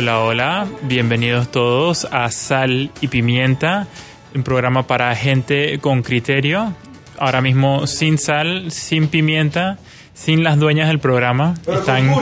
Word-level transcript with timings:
Hola, 0.00 0.20
hola, 0.20 0.66
bienvenidos 0.80 1.50
todos 1.50 2.08
a 2.10 2.30
Sal 2.30 2.90
y 3.02 3.08
Pimienta, 3.08 3.86
un 4.34 4.42
programa 4.42 4.86
para 4.86 5.14
gente 5.14 5.78
con 5.78 6.00
criterio. 6.02 6.74
Ahora 7.18 7.42
mismo 7.42 7.86
sin 7.86 8.16
sal, 8.16 8.72
sin 8.72 9.08
pimienta, 9.08 9.78
sin 10.14 10.42
las 10.42 10.58
dueñas 10.58 10.88
del 10.88 11.00
programa. 11.00 11.52
están, 11.66 12.14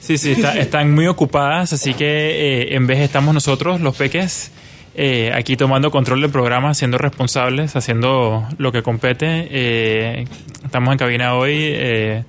sí, 0.00 0.16
sí, 0.16 0.34
están 0.56 0.94
muy 0.94 1.08
ocupadas, 1.08 1.74
así 1.74 1.92
que 1.92 2.06
eh, 2.06 2.74
en 2.74 2.86
vez 2.86 3.00
estamos 3.00 3.34
nosotros, 3.34 3.82
los 3.82 3.94
peques, 3.94 4.50
eh, 4.94 5.30
aquí 5.34 5.58
tomando 5.58 5.90
control 5.90 6.22
del 6.22 6.30
programa, 6.30 6.72
siendo 6.72 6.96
responsables, 6.96 7.76
haciendo 7.76 8.48
lo 8.56 8.72
que 8.72 8.82
compete. 8.82 9.46
Eh, 9.50 10.24
estamos 10.64 10.90
en 10.90 10.96
cabina 10.96 11.34
hoy, 11.34 12.24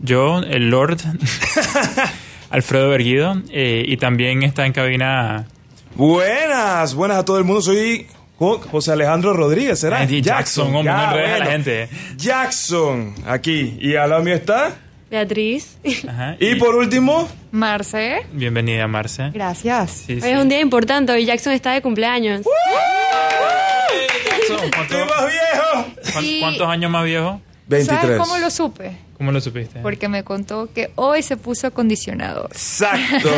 yo, 0.00 0.40
el 0.40 0.68
Lord. 0.68 0.98
Alfredo 2.50 2.90
Berguido 2.90 3.42
eh, 3.50 3.84
y 3.86 3.96
también 3.96 4.42
está 4.42 4.66
en 4.66 4.72
cabina. 4.72 5.46
Buenas, 5.94 6.94
buenas 6.94 7.18
a 7.18 7.24
todo 7.24 7.38
el 7.38 7.44
mundo. 7.44 7.62
Soy 7.62 8.06
José 8.38 8.92
Alejandro 8.92 9.32
Rodríguez, 9.32 9.78
¿será? 9.80 10.04
Jackson, 10.04 10.22
Jackson 10.22 10.76
hombre, 10.76 10.92
no 10.92 11.34
a 11.34 11.38
la 11.38 11.46
gente. 11.46 11.88
Jackson, 12.16 13.14
aquí. 13.26 13.78
Y 13.80 13.96
al 13.96 14.10
lado 14.10 14.22
mío 14.22 14.34
está. 14.34 14.74
Beatriz. 15.10 15.78
Y, 16.40 16.54
por 16.56 16.74
último. 16.74 17.28
Marce. 17.52 18.26
Bienvenida, 18.32 18.86
Marce. 18.88 19.30
Gracias. 19.32 20.04
Hoy 20.08 20.16
es 20.18 20.38
un 20.38 20.48
día 20.48 20.60
importante. 20.60 21.12
Hoy 21.12 21.24
Jackson 21.24 21.52
está 21.52 21.72
de 21.72 21.80
cumpleaños. 21.80 22.42
Jackson, 24.24 24.70
¿cuánto, 24.74 24.98
más 25.06 25.26
viejo? 25.26 26.40
¿Cuántos 26.40 26.68
años 26.68 26.90
más 26.90 27.04
viejo? 27.04 27.40
23. 27.68 28.00
¿Sabes 28.00 28.18
cómo 28.18 28.38
lo 28.38 28.50
supe? 28.50 29.05
¿Cómo 29.16 29.32
lo 29.32 29.40
supiste? 29.40 29.80
Porque 29.80 30.08
me 30.08 30.24
contó 30.24 30.68
que 30.74 30.90
hoy 30.94 31.22
se 31.22 31.38
puso 31.38 31.68
acondicionador. 31.68 32.50
Exacto. 32.52 33.30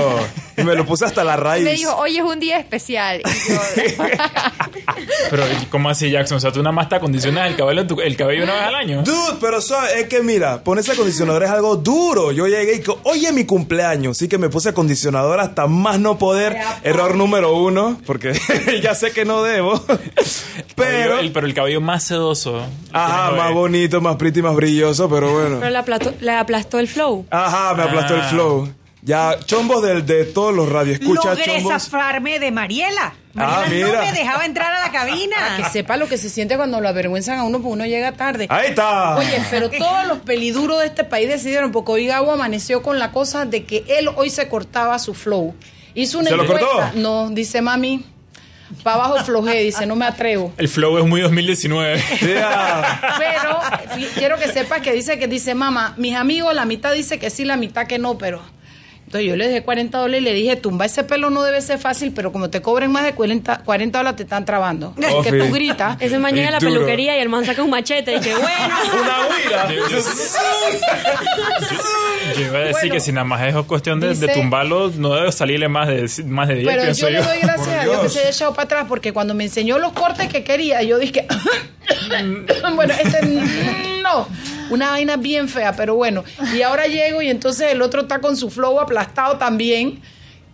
y 0.56 0.64
me 0.64 0.74
lo 0.74 0.84
puse 0.84 1.04
hasta 1.04 1.22
la 1.22 1.36
raíz. 1.36 1.64
me 1.64 1.74
dijo, 1.74 1.94
hoy 1.94 2.16
es 2.16 2.24
un 2.24 2.40
día 2.40 2.58
especial. 2.58 3.22
pero, 5.30 5.44
¿cómo 5.70 5.88
así, 5.88 6.10
Jackson? 6.10 6.38
O 6.38 6.40
sea, 6.40 6.50
tú 6.50 6.60
nada 6.64 6.72
más 6.72 6.88
te 6.88 6.96
acondicionas 6.96 7.48
el 7.48 7.56
cabello, 7.56 7.86
el 8.02 8.16
cabello 8.16 8.42
una 8.42 8.54
vez 8.54 8.62
al 8.62 8.74
año. 8.74 9.02
Dude, 9.04 9.38
pero 9.40 9.58
es 9.58 10.06
que 10.08 10.20
mira, 10.20 10.64
ponerse 10.64 10.92
acondicionador 10.92 11.44
es 11.44 11.50
algo 11.50 11.76
duro. 11.76 12.32
Yo 12.32 12.48
llegué 12.48 12.74
y 12.74 12.82
hoy 13.04 13.26
es 13.26 13.32
mi 13.32 13.44
cumpleaños, 13.44 14.16
así 14.16 14.26
que 14.26 14.36
me 14.36 14.48
puse 14.48 14.70
acondicionador 14.70 15.38
hasta 15.38 15.68
más 15.68 16.00
no 16.00 16.18
poder. 16.18 16.56
Error 16.82 17.14
número 17.14 17.54
uno, 17.54 18.00
porque 18.04 18.32
ya 18.82 18.96
sé 18.96 19.12
que 19.12 19.24
no 19.24 19.44
debo. 19.44 19.80
pero, 20.74 21.20
el, 21.20 21.30
pero 21.30 21.46
el 21.46 21.54
cabello 21.54 21.80
más 21.80 22.02
sedoso. 22.02 22.66
Ajá, 22.92 23.30
más 23.30 23.52
bonito, 23.52 24.00
más 24.00 24.16
pretty, 24.16 24.42
más 24.42 24.56
brilloso, 24.56 25.08
pero 25.08 25.32
bueno 25.32 25.67
le 25.70 25.78
aplastó, 25.78 26.14
le 26.20 26.32
aplastó 26.32 26.78
el 26.78 26.88
flow. 26.88 27.26
Ajá, 27.30 27.74
me 27.74 27.82
aplastó 27.82 28.14
el 28.14 28.20
ah. 28.20 28.28
flow. 28.28 28.72
Ya, 29.02 29.38
chombos 29.44 29.82
de, 29.82 30.02
de 30.02 30.24
todos 30.24 30.54
los 30.54 30.68
radioescuchas, 30.68 31.38
Logré 31.38 31.62
zafarme 31.62 32.38
de 32.38 32.50
Mariela. 32.50 33.14
Ah, 33.36 33.62
Mariela 33.62 34.00
no 34.00 34.06
me 34.06 34.12
dejaba 34.12 34.44
entrar 34.44 34.72
a 34.72 34.80
la 34.80 34.90
cabina. 34.90 35.36
Para 35.36 35.56
que 35.56 35.64
sepa 35.70 35.96
lo 35.96 36.08
que 36.08 36.18
se 36.18 36.28
siente 36.28 36.56
cuando 36.56 36.80
lo 36.80 36.88
avergüenzan 36.88 37.38
a 37.38 37.44
uno 37.44 37.58
porque 37.58 37.72
uno 37.74 37.86
llega 37.86 38.12
tarde. 38.12 38.48
Ahí 38.50 38.68
está. 38.70 39.16
Oye, 39.16 39.40
pero 39.50 39.70
todos 39.70 40.06
los 40.08 40.18
peliduros 40.18 40.80
de 40.80 40.86
este 40.86 41.04
país 41.04 41.28
decidieron, 41.28 41.70
porque 41.70 41.92
hoy 41.92 42.06
Gabo 42.06 42.32
amaneció 42.32 42.82
con 42.82 42.98
la 42.98 43.12
cosa 43.12 43.46
de 43.46 43.64
que 43.64 43.84
él 43.88 44.10
hoy 44.16 44.30
se 44.30 44.48
cortaba 44.48 44.98
su 44.98 45.14
flow. 45.14 45.54
Hizo 45.94 46.18
una 46.18 46.30
¿Se 46.30 46.34
encuesta. 46.34 46.60
Lo 46.60 46.68
cortó? 46.68 46.98
No, 46.98 47.30
dice 47.30 47.62
mami, 47.62 48.04
para 48.82 48.96
abajo 48.96 49.24
flojé, 49.24 49.60
dice, 49.60 49.86
no 49.86 49.96
me 49.96 50.04
atrevo. 50.04 50.52
El 50.56 50.68
flow 50.68 50.98
es 50.98 51.04
muy 51.04 51.20
2019. 51.20 52.02
pero 53.18 53.60
quiero 54.14 54.36
que 54.38 54.48
sepas 54.48 54.80
que 54.80 54.92
dice 54.92 55.18
que 55.18 55.26
dice, 55.26 55.54
mamá, 55.54 55.94
mis 55.96 56.14
amigos, 56.14 56.54
la 56.54 56.64
mitad 56.64 56.92
dice 56.92 57.18
que 57.18 57.30
sí, 57.30 57.44
la 57.44 57.56
mitad 57.56 57.86
que 57.86 57.98
no, 57.98 58.18
pero 58.18 58.42
entonces 59.08 59.26
yo 59.26 59.36
le 59.36 59.48
dejé 59.48 59.62
40 59.62 59.96
dólares 59.96 60.20
y 60.20 60.24
le 60.24 60.34
dije, 60.34 60.56
tumba 60.56 60.84
ese 60.84 61.02
pelo 61.02 61.30
no 61.30 61.42
debe 61.42 61.62
ser 61.62 61.78
fácil, 61.78 62.12
pero 62.14 62.30
como 62.30 62.50
te 62.50 62.60
cobren 62.60 62.92
más 62.92 63.04
de 63.04 63.14
40, 63.14 63.62
40 63.64 63.98
dólares 63.98 64.16
te 64.18 64.24
están 64.24 64.44
trabando. 64.44 64.94
Oh, 65.10 65.22
que 65.22 65.32
tú 65.32 65.50
gritas. 65.50 65.96
Ese 66.00 66.16
es 66.16 66.20
mañana 66.20 66.50
la 66.50 66.58
peluquería 66.58 67.16
y 67.16 67.22
el 67.22 67.30
man 67.30 67.46
saca 67.46 67.62
un 67.62 67.70
machete 67.70 68.16
y 68.16 68.20
que 68.20 68.34
bueno. 68.34 68.74
Una 69.00 69.26
huida. 69.26 69.68
Yo, 72.36 72.46
iba 72.46 72.58
a 72.58 72.62
decir 72.64 72.92
que 72.92 73.00
si 73.00 73.10
nada 73.10 73.24
más 73.24 73.40
es 73.42 73.54
cuestión 73.64 73.98
de, 73.98 74.14
tumbarlo, 74.28 74.90
no 74.90 75.14
debe 75.14 75.32
salirle 75.32 75.68
más 75.68 75.88
de, 75.88 76.24
más 76.26 76.48
de 76.48 76.56
10, 76.56 76.68
Pero 76.68 76.92
yo, 76.92 77.08
le 77.08 77.22
doy 77.22 77.38
gracias 77.40 77.68
a 77.68 77.84
Dios 77.84 78.00
que 78.00 78.08
se 78.10 78.20
haya 78.20 78.28
echado 78.28 78.52
para 78.52 78.64
atrás, 78.64 78.84
porque 78.86 79.14
cuando 79.14 79.32
me 79.32 79.44
enseñó 79.44 79.78
los 79.78 79.92
cortes 79.92 80.28
que 80.28 80.44
quería, 80.44 80.82
yo 80.82 80.98
dije, 80.98 81.26
bueno, 82.74 82.92
este 83.02 83.22
no 84.02 84.28
una 84.70 84.90
vaina 84.90 85.16
bien 85.16 85.48
fea, 85.48 85.74
pero 85.76 85.94
bueno. 85.94 86.24
Y 86.56 86.62
ahora 86.62 86.86
llego 86.86 87.22
y 87.22 87.28
entonces 87.28 87.72
el 87.72 87.82
otro 87.82 88.02
está 88.02 88.20
con 88.20 88.36
su 88.36 88.50
flow 88.50 88.80
aplastado 88.80 89.38
también. 89.38 90.00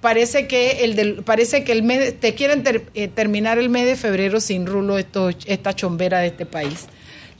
Parece 0.00 0.46
que 0.46 0.84
el 0.84 0.96
del, 0.96 1.22
parece 1.22 1.64
que 1.64 1.72
el 1.72 1.82
mes, 1.82 2.18
te 2.20 2.34
quieren 2.34 2.62
eh, 2.94 3.08
terminar 3.08 3.58
el 3.58 3.70
mes 3.70 3.86
de 3.86 3.96
febrero 3.96 4.40
sin 4.40 4.66
rulo 4.66 4.98
esto, 4.98 5.30
esta 5.46 5.72
chombera 5.74 6.18
de 6.18 6.28
este 6.28 6.44
país. 6.44 6.86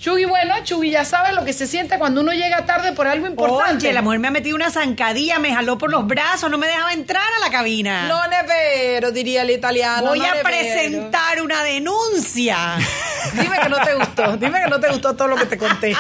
Chugui, 0.05 0.27
bueno, 0.27 0.55
Chugui 0.63 0.91
ya 0.91 1.03
sabes 1.03 1.33
lo 1.33 1.47
que 1.47 1.55
se 1.55 1.67
siente 1.67 1.99
cuando 1.99 2.21
uno 2.21 2.33
llega 2.33 2.67
tarde 2.67 2.93
por 2.93 3.07
algo 3.07 3.27
importante. 3.27 3.87
Oye, 3.87 3.95
la 3.95 4.03
mujer 4.03 4.19
me 4.19 4.29
ha 4.29 4.31
metido 4.31 4.55
una 4.55 4.71
zancadilla, 4.71 5.39
me 5.39 5.55
jaló 5.55 5.79
por 5.79 5.91
los 5.91 6.07
brazos, 6.07 6.51
no 6.51 6.59
me 6.59 6.67
dejaba 6.67 6.93
entrar 6.93 7.25
a 7.39 7.41
la 7.41 7.51
cabina. 7.51 8.07
No 8.07 8.21
nevero, 8.29 9.13
diría 9.13 9.41
el 9.41 9.51
italiano. 9.51 10.09
Voy 10.09 10.21
a 10.21 10.43
presentar 10.43 11.41
una 11.41 11.65
denuncia. 11.65 12.77
dime 13.33 13.59
que 13.63 13.69
no 13.71 13.81
te 13.81 13.95
gustó, 13.95 14.37
dime 14.37 14.61
que 14.65 14.69
no 14.69 14.79
te 14.79 14.91
gustó 14.91 15.17
todo 15.17 15.29
lo 15.29 15.37
que 15.37 15.47
te 15.47 15.57
conté. 15.57 15.97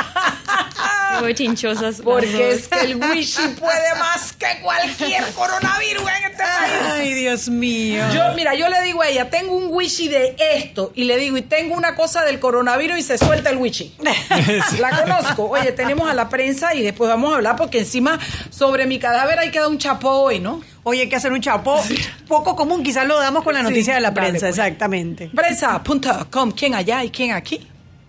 Muy 1.20 1.32
chinchosas. 1.32 2.02
Porque 2.04 2.52
es 2.52 2.68
que 2.68 2.80
el 2.80 2.96
wishy 2.96 3.48
puede 3.58 3.94
más 3.98 4.33
que 4.44 4.60
cualquier 4.60 5.24
coronavirus 5.32 6.02
en 6.02 6.30
este 6.30 6.42
país. 6.42 6.72
Ay, 6.92 7.14
Dios 7.14 7.48
mío. 7.48 8.04
Yo, 8.12 8.34
mira, 8.34 8.54
yo 8.54 8.68
le 8.68 8.82
digo 8.82 9.02
a 9.02 9.08
ella, 9.08 9.30
tengo 9.30 9.54
un 9.54 9.68
wishy 9.70 10.08
de 10.08 10.36
esto, 10.54 10.92
y 10.94 11.04
le 11.04 11.16
digo, 11.16 11.36
y 11.36 11.42
tengo 11.42 11.74
una 11.74 11.94
cosa 11.94 12.24
del 12.24 12.40
coronavirus, 12.40 12.98
y 12.98 13.02
se 13.02 13.18
suelta 13.18 13.50
el 13.50 13.56
wishy. 13.56 13.94
la 14.78 14.90
conozco. 14.90 15.44
Oye, 15.44 15.72
tenemos 15.72 16.08
a 16.08 16.14
la 16.14 16.28
prensa 16.28 16.74
y 16.74 16.82
después 16.82 17.08
vamos 17.08 17.32
a 17.32 17.36
hablar 17.36 17.56
porque 17.56 17.78
encima 17.78 18.18
sobre 18.50 18.86
mi 18.86 18.98
cadáver 18.98 19.38
hay 19.38 19.50
que 19.50 19.60
dar 19.60 19.68
un 19.68 19.78
chapó 19.78 20.10
hoy, 20.10 20.40
¿no? 20.40 20.62
Hoy 20.82 21.00
hay 21.00 21.08
que 21.08 21.16
hacer 21.16 21.32
un 21.32 21.40
chapó 21.40 21.82
poco 22.28 22.54
común, 22.56 22.82
quizás 22.82 23.06
lo 23.06 23.18
damos 23.18 23.42
con 23.42 23.54
la 23.54 23.62
noticia 23.62 23.94
de 23.94 24.00
la 24.00 24.12
prensa, 24.12 24.46
pues. 24.46 24.58
exactamente. 24.58 25.30
Prensa.com, 25.34 26.52
¿quién 26.52 26.74
allá 26.74 27.02
y 27.04 27.10
quién 27.10 27.32
aquí? 27.32 27.66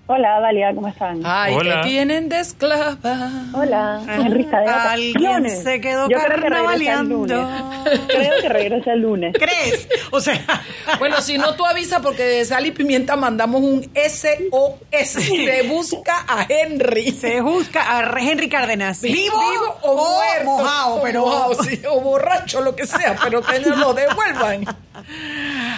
Hola, 0.08 0.40
Dalia, 0.40 0.76
¿cómo 0.76 0.88
están? 0.88 1.22
Ay, 1.24 1.56
Hola. 1.56 1.82
te 1.82 1.90
tienen 1.90 2.30
de 2.30 2.40
esclava. 2.40 3.28
Hola, 3.54 4.02
Enrique 4.08 4.56
de 4.56 4.68
Alguien 4.68 5.50
se 5.50 5.82
quedó 5.82 6.08
Yo 6.08 6.20
creo 6.20 6.42
que 6.44 6.50
regresa 6.50 7.00
el 7.00 7.10
lunes. 7.10 7.48
Creo 8.08 8.42
que 8.42 8.50
regresa 8.50 8.94
el 8.94 9.00
lunes. 9.02 9.34
¿Crees? 9.36 9.88
O 10.12 10.22
sea... 10.22 10.40
bueno, 11.00 11.20
si 11.22 11.40
no, 11.40 11.56
tú 11.56 11.66
avisa 11.66 12.02
porque 12.04 12.22
de 12.22 12.46
Sal 12.46 12.68
y 12.68 12.72
Pimienta 12.72 13.16
mandamos 13.16 13.62
un 13.62 13.82
SOS. 13.96 15.24
Se 15.24 15.64
busca 15.68 16.24
a 16.28 16.46
Henry. 16.48 17.12
Se 17.12 17.42
busca 17.42 17.98
a 17.98 18.04
Henry 18.20 18.48
Cárdenas. 18.48 19.02
¿Vivo, 19.02 19.36
o, 19.82 19.96
muerto? 19.96 20.46
mojado, 20.46 21.02
pero... 21.02 21.26
o 21.26 22.02
borracho, 22.02 22.62
lo 22.62 22.76
que 22.76 22.86
sea, 22.86 23.16
pero 23.24 23.42
que 23.42 23.60
nos 23.60 23.76
lo 23.80 23.96
devuelvan. 23.96 24.66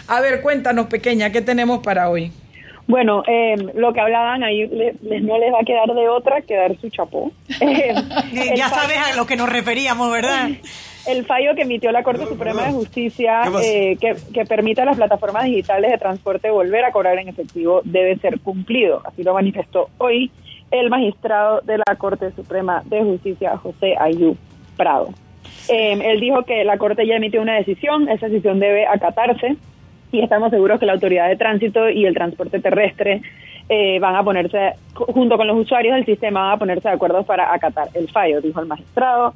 A 0.07 0.19
ver, 0.19 0.41
cuéntanos, 0.41 0.87
pequeña, 0.87 1.31
¿qué 1.31 1.41
tenemos 1.41 1.79
para 1.79 2.09
hoy? 2.09 2.33
Bueno, 2.87 3.21
eh, 3.27 3.55
lo 3.75 3.91
que 3.91 3.99
hablaban 3.99 4.43
ahí 4.43 4.65
no 4.65 5.37
les 5.37 5.53
va 5.53 5.59
a 5.61 5.65
quedar 5.65 5.93
de 5.93 6.07
otra 6.07 6.41
que 6.41 6.55
dar 6.55 6.77
su 6.79 6.89
chapó. 6.89 7.31
Eh, 7.59 8.53
ya 8.55 8.69
sabes 8.69 8.97
a 8.97 9.15
lo 9.15 9.25
que 9.25 9.35
nos 9.35 9.49
referíamos, 9.49 10.11
¿verdad? 10.11 10.49
El 11.07 11.25
fallo 11.25 11.55
que 11.55 11.61
emitió 11.61 11.91
la 11.91 12.03
Corte 12.03 12.25
Suprema 12.25 12.65
de 12.65 12.73
Justicia 12.73 13.41
eh, 13.63 13.97
que, 13.99 14.15
que 14.33 14.45
permite 14.45 14.81
a 14.81 14.85
las 14.85 14.97
plataformas 14.97 15.45
digitales 15.45 15.91
de 15.91 15.97
transporte 15.97 16.51
volver 16.51 16.83
a 16.83 16.91
cobrar 16.91 17.17
en 17.17 17.29
efectivo 17.29 17.81
debe 17.85 18.17
ser 18.17 18.39
cumplido. 18.41 19.01
Así 19.05 19.23
lo 19.23 19.33
manifestó 19.33 19.89
hoy 19.97 20.29
el 20.69 20.89
magistrado 20.89 21.61
de 21.61 21.77
la 21.77 21.95
Corte 21.97 22.31
Suprema 22.33 22.83
de 22.85 23.01
Justicia, 23.03 23.57
José 23.57 23.95
Ayú 23.97 24.35
Prado. 24.75 25.09
Eh, 25.69 25.97
él 26.03 26.19
dijo 26.19 26.43
que 26.43 26.63
la 26.63 26.77
Corte 26.77 27.07
ya 27.07 27.15
emitió 27.15 27.41
una 27.41 27.55
decisión, 27.55 28.09
esa 28.09 28.27
decisión 28.27 28.59
debe 28.59 28.85
acatarse 28.85 29.55
y 30.11 30.21
estamos 30.21 30.49
seguros 30.51 30.79
que 30.79 30.85
la 30.85 30.93
Autoridad 30.93 31.27
de 31.27 31.35
Tránsito 31.35 31.89
y 31.89 32.05
el 32.05 32.13
Transporte 32.13 32.59
Terrestre 32.59 33.21
eh, 33.69 33.99
van 33.99 34.15
a 34.15 34.23
ponerse, 34.23 34.73
junto 34.93 35.37
con 35.37 35.47
los 35.47 35.57
usuarios 35.57 35.95
del 35.95 36.05
sistema, 36.05 36.41
van 36.41 36.53
a 36.53 36.57
ponerse 36.57 36.87
de 36.87 36.95
acuerdo 36.95 37.23
para 37.23 37.53
acatar 37.53 37.89
el 37.93 38.09
fallo, 38.09 38.41
dijo 38.41 38.59
el 38.61 38.67
magistrado. 38.67 39.33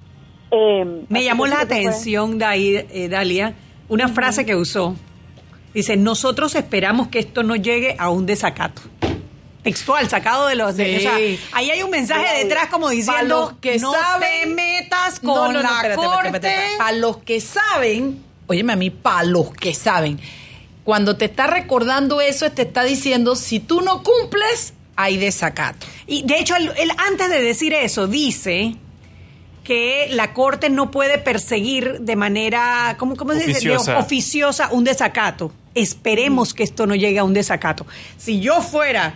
Eh, 0.52 0.86
Me 1.10 1.24
llamó 1.24 1.48
la 1.48 1.62
atención, 1.62 2.40
eh, 2.42 3.08
Dalia, 3.10 3.54
una 3.90 4.08
frase 4.08 4.46
que 4.46 4.56
usó. 4.56 4.96
Dice, 5.74 5.96
nosotros 5.96 6.56
esperamos 6.56 7.08
que 7.08 7.20
esto 7.20 7.44
no 7.44 7.56
llegue 7.56 7.96
a 7.98 8.10
un 8.10 8.26
desacato 8.26 8.82
textual, 9.64 10.10
sacado 10.10 10.48
de 10.48 10.56
los... 10.56 10.76
De, 10.76 11.38
ahí 11.54 11.70
hay 11.70 11.84
un 11.84 11.92
mensaje 11.92 12.44
detrás 12.44 12.68
como 12.68 12.90
diciendo, 12.90 13.58
que 13.62 13.78
no 13.80 13.94
te 14.20 14.48
metas 14.48 15.20
con 15.20 15.54
la 15.54 15.96
corte. 15.96 16.52
Para 16.78 16.94
los 16.94 17.18
que 17.18 17.40
saben, 17.40 18.24
óyeme 18.48 18.74
a 18.74 18.76
mí, 18.76 18.90
para 18.90 19.24
los 19.24 19.54
que 19.54 19.74
saben, 19.74 20.20
cuando 20.84 21.18
te 21.18 21.26
está 21.26 21.48
recordando 21.48 22.22
eso, 22.22 22.52
te 22.52 22.64
está 22.64 22.84
diciendo, 22.84 23.36
si 23.36 23.60
tú 23.60 23.82
no 23.82 24.04
cumples, 24.04 24.74
hay 24.96 25.18
desacato. 25.18 25.86
Y 26.08 26.24
de 26.24 26.40
hecho, 26.40 26.56
él, 26.56 26.92
antes 27.10 27.30
de 27.30 27.42
decir 27.42 27.74
eso, 27.74 28.08
dice 28.08 28.76
que 29.64 30.08
la 30.12 30.34
corte 30.34 30.70
no 30.70 30.90
puede 30.92 31.18
perseguir 31.18 32.02
de 32.02 32.16
manera, 32.16 32.96
¿cómo, 32.98 33.16
cómo 33.16 33.34
se 33.34 33.46
dice? 33.46 33.70
Oficiosa 33.72 34.70
un 34.72 34.84
desacato. 34.84 35.52
Esperemos 35.76 36.54
que 36.54 36.64
esto 36.64 36.88
no 36.88 36.96
llegue 36.96 37.20
a 37.20 37.24
un 37.24 37.34
desacato. 37.34 37.86
Si 38.18 38.40
yo 38.40 38.62
fuera 38.62 39.16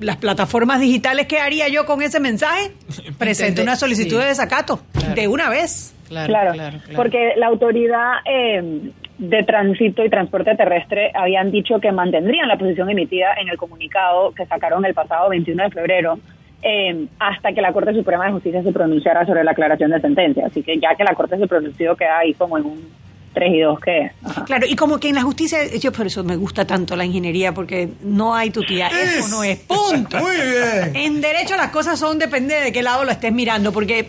las 0.00 0.16
plataformas 0.16 0.80
digitales, 0.80 1.26
¿qué 1.26 1.38
haría 1.38 1.68
yo 1.68 1.86
con 1.86 2.02
ese 2.02 2.18
mensaje? 2.18 2.72
Presento 3.18 3.62
una 3.62 3.76
solicitud 3.76 4.18
de 4.18 4.26
desacato 4.26 4.80
de 5.14 5.28
una 5.28 5.48
vez. 5.48 5.94
Claro, 6.08 6.52
claro, 6.52 6.78
porque 6.94 7.32
la 7.36 7.48
autoridad 7.48 8.18
eh, 8.24 8.92
de 9.18 9.42
tránsito 9.44 10.04
y 10.04 10.10
transporte 10.10 10.54
terrestre 10.56 11.10
habían 11.14 11.50
dicho 11.50 11.80
que 11.80 11.90
mantendrían 11.92 12.48
la 12.48 12.58
posición 12.58 12.90
emitida 12.90 13.34
en 13.40 13.48
el 13.48 13.56
comunicado 13.56 14.32
que 14.32 14.46
sacaron 14.46 14.84
el 14.84 14.94
pasado 14.94 15.30
21 15.30 15.64
de 15.64 15.70
febrero 15.70 16.18
eh, 16.62 17.06
hasta 17.18 17.52
que 17.52 17.60
la 17.60 17.72
Corte 17.72 17.94
Suprema 17.94 18.26
de 18.26 18.32
Justicia 18.32 18.62
se 18.62 18.72
pronunciara 18.72 19.24
sobre 19.24 19.44
la 19.44 19.52
aclaración 19.52 19.90
de 19.90 20.00
sentencia. 20.00 20.46
Así 20.46 20.62
que 20.62 20.78
ya 20.78 20.94
que 20.96 21.04
la 21.04 21.14
Corte 21.14 21.38
se 21.38 21.46
pronunció, 21.46 21.96
queda 21.96 22.18
ahí 22.18 22.34
como 22.34 22.58
en 22.58 22.64
un 22.64 22.88
3 23.34 23.54
y 23.54 23.60
2 23.60 23.80
que... 23.80 24.10
Claro, 24.46 24.66
y 24.66 24.74
como 24.74 24.98
que 24.98 25.10
en 25.10 25.14
la 25.14 25.22
justicia, 25.22 25.58
yo 25.78 25.92
por 25.92 26.06
eso 26.06 26.24
me 26.24 26.36
gusta 26.36 26.66
tanto 26.66 26.96
la 26.96 27.04
ingeniería, 27.04 27.52
porque 27.52 27.90
no 28.02 28.34
hay 28.34 28.50
tu 28.50 28.62
tía, 28.62 28.88
eso 28.88 29.28
no 29.28 29.44
es 29.44 29.58
punto. 29.58 30.18
Muy 30.20 30.36
bien. 30.36 30.96
En 30.96 31.20
derecho 31.20 31.56
las 31.56 31.70
cosas 31.70 31.98
son, 31.98 32.18
depende 32.18 32.54
de 32.54 32.72
qué 32.72 32.82
lado 32.82 33.04
lo 33.04 33.10
estés 33.10 33.32
mirando, 33.32 33.72
porque 33.72 34.08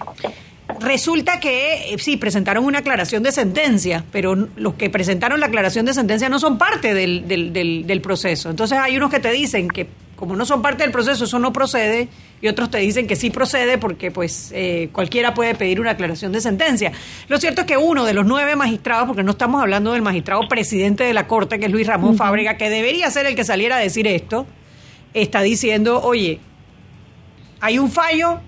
resulta 0.80 1.40
que 1.40 1.94
eh, 1.94 1.98
sí, 2.00 2.18
presentaron 2.18 2.66
una 2.66 2.80
aclaración 2.80 3.24
de 3.24 3.32
sentencia, 3.32 4.04
pero 4.12 4.36
los 4.36 4.74
que 4.76 4.90
presentaron 4.90 5.40
la 5.40 5.48
aclaración 5.48 5.86
de 5.86 5.94
sentencia 5.94 6.30
no 6.30 6.40
son 6.40 6.58
parte 6.58 6.94
del, 6.94 7.28
del, 7.28 7.54
del, 7.54 7.88
del 7.88 8.02
proceso. 8.02 8.50
Entonces 8.50 8.78
hay 8.78 8.98
unos 8.98 9.12
que 9.12 9.20
te 9.20 9.32
dicen 9.32 9.68
que 9.68 9.88
como 10.18 10.36
no 10.36 10.46
son 10.46 10.64
parte 10.64 10.82
del 10.82 10.92
proceso, 10.92 11.26
eso 11.26 11.38
no 11.38 11.54
procede, 11.54 12.08
y 12.42 12.48
otros 12.48 12.72
te 12.72 12.80
dicen 12.80 13.06
que 13.06 13.16
sí 13.16 13.30
procede 13.30 13.78
porque 13.78 14.10
pues 14.10 14.52
eh, 14.52 14.90
cualquiera 14.92 15.36
puede 15.36 15.54
pedir 15.54 15.80
una 15.80 15.92
aclaración 15.92 16.32
de 16.32 16.42
sentencia. 16.42 16.92
Lo 17.28 17.38
cierto 17.38 17.62
es 17.62 17.68
que 17.68 17.78
uno 17.78 18.04
de 18.04 18.16
los 18.16 18.26
nueve 18.26 18.56
magistrados, 18.56 19.06
porque 19.06 19.22
no 19.22 19.32
estamos 19.32 19.62
hablando 19.62 19.94
del 19.94 20.02
magistrado 20.02 20.42
presidente 20.50 21.04
de 21.04 21.14
la 21.14 21.28
Corte, 21.28 21.60
que 21.60 21.68
es 21.68 21.72
Luis 21.72 21.86
Ramón 21.86 22.18
Fábrega, 22.18 22.58
que 22.58 22.70
debería 22.70 23.12
ser 23.12 23.28
el 23.28 23.36
que 23.36 23.44
saliera 23.44 23.78
a 23.78 23.80
decir 23.80 24.08
esto, 24.08 24.48
está 25.14 25.42
diciendo, 25.42 26.02
oye, 26.02 26.40
hay 27.60 27.78
un 27.78 27.92
fallo, 27.92 28.40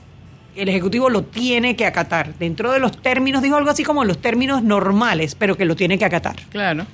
el 0.55 0.69
Ejecutivo 0.69 1.09
lo 1.09 1.23
tiene 1.23 1.75
que 1.75 1.85
acatar, 1.85 2.33
dentro 2.37 2.71
de 2.71 2.79
los 2.79 3.01
términos, 3.01 3.41
dijo 3.41 3.55
algo 3.55 3.69
así 3.69 3.83
como 3.83 4.03
los 4.03 4.19
términos 4.19 4.63
normales, 4.63 5.35
pero 5.35 5.55
que 5.55 5.65
lo 5.65 5.75
tiene 5.75 5.97
que 5.97 6.05
acatar. 6.05 6.35
Claro. 6.49 6.85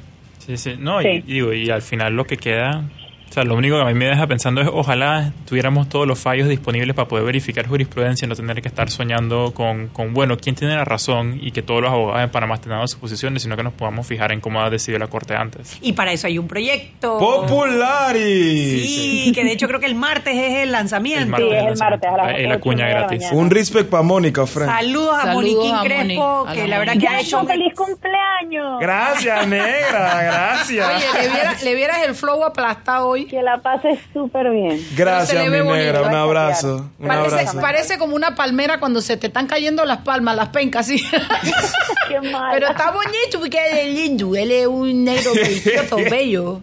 Sí, 0.45 0.57
sí, 0.57 0.75
no, 0.77 1.01
Y, 1.01 1.21
digo, 1.21 1.53
y 1.53 1.69
al 1.71 1.81
final 1.81 2.15
lo 2.15 2.25
que 2.25 2.37
queda 2.37 2.83
sea, 3.33 3.43
lo 3.43 3.55
único 3.55 3.75
que 3.75 3.81
a 3.81 3.85
mí 3.85 3.93
me 3.93 4.05
deja 4.05 4.27
pensando 4.27 4.61
es 4.61 4.69
ojalá 4.71 5.33
tuviéramos 5.47 5.89
todos 5.89 6.07
los 6.07 6.17
fallos 6.19 6.47
disponibles 6.47 6.95
para 6.95 7.07
poder 7.07 7.25
verificar 7.25 7.67
jurisprudencia 7.67 8.25
y 8.25 8.29
no 8.29 8.35
tener 8.35 8.61
que 8.61 8.67
estar 8.67 8.89
soñando 8.89 9.53
con, 9.53 9.87
con 9.87 10.13
bueno, 10.13 10.37
quién 10.37 10.55
tiene 10.55 10.75
la 10.75 10.85
razón 10.85 11.37
y 11.41 11.51
que 11.51 11.61
todos 11.61 11.81
los 11.81 11.91
abogados 11.91 12.23
en 12.23 12.29
Panamá 12.29 12.55
estén 12.55 12.69
dando 12.71 12.87
sus 12.87 12.99
posiciones, 12.99 13.41
sino 13.43 13.57
que 13.57 13.63
nos 13.63 13.73
podamos 13.73 14.07
fijar 14.07 14.31
en 14.31 14.39
cómo 14.41 14.61
ha 14.61 14.69
decidido 14.69 14.99
la 14.99 15.07
Corte 15.07 15.35
antes. 15.35 15.77
Y 15.81 15.93
para 15.93 16.11
eso 16.13 16.27
hay 16.27 16.37
un 16.37 16.47
proyecto. 16.47 17.17
¡Popularis! 17.19 18.83
Sí, 18.85 19.31
que 19.33 19.43
de 19.43 19.51
hecho 19.51 19.67
creo 19.67 19.79
que 19.79 19.85
el 19.85 19.95
martes 19.95 20.35
es 20.35 20.59
el 20.63 20.71
lanzamiento. 20.71 21.37
sí, 21.37 21.49
es 21.51 21.65
el 21.65 21.77
martes. 21.77 22.09
A 22.09 22.17
la, 22.17 22.39
la 22.39 22.59
cuña 22.59 22.87
gratis. 22.87 23.25
Un 23.31 23.49
respect 23.49 23.89
para 23.89 24.03
Mónica, 24.03 24.45
Fred. 24.45 24.65
Saludos 24.65 25.17
a 25.21 25.33
Moniquín 25.33 25.75
Crespo, 25.83 26.47
que 26.53 26.67
la 26.67 26.79
verdad 26.79 26.97
que 26.99 27.07
ha 27.07 27.19
hecho... 27.19 27.45
¡Feliz 27.45 27.73
cumpleaños! 27.75 28.79
Gracias, 28.79 29.47
negra, 29.47 30.23
gracias. 30.23 30.87
Oye, 30.87 31.29
le, 31.29 31.65
le 31.65 31.75
vieras 31.75 31.97
el 32.05 32.15
flow 32.15 32.43
aplastado 32.43 33.14
hoy. 33.15 33.25
Que 33.25 33.41
la 33.41 33.61
pases 33.61 33.99
súper 34.13 34.49
bien. 34.51 34.85
Gracias, 34.95 35.49
mi 35.49 35.59
negra. 35.59 36.01
Un 36.03 36.15
abrazo. 36.15 36.89
Un 36.99 37.07
parece, 37.07 37.35
abrazo. 37.35 37.61
parece 37.61 37.97
como 37.97 38.15
una 38.15 38.35
palmera 38.35 38.79
cuando 38.79 39.01
se 39.01 39.17
te 39.17 39.27
están 39.27 39.47
cayendo 39.47 39.85
las 39.85 39.99
palmas, 39.99 40.35
las 40.35 40.49
pencas, 40.49 40.87
sí. 40.87 41.03
Qué 42.07 42.21
mal. 42.29 42.51
Pero 42.53 42.69
está 42.69 42.91
bonito 42.91 43.39
porque 43.39 43.59
él 43.71 43.77
es 43.77 43.95
lindo. 43.95 44.35
Él 44.35 44.51
es 44.51 44.67
un 44.67 45.03
negro 45.03 45.33
delicioso, 45.33 45.97
bello. 46.09 46.61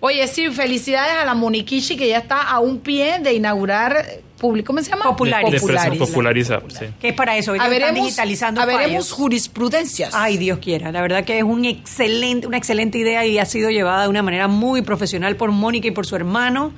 Oye, 0.00 0.26
sí, 0.26 0.50
felicidades 0.50 1.14
a 1.14 1.24
la 1.24 1.34
Moniquichi 1.34 1.96
que 1.96 2.08
ya 2.08 2.18
está 2.18 2.42
a 2.42 2.58
un 2.58 2.80
pie 2.80 3.20
de 3.20 3.34
inaugurar 3.34 4.04
público, 4.42 4.66
¿cómo 4.66 4.82
se 4.82 4.90
llama? 4.90 5.04
Popularizar. 5.04 5.58
Popularizar. 5.60 5.98
Popularizar, 5.98 6.62
sí. 6.68 6.84
Que 7.00 7.08
es 7.08 7.14
para 7.14 7.36
eso, 7.38 7.52
veremos, 7.52 7.94
digitalizando 8.04 8.60
fallos. 8.60 9.10
jurisprudencias. 9.12 10.10
Ay, 10.14 10.36
Dios 10.36 10.58
quiera. 10.58 10.92
La 10.92 11.00
verdad 11.00 11.24
que 11.24 11.38
es 11.38 11.44
un 11.44 11.64
excelente, 11.64 12.46
una 12.46 12.58
excelente 12.58 12.98
idea 12.98 13.24
y 13.24 13.38
ha 13.38 13.46
sido 13.46 13.70
llevada 13.70 14.02
de 14.02 14.08
una 14.08 14.22
manera 14.22 14.48
muy 14.48 14.82
profesional 14.82 15.36
por 15.36 15.50
Mónica 15.52 15.88
y 15.88 15.92
por 15.92 16.04
su 16.04 16.16
hermano, 16.16 16.72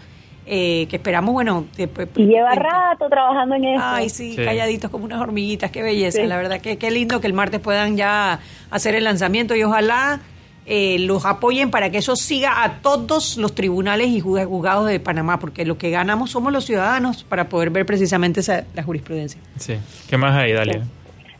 eh, 0.46 0.86
que 0.90 0.96
esperamos, 0.96 1.32
bueno... 1.32 1.64
después- 1.76 2.06
Y 2.16 2.26
lleva 2.26 2.54
rato 2.54 3.08
trabajando 3.08 3.54
en 3.56 3.64
eso. 3.64 3.82
Ay, 3.84 4.10
sí, 4.10 4.34
Sí. 4.36 4.44
calladitos 4.44 4.90
como 4.90 5.06
unas 5.06 5.20
hormiguitas, 5.20 5.70
qué 5.70 5.82
belleza. 5.82 6.20
Sí. 6.20 6.26
La 6.26 6.36
verdad 6.36 6.60
que 6.60 6.76
qué 6.76 6.90
lindo 6.90 7.20
que 7.20 7.26
el 7.26 7.32
martes 7.32 7.60
puedan 7.60 7.96
ya 7.96 8.40
hacer 8.70 8.94
el 8.94 9.04
lanzamiento 9.04 9.56
y 9.56 9.62
ojalá 9.62 10.20
eh, 10.66 10.96
los 11.00 11.26
apoyen 11.26 11.70
para 11.70 11.90
que 11.90 11.98
eso 11.98 12.16
siga 12.16 12.62
a 12.64 12.80
todos 12.80 13.36
los 13.36 13.54
tribunales 13.54 14.08
y 14.08 14.20
juz- 14.20 14.44
juzgados 14.46 14.86
de 14.86 14.98
Panamá, 15.00 15.38
porque 15.38 15.64
lo 15.66 15.76
que 15.78 15.90
ganamos 15.90 16.30
somos 16.30 16.52
los 16.52 16.64
ciudadanos 16.64 17.24
para 17.24 17.48
poder 17.48 17.70
ver 17.70 17.84
precisamente 17.86 18.40
esa, 18.40 18.64
la 18.74 18.82
jurisprudencia. 18.82 19.40
Sí. 19.58 19.76
¿Qué 20.08 20.16
más 20.16 20.34
hay, 20.34 20.52
Dalia? 20.52 20.82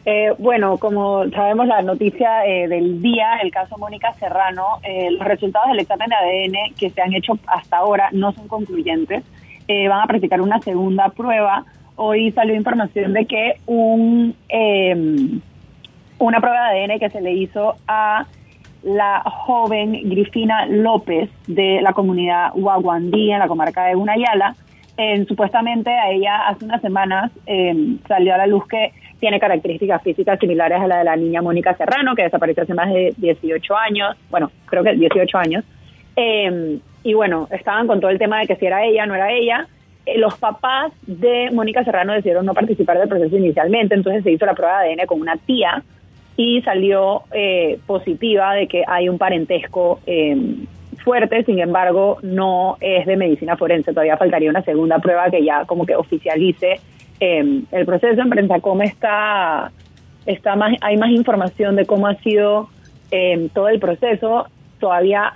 Eh, 0.06 0.32
bueno, 0.38 0.76
como 0.76 1.24
sabemos 1.30 1.66
la 1.66 1.80
noticia 1.80 2.44
eh, 2.46 2.68
del 2.68 3.00
día, 3.00 3.36
el 3.42 3.50
caso 3.50 3.78
Mónica 3.78 4.12
Serrano, 4.20 4.64
eh, 4.82 5.10
los 5.12 5.26
resultados 5.26 5.68
del 5.70 5.78
examen 5.80 6.10
de 6.10 6.16
ADN 6.16 6.74
que 6.78 6.90
se 6.90 7.00
han 7.00 7.14
hecho 7.14 7.38
hasta 7.46 7.78
ahora 7.78 8.10
no 8.12 8.32
son 8.32 8.46
concluyentes. 8.46 9.24
Eh, 9.66 9.88
van 9.88 10.02
a 10.02 10.06
practicar 10.06 10.42
una 10.42 10.60
segunda 10.60 11.08
prueba. 11.08 11.64
Hoy 11.96 12.30
salió 12.32 12.54
información 12.54 13.14
de 13.14 13.24
que 13.24 13.54
un 13.64 14.36
eh, 14.50 14.94
una 16.18 16.40
prueba 16.40 16.70
de 16.72 16.84
ADN 16.84 16.98
que 16.98 17.08
se 17.08 17.22
le 17.22 17.32
hizo 17.32 17.74
a 17.88 18.26
la 18.84 19.22
joven 19.24 19.92
Grifina 20.04 20.66
López 20.66 21.30
de 21.46 21.80
la 21.82 21.92
comunidad 21.92 22.52
Huaguandí 22.54 23.32
en 23.32 23.38
la 23.38 23.48
comarca 23.48 23.86
de 23.86 23.94
Gunayala. 23.94 24.54
Supuestamente 25.26 25.90
a 25.90 26.10
ella 26.10 26.46
hace 26.46 26.64
unas 26.66 26.80
semanas 26.80 27.32
eh, 27.46 27.96
salió 28.06 28.34
a 28.34 28.38
la 28.38 28.46
luz 28.46 28.66
que 28.68 28.92
tiene 29.18 29.40
características 29.40 30.02
físicas 30.02 30.38
similares 30.38 30.80
a 30.80 30.86
la 30.86 30.98
de 30.98 31.04
la 31.04 31.16
niña 31.16 31.42
Mónica 31.42 31.74
Serrano, 31.74 32.14
que 32.14 32.22
desapareció 32.22 32.62
hace 32.62 32.74
más 32.74 32.92
de 32.92 33.14
18 33.16 33.76
años, 33.76 34.16
bueno, 34.30 34.50
creo 34.66 34.84
que 34.84 34.92
18 34.92 35.38
años. 35.38 35.64
Eh, 36.14 36.78
y 37.02 37.14
bueno, 37.14 37.48
estaban 37.50 37.86
con 37.86 38.00
todo 38.00 38.10
el 38.10 38.18
tema 38.18 38.40
de 38.40 38.46
que 38.46 38.56
si 38.56 38.66
era 38.66 38.84
ella, 38.84 39.06
no 39.06 39.14
era 39.14 39.32
ella. 39.32 39.66
Eh, 40.06 40.18
los 40.18 40.38
papás 40.38 40.92
de 41.06 41.50
Mónica 41.52 41.82
Serrano 41.84 42.12
decidieron 42.12 42.46
no 42.46 42.54
participar 42.54 42.98
del 42.98 43.08
proceso 43.08 43.36
inicialmente, 43.36 43.94
entonces 43.94 44.22
se 44.22 44.32
hizo 44.32 44.46
la 44.46 44.54
prueba 44.54 44.82
de 44.82 44.92
ADN 44.92 45.06
con 45.06 45.20
una 45.20 45.36
tía 45.36 45.82
y 46.36 46.62
salió 46.62 47.22
eh, 47.32 47.78
positiva 47.86 48.54
de 48.54 48.66
que 48.66 48.82
hay 48.86 49.08
un 49.08 49.18
parentesco 49.18 50.00
eh, 50.06 50.36
fuerte, 51.04 51.44
sin 51.44 51.60
embargo 51.60 52.18
no 52.22 52.76
es 52.80 53.06
de 53.06 53.16
medicina 53.16 53.56
forense, 53.56 53.92
todavía 53.92 54.16
faltaría 54.16 54.50
una 54.50 54.62
segunda 54.62 54.98
prueba 54.98 55.30
que 55.30 55.44
ya 55.44 55.64
como 55.66 55.86
que 55.86 55.94
oficialice 55.94 56.80
eh, 57.20 57.62
el 57.70 57.86
proceso. 57.86 58.20
En 58.20 58.30
Prensacom 58.30 58.82
está, 58.82 59.70
está 60.26 60.56
más, 60.56 60.74
hay 60.80 60.96
más 60.96 61.10
información 61.10 61.76
de 61.76 61.86
cómo 61.86 62.06
ha 62.06 62.16
sido 62.16 62.68
eh, 63.10 63.48
todo 63.52 63.68
el 63.68 63.78
proceso, 63.78 64.46
todavía 64.80 65.32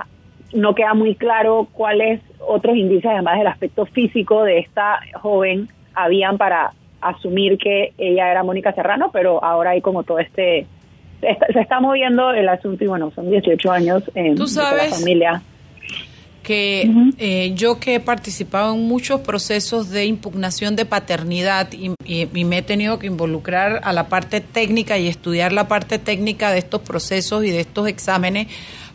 no 0.52 0.74
queda 0.74 0.94
muy 0.94 1.14
claro 1.14 1.68
cuáles 1.72 2.20
otros 2.40 2.76
indicios, 2.76 3.12
además 3.12 3.38
del 3.38 3.46
aspecto 3.46 3.84
físico 3.86 4.42
de 4.44 4.58
esta 4.58 5.00
joven, 5.14 5.68
habían 5.94 6.38
para 6.38 6.72
asumir 7.00 7.58
que 7.58 7.92
ella 7.98 8.30
era 8.30 8.42
Mónica 8.42 8.72
Serrano, 8.72 9.10
pero 9.12 9.44
ahora 9.44 9.70
hay 9.70 9.80
como 9.80 10.02
todo 10.02 10.18
este... 10.18 10.66
está- 11.22 11.46
se 11.52 11.60
está 11.60 11.80
moviendo 11.80 12.30
el 12.30 12.48
asunto 12.48 12.84
y 12.84 12.86
bueno, 12.86 13.10
son 13.14 13.30
18 13.30 13.70
años 13.72 14.02
en 14.14 14.34
Tú 14.36 14.44
de 14.44 14.50
sabes 14.50 14.90
la 14.90 14.96
familia. 14.96 15.42
que 16.42 16.90
eh, 17.18 17.52
yo 17.54 17.78
que 17.78 17.96
he 17.96 18.00
participado 18.00 18.74
en 18.74 18.88
muchos 18.88 19.20
procesos 19.20 19.90
de 19.90 20.06
impugnación 20.06 20.76
de 20.76 20.86
paternidad 20.86 21.68
y, 21.72 21.90
me 22.44 22.58
he 22.58 22.62
tenido 22.62 22.98
que 22.98 23.06
involucrar 23.06 23.80
a 23.84 23.92
la 23.92 24.08
parte 24.08 24.40
técnica 24.40 24.96
y 24.96 25.08
estudiar 25.08 25.52
la 25.52 25.68
parte 25.68 25.98
técnica 25.98 26.50
de 26.50 26.58
estos 26.58 26.80
procesos 26.80 27.44
y 27.44 27.50
de 27.50 27.60
estos 27.60 27.86
exámenes, 27.86 28.46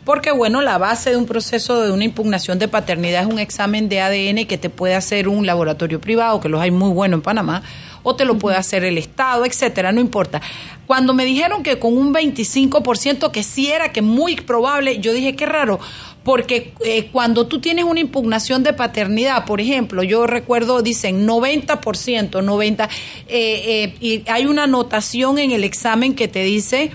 porque 0.04 0.32
bueno, 0.32 0.62
la 0.62 0.78
base 0.78 1.10
de 1.10 1.16
un 1.16 1.26
proceso 1.26 1.80
de 1.82 1.92
una 1.92 2.02
impugnación 2.04 2.58
de 2.58 2.66
paternidad 2.66 3.22
es 3.22 3.28
un 3.32 3.38
examen 3.38 3.88
de 3.88 4.00
ADN 4.00 4.46
que 4.46 4.58
te 4.58 4.68
puede 4.68 4.96
hacer 4.96 5.28
un 5.28 5.46
laboratorio 5.46 6.00
privado, 6.00 6.40
que 6.40 6.48
los 6.48 6.60
hay 6.60 6.72
muy 6.72 6.90
buenos 6.90 7.18
en 7.18 7.22
Panamá, 7.22 7.62
o 8.04 8.14
te 8.14 8.24
lo 8.24 8.38
puede 8.38 8.56
hacer 8.56 8.84
el 8.84 8.96
Estado, 8.96 9.44
etcétera, 9.44 9.90
no 9.90 10.00
importa. 10.00 10.40
Cuando 10.86 11.14
me 11.14 11.24
dijeron 11.24 11.64
que 11.64 11.80
con 11.80 11.96
un 11.96 12.14
25% 12.14 13.32
que 13.32 13.42
sí 13.42 13.72
era 13.72 13.90
que 13.90 14.02
muy 14.02 14.36
probable, 14.36 15.00
yo 15.00 15.12
dije 15.12 15.34
qué 15.34 15.46
raro, 15.46 15.80
porque 16.22 16.72
eh, 16.84 17.08
cuando 17.10 17.46
tú 17.46 17.60
tienes 17.60 17.84
una 17.84 18.00
impugnación 18.00 18.62
de 18.62 18.72
paternidad, 18.72 19.44
por 19.46 19.60
ejemplo, 19.60 20.02
yo 20.02 20.26
recuerdo, 20.26 20.82
dicen 20.82 21.26
90%, 21.26 22.42
90, 22.42 22.84
eh, 22.84 22.88
eh, 23.28 23.94
y 24.00 24.22
hay 24.30 24.46
una 24.46 24.64
anotación 24.64 25.38
en 25.38 25.50
el 25.50 25.64
examen 25.64 26.14
que 26.14 26.28
te 26.28 26.44
dice 26.44 26.92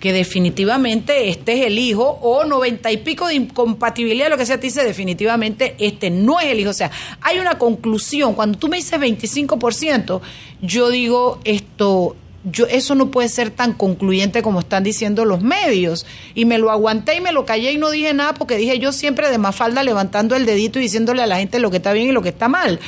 que 0.00 0.14
definitivamente 0.14 1.28
este 1.28 1.60
es 1.60 1.66
el 1.66 1.78
hijo, 1.78 2.18
o 2.22 2.44
90 2.44 2.90
y 2.90 2.96
pico 2.96 3.28
de 3.28 3.34
incompatibilidad, 3.34 4.30
lo 4.30 4.38
que 4.38 4.46
sea, 4.46 4.58
te 4.58 4.66
dice 4.66 4.82
definitivamente 4.82 5.76
este 5.78 6.08
no 6.10 6.40
es 6.40 6.46
el 6.46 6.58
hijo. 6.58 6.70
O 6.70 6.74
sea, 6.74 6.90
hay 7.20 7.38
una 7.38 7.58
conclusión. 7.58 8.34
Cuando 8.34 8.58
tú 8.58 8.68
me 8.68 8.78
dices 8.78 8.98
25%, 8.98 10.20
yo 10.62 10.88
digo 10.88 11.38
esto, 11.44 12.16
yo, 12.44 12.66
eso 12.66 12.94
no 12.94 13.10
puede 13.10 13.28
ser 13.28 13.50
tan 13.50 13.74
concluyente 13.74 14.42
como 14.42 14.60
están 14.60 14.84
diciendo 14.84 15.26
los 15.26 15.42
medios. 15.42 16.06
Y 16.34 16.46
me 16.46 16.56
lo 16.56 16.70
aguanté 16.70 17.16
y 17.16 17.20
me 17.20 17.32
lo 17.32 17.44
callé 17.44 17.72
y 17.72 17.76
no 17.76 17.90
dije 17.90 18.14
nada 18.14 18.32
porque 18.32 18.56
dije 18.56 18.78
yo 18.78 18.92
siempre 18.92 19.30
de 19.30 19.36
Mafalda 19.36 19.82
levantando 19.82 20.34
el 20.34 20.46
dedito 20.46 20.78
y 20.78 20.82
diciéndole 20.82 21.22
a 21.22 21.26
la 21.26 21.36
gente 21.36 21.58
lo 21.58 21.70
que 21.70 21.76
está 21.76 21.92
bien 21.92 22.08
y 22.08 22.12
lo 22.12 22.22
que 22.22 22.30
está 22.30 22.48
mal. 22.48 22.80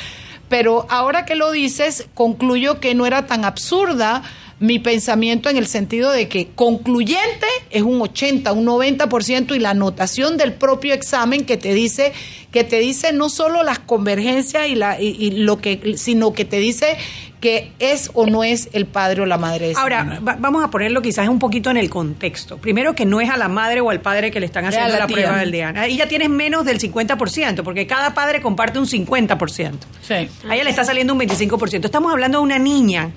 Pero 0.49 0.87
ahora 0.89 1.25
que 1.25 1.35
lo 1.35 1.51
dices, 1.51 2.07
concluyo 2.15 2.79
que 2.79 2.95
no 2.95 3.05
era 3.05 3.27
tan 3.27 3.45
absurda 3.45 4.23
mi 4.63 4.79
pensamiento 4.79 5.49
en 5.49 5.57
el 5.57 5.67
sentido 5.67 6.09
de 6.09 6.29
que 6.29 6.47
concluyente 6.55 7.47
es 7.69 7.81
un 7.81 8.01
80, 8.01 8.53
un 8.53 8.65
90% 8.65 9.53
y 9.57 9.59
la 9.59 9.71
anotación 9.71 10.37
del 10.37 10.53
propio 10.53 10.93
examen 10.93 11.43
que 11.43 11.57
te 11.57 11.73
dice 11.73 12.13
que 12.49 12.63
te 12.63 12.79
dice 12.79 13.11
no 13.11 13.27
solo 13.27 13.63
las 13.63 13.79
convergencias 13.79 14.69
y, 14.69 14.75
la, 14.75 15.01
y, 15.01 15.31
lo 15.31 15.57
que 15.57 15.95
sino 15.97 16.31
que 16.31 16.45
te 16.45 16.59
dice 16.59 16.95
que 17.41 17.73
es 17.79 18.09
o 18.13 18.25
no 18.25 18.45
es 18.45 18.69
el 18.71 18.85
padre 18.85 19.23
o 19.23 19.25
la 19.25 19.37
madre. 19.37 19.73
Ahora, 19.75 20.19
vamos 20.21 20.63
a 20.63 20.69
ponerlo 20.69 21.01
quizás 21.01 21.27
un 21.27 21.39
poquito 21.39 21.69
en 21.69 21.75
el 21.75 21.89
contexto. 21.89 22.57
Primero 22.57 22.95
que 22.95 23.05
no 23.05 23.19
es 23.19 23.29
a 23.29 23.35
la 23.35 23.49
madre 23.49 23.81
o 23.81 23.89
al 23.89 23.99
padre 23.99 24.31
que 24.31 24.39
le 24.39 24.45
están 24.45 24.63
haciendo 24.63 24.97
la, 24.97 25.07
prueba 25.07 25.39
del 25.39 25.51
DNA. 25.51 25.81
Ahí 25.81 25.97
ya 25.97 26.07
tienes 26.07 26.29
menos 26.29 26.63
del 26.63 26.79
50%, 26.79 27.63
porque 27.63 27.85
cada 27.85 28.13
padre 28.13 28.39
comparte 28.39 28.79
un 28.79 28.85
50%. 28.85 29.73
Sí. 30.01 30.13
A 30.47 30.55
ella 30.55 30.63
le 30.63 30.69
está 30.69 30.85
saliendo 30.85 31.11
un 31.11 31.19
25%. 31.19 31.83
Estamos 31.83 32.13
hablando 32.13 32.37
de 32.37 32.43
una 32.45 32.59
niña 32.59 33.11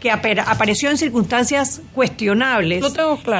que 0.00 0.10
apareció 0.10 0.90
en 0.90 0.98
circunstancias 0.98 1.82
cuestionables. 1.94 2.84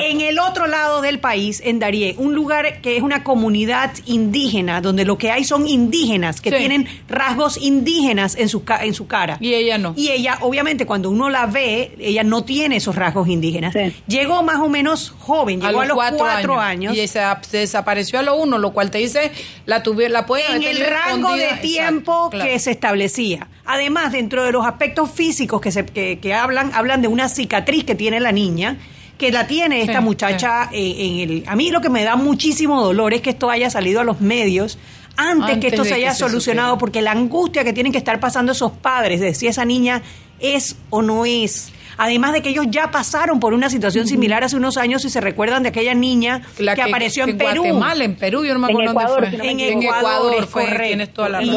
En 0.03 0.21
el 0.21 0.39
otro 0.39 0.67
lado 0.67 1.01
del 1.01 1.19
país, 1.19 1.63
en 1.65 1.79
Darie, 1.79 2.15
un 2.19 2.35
lugar 2.35 2.81
que 2.83 2.97
es 2.97 3.03
una 3.03 3.25
comunidad 3.25 3.93
indígena, 4.07 4.81
donde 4.81 5.05
lo 5.05 5.19
que 5.19 5.31
hay 5.31 5.45
son 5.45 5.67
indígenas, 5.67 6.41
que 6.41 6.53
tienen 6.53 6.87
rasgos 7.09 7.57
indígenas 7.57 8.37
en 8.37 8.49
su, 8.49 8.63
en 8.81 8.95
su 8.95 9.07
cara. 9.07 9.39
Y 9.41 9.55
ella 9.55 9.79
no. 9.79 9.95
Y 9.97 10.11
ella, 10.11 10.39
obviamente, 10.41 10.87
cuando 10.87 11.11
uno 11.11 11.31
la 11.31 11.47
ve, 11.47 11.97
ella 11.99 12.23
no 12.23 12.45
tiene 12.45 12.77
esos 12.77 12.95
rasgos 12.95 13.29
indígenas. 13.29 13.75
Llegó 14.07 14.43
más 14.43 14.59
o 14.59 14.69
menos 14.69 15.11
joven, 15.19 15.61
llegó 15.61 15.81
a 15.81 15.87
los, 15.87 15.97
cuatro, 15.97 16.61
años. 16.61 16.97
Y 16.97 17.09
se, 17.09 17.21
desapareció 17.53 18.19
a 18.19 18.23
lo 18.23 18.37
uno, 18.37 18.59
lo 18.59 18.73
cual 18.73 18.91
te 18.91 18.99
dice, 18.99 19.33
la, 19.67 19.83
tuve, 19.83 20.09
la 20.09 20.27
puede 20.27 20.57
En 20.57 20.63
el 20.63 20.81
rango 20.81 21.35
de 21.35 21.49
tiempo 21.63 22.31
que 22.31 22.59
se 22.59 22.71
establecía. 22.71 23.49
Además, 23.65 24.13
dentro 24.13 24.45
de 24.45 24.53
los 24.53 24.67
aspectos 24.67 25.11
físicos 25.11 25.61
que, 25.61 25.71
se, 25.71 25.87
que, 25.87 26.19
que 26.19 26.35
hablan, 26.51 26.75
hablan 26.75 27.03
de 27.03 27.09
una 27.09 27.29
cicatriz 27.29 27.85
que 27.85 27.95
tiene 27.95 28.21
la 28.21 28.33
niña, 28.33 28.77
que 29.19 29.31
la 29.31 29.47
tiene 29.47 29.83
esta 29.83 30.01
muchacha 30.01 30.71
eh, 30.73 30.95
en 30.99 31.31
el... 31.31 31.45
A 31.47 31.55
mí 31.55 31.71
lo 31.71 31.81
que 31.81 31.91
me 31.91 32.05
da 32.05 32.17
muchísimo 32.17 32.83
dolor 32.83 33.13
es 33.15 33.21
que 33.21 33.31
esto 33.31 33.51
haya 33.51 33.71
salido 33.71 34.01
a 34.01 34.05
los 34.05 34.21
medios 34.21 34.79
antes, 35.17 35.59
que 35.59 35.69
esto 35.69 35.85
se 35.85 35.95
haya 35.95 36.15
solucionado, 36.15 36.79
porque 36.79 37.03
la 37.03 37.13
angustia 37.13 37.63
que 37.63 37.73
tienen 37.73 37.93
que 37.93 37.99
estar 37.99 38.19
pasando 38.21 38.53
esos 38.53 38.73
padres 38.73 39.21
de 39.21 39.35
si 39.35 39.47
esa 39.47 39.65
niña 39.65 40.03
es 40.39 40.77
o 40.89 41.03
no 41.03 41.27
es. 41.27 41.73
Además 41.99 42.33
de 42.33 42.41
que 42.41 42.49
ellos 42.49 42.65
ya 42.71 42.91
pasaron 42.91 43.41
por 43.41 43.53
una 43.53 43.69
situación 43.69 44.07
similar 44.07 44.43
hace 44.43 44.57
unos 44.57 44.79
años 44.79 45.05
y 45.05 45.11
se 45.11 45.21
recuerdan 45.21 45.63
de 45.63 45.69
aquella 45.69 45.93
niña 45.93 46.41
que, 46.57 46.81
apareció 46.81 47.25
en, 47.25 47.37
Perú. 47.37 47.63
en 47.67 48.17
Perú, 48.17 48.43
yo 48.43 48.55
no 48.55 48.61
me 48.61 48.73
acuerdo 48.73 48.93
Ecuador, 48.93 49.25
En, 49.43 49.61
Ecuador, 49.61 50.49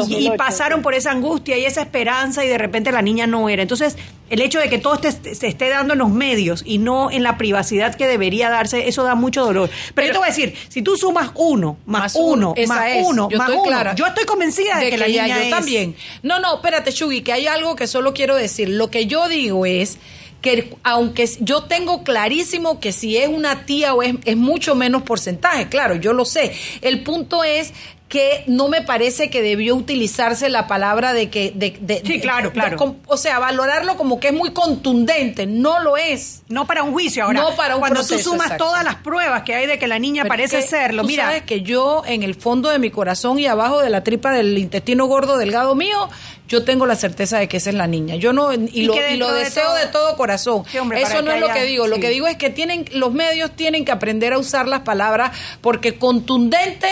y, 0.06 0.30
pasaron 0.36 0.82
por 0.82 0.92
esa 0.92 1.12
angustia 1.12 1.56
y 1.56 1.64
esa 1.64 1.80
esperanza 1.80 2.44
y 2.44 2.48
de 2.48 2.58
repente 2.58 2.92
la 2.92 3.00
niña 3.00 3.26
no 3.26 3.48
era. 3.48 3.62
Entonces, 3.62 3.96
el 4.30 4.40
hecho 4.40 4.58
de 4.58 4.68
que 4.68 4.78
todo 4.78 4.98
este, 5.02 5.34
se 5.34 5.46
esté 5.46 5.68
dando 5.68 5.92
en 5.92 5.98
los 5.98 6.10
medios 6.10 6.62
y 6.64 6.78
no 6.78 7.10
en 7.10 7.22
la 7.22 7.36
privacidad 7.36 7.94
que 7.94 8.06
debería 8.06 8.50
darse, 8.50 8.88
eso 8.88 9.02
da 9.02 9.14
mucho 9.14 9.44
dolor. 9.44 9.70
Pero, 9.94 10.06
yo 10.06 10.12
te 10.12 10.18
voy 10.18 10.26
a 10.26 10.30
decir, 10.30 10.54
si 10.68 10.82
tú 10.82 10.96
sumas 10.96 11.30
uno, 11.34 11.76
más, 11.86 12.14
uno, 12.14 12.54
más 12.66 12.92
uno, 13.04 13.28
más 13.36 13.50
uno, 13.50 13.94
yo 13.94 14.06
estoy 14.06 14.24
convencida 14.24 14.78
de, 14.78 14.90
que, 14.90 14.98
la 14.98 15.06
niña 15.06 15.44
yo 15.44 15.50
también. 15.50 15.96
No, 16.22 16.40
no, 16.40 16.56
espérate, 16.56 16.90
Shugi, 16.90 17.22
que 17.22 17.32
hay 17.32 17.46
algo 17.46 17.76
que 17.76 17.86
solo 17.86 18.14
quiero 18.14 18.34
decir. 18.34 18.68
Lo 18.68 18.90
que 18.90 19.06
yo 19.06 19.28
digo 19.28 19.66
es 19.66 19.98
que 20.40 20.76
aunque 20.82 21.26
yo 21.40 21.64
tengo 21.64 22.04
clarísimo 22.04 22.78
que 22.78 22.92
si 22.92 23.16
es 23.16 23.28
una 23.28 23.64
tía 23.64 23.94
o 23.94 24.02
es, 24.02 24.14
es 24.26 24.36
mucho 24.36 24.74
menos 24.74 25.02
porcentaje, 25.02 25.68
claro, 25.68 25.94
yo 25.94 26.12
lo 26.12 26.24
sé. 26.26 26.52
El 26.82 27.02
punto 27.02 27.44
es 27.44 27.72
que 28.08 28.44
no 28.46 28.68
me 28.68 28.82
parece 28.82 29.30
que 29.30 29.42
debió 29.42 29.74
utilizarse 29.74 30.48
la 30.48 30.66
palabra 30.66 31.12
de 31.12 31.30
que... 31.30 31.52
De, 31.54 32.02
sí, 32.04 32.20
claro, 32.20 32.52
claro. 32.52 32.96
o 33.06 33.16
sea, 33.16 33.38
valorarlo 33.38 33.96
como 33.96 34.20
que 34.20 34.28
es 34.28 34.34
muy 34.34 34.52
contundente. 34.52 35.46
No 35.46 35.80
lo 35.80 35.96
es. 35.96 36.42
No 36.48 36.66
para 36.66 36.82
un 36.82 36.92
juicio 36.92 37.24
ahora. 37.24 37.40
No 37.40 37.56
para 37.56 37.74
un 37.74 37.80
Cuando 37.80 38.06
tú 38.06 38.18
sumas 38.18 38.56
todas 38.56 38.84
las 38.84 38.96
pruebas 38.96 39.42
que 39.42 39.54
hay 39.54 39.66
de 39.66 39.78
que 39.78 39.88
la 39.88 39.98
niña 39.98 40.26
parece 40.26 40.62
serlo, 40.62 41.02
mira... 41.02 41.24
sabes 41.24 41.42
que 41.42 41.62
yo 41.62 42.02
en 42.06 42.22
el 42.22 42.34
fondo 42.34 42.68
de 42.68 42.78
mi 42.78 42.90
corazón 42.90 43.38
y 43.38 43.46
abajo 43.46 43.80
de 43.80 43.90
la 43.90 44.04
tripa 44.04 44.30
del 44.32 44.58
intestino 44.58 45.06
gordo 45.06 45.36
delgado 45.38 45.74
mío, 45.74 46.08
yo 46.48 46.62
tengo 46.62 46.84
la 46.86 46.94
certeza 46.94 47.38
de 47.38 47.48
que 47.48 47.56
esa 47.56 47.70
es 47.70 47.76
la 47.76 47.86
niña. 47.86 48.16
Yo 48.16 48.32
no... 48.32 48.52
Y, 48.52 48.82
lo, 49.16 49.32
deseo 49.32 49.74
de 49.74 49.86
todo 49.86 50.16
corazón. 50.16 50.64
Eso 50.72 51.22
no 51.22 51.32
es 51.32 51.40
lo 51.40 51.48
que 51.48 51.64
digo. 51.64 51.86
Lo 51.86 51.98
que 51.98 52.10
digo 52.10 52.26
es 52.26 52.36
que 52.36 52.50
tienen 52.50 52.84
los 52.92 53.12
medios 53.12 53.52
tienen 53.52 53.84
que 53.84 53.92
aprender 53.92 54.32
a 54.32 54.38
usar 54.38 54.68
las 54.68 54.80
palabras 54.80 55.36
porque 55.60 55.94
contundente, 55.96 56.88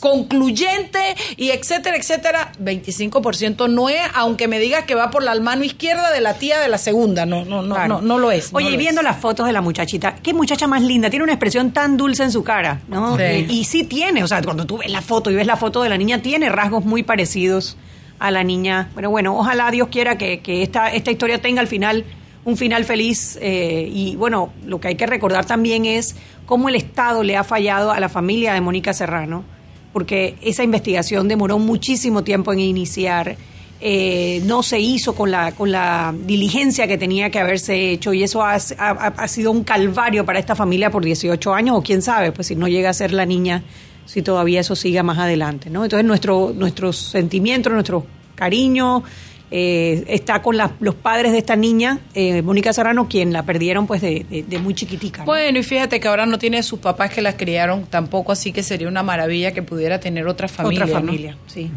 concluyente 0.00 0.98
y 1.36 1.50
etcétera, 1.50 1.96
etcétera, 1.96 2.52
25% 2.60 3.70
no 3.70 3.88
es, 3.88 4.00
aunque 4.14 4.48
me 4.48 4.58
digas 4.58 4.84
que 4.84 4.94
va 4.94 5.10
por 5.10 5.22
la 5.22 5.34
mano 5.40 5.64
izquierda 5.64 6.10
de 6.10 6.20
la 6.20 6.34
tía 6.34 6.60
de 6.60 6.68
la 6.68 6.78
segunda, 6.78 7.26
no, 7.26 7.44
no, 7.44 7.62
no, 7.62 7.86
no, 7.86 8.00
no, 8.00 8.18
lo 8.18 8.32
es. 8.32 8.50
Oye, 8.52 8.76
viendo 8.76 9.02
las 9.02 9.18
fotos 9.18 9.46
de 9.46 9.52
la 9.52 9.60
muchachita, 9.60 10.16
qué 10.16 10.34
muchacha 10.34 10.66
más 10.66 10.82
linda, 10.82 11.10
tiene 11.10 11.22
una 11.22 11.32
expresión 11.32 11.70
tan 11.72 11.96
dulce 11.96 12.24
en 12.24 12.32
su 12.32 12.42
cara, 12.42 12.80
¿no? 12.88 13.16
Y, 13.20 13.64
sí 13.64 13.84
tiene, 13.84 14.22
o 14.22 14.28
sea, 14.28 14.42
cuando 14.42 14.66
tú 14.66 14.78
ves 14.78 14.90
la 14.90 15.02
foto 15.02 15.30
y 15.30 15.34
ves 15.34 15.46
la 15.46 15.56
foto 15.56 15.82
de 15.82 15.88
la 15.88 15.96
niña, 15.96 16.22
tiene 16.22 16.48
rasgos 16.48 16.84
muy 16.84 17.02
parecidos 17.02 17.76
a 18.18 18.30
la 18.30 18.44
niña. 18.44 18.90
Pero 18.94 19.10
bueno, 19.10 19.36
ojalá 19.38 19.70
Dios 19.70 19.88
quiera 19.88 20.16
que, 20.18 20.40
esta, 20.62 20.92
esta 20.92 21.10
historia 21.10 21.40
tenga 21.40 21.60
al 21.60 21.68
final 21.68 22.04
un 22.44 22.56
final 22.56 22.84
feliz. 22.84 23.38
Eh, 23.40 23.88
y 23.92 24.16
bueno, 24.16 24.52
lo 24.64 24.80
que 24.80 24.88
hay 24.88 24.94
que 24.94 25.06
recordar 25.06 25.44
también 25.44 25.84
es 25.84 26.16
cómo 26.46 26.68
el 26.68 26.76
Estado 26.76 27.22
le 27.22 27.36
ha 27.36 27.44
fallado 27.44 27.90
a 27.90 28.00
la 28.00 28.08
familia 28.08 28.54
de 28.54 28.60
Mónica 28.60 28.92
Serrano 28.92 29.56
porque 29.96 30.36
esa 30.42 30.62
investigación 30.62 31.26
demoró 31.26 31.58
muchísimo 31.58 32.22
tiempo 32.22 32.52
en 32.52 32.60
iniciar. 32.60 33.34
Eh, 33.80 34.42
no 34.44 34.62
se 34.62 34.78
hizo 34.78 35.14
con 35.14 35.30
la, 35.30 35.52
con 35.52 35.72
la 35.72 36.14
diligencia 36.14 36.86
que 36.86 36.98
tenía 36.98 37.30
que 37.30 37.38
haberse 37.38 37.92
hecho 37.92 38.12
y 38.12 38.22
eso 38.22 38.42
ha, 38.42 38.58
sido 38.58 39.50
un 39.50 39.64
calvario 39.64 40.26
para 40.26 40.38
esta 40.38 40.54
familia 40.54 40.90
por 40.90 41.02
18 41.02 41.54
años 41.54 41.78
o 41.78 41.82
quién 41.82 42.02
sabe, 42.02 42.30
pues 42.30 42.48
si 42.48 42.56
no 42.56 42.68
llega 42.68 42.90
a 42.90 42.92
ser 42.92 43.10
la 43.14 43.24
niña, 43.24 43.62
si 44.06 44.22
todavía 44.22 44.60
eso 44.60 44.74
siga 44.74 45.02
más 45.02 45.18
adelante. 45.18 45.68
¿no? 45.68 45.84
Entonces 45.84 46.06
nuestro, 46.06 46.52
nuestro 46.54 46.92
sentimiento, 46.92 47.68
nuestro 47.70 48.06
cariño, 48.34 49.02
eh, 49.48 50.04
está 50.08 50.42
con 50.42 50.56
los 50.80 50.94
padres 50.96 51.30
de 51.30 51.38
esta 51.38 51.54
niña, 51.54 51.98
eh, 52.14 52.42
Mónica 52.42 52.72
Serrano, 52.72 53.06
quien 53.08 53.32
la 53.32 53.44
perdieron 53.44 53.86
pues 53.86 54.00
de, 54.00 54.44
muy 54.60 54.74
chiquitica. 54.74 55.24
Bueno, 55.24 55.58
y 55.58 55.62
fíjate 55.62 56.00
que 56.00 56.08
ahora 56.08 56.26
no 56.26 56.38
tiene 56.38 56.62
sus 56.64 56.80
papás 56.80 57.14
que 57.14 57.22
la 57.22 57.36
criaron 57.36 57.84
tampoco, 57.86 58.32
así 58.32 58.52
que 58.52 58.64
sería 58.64 58.88
una 58.88 59.04
maravilla 59.04 59.52
que 59.52 59.62
pudiera 59.62 60.00
tener 60.00 60.26
otra 60.26 60.48
familia. 60.48 60.84
Otra 60.84 61.00
familia, 61.00 61.36
sí. 61.46 61.70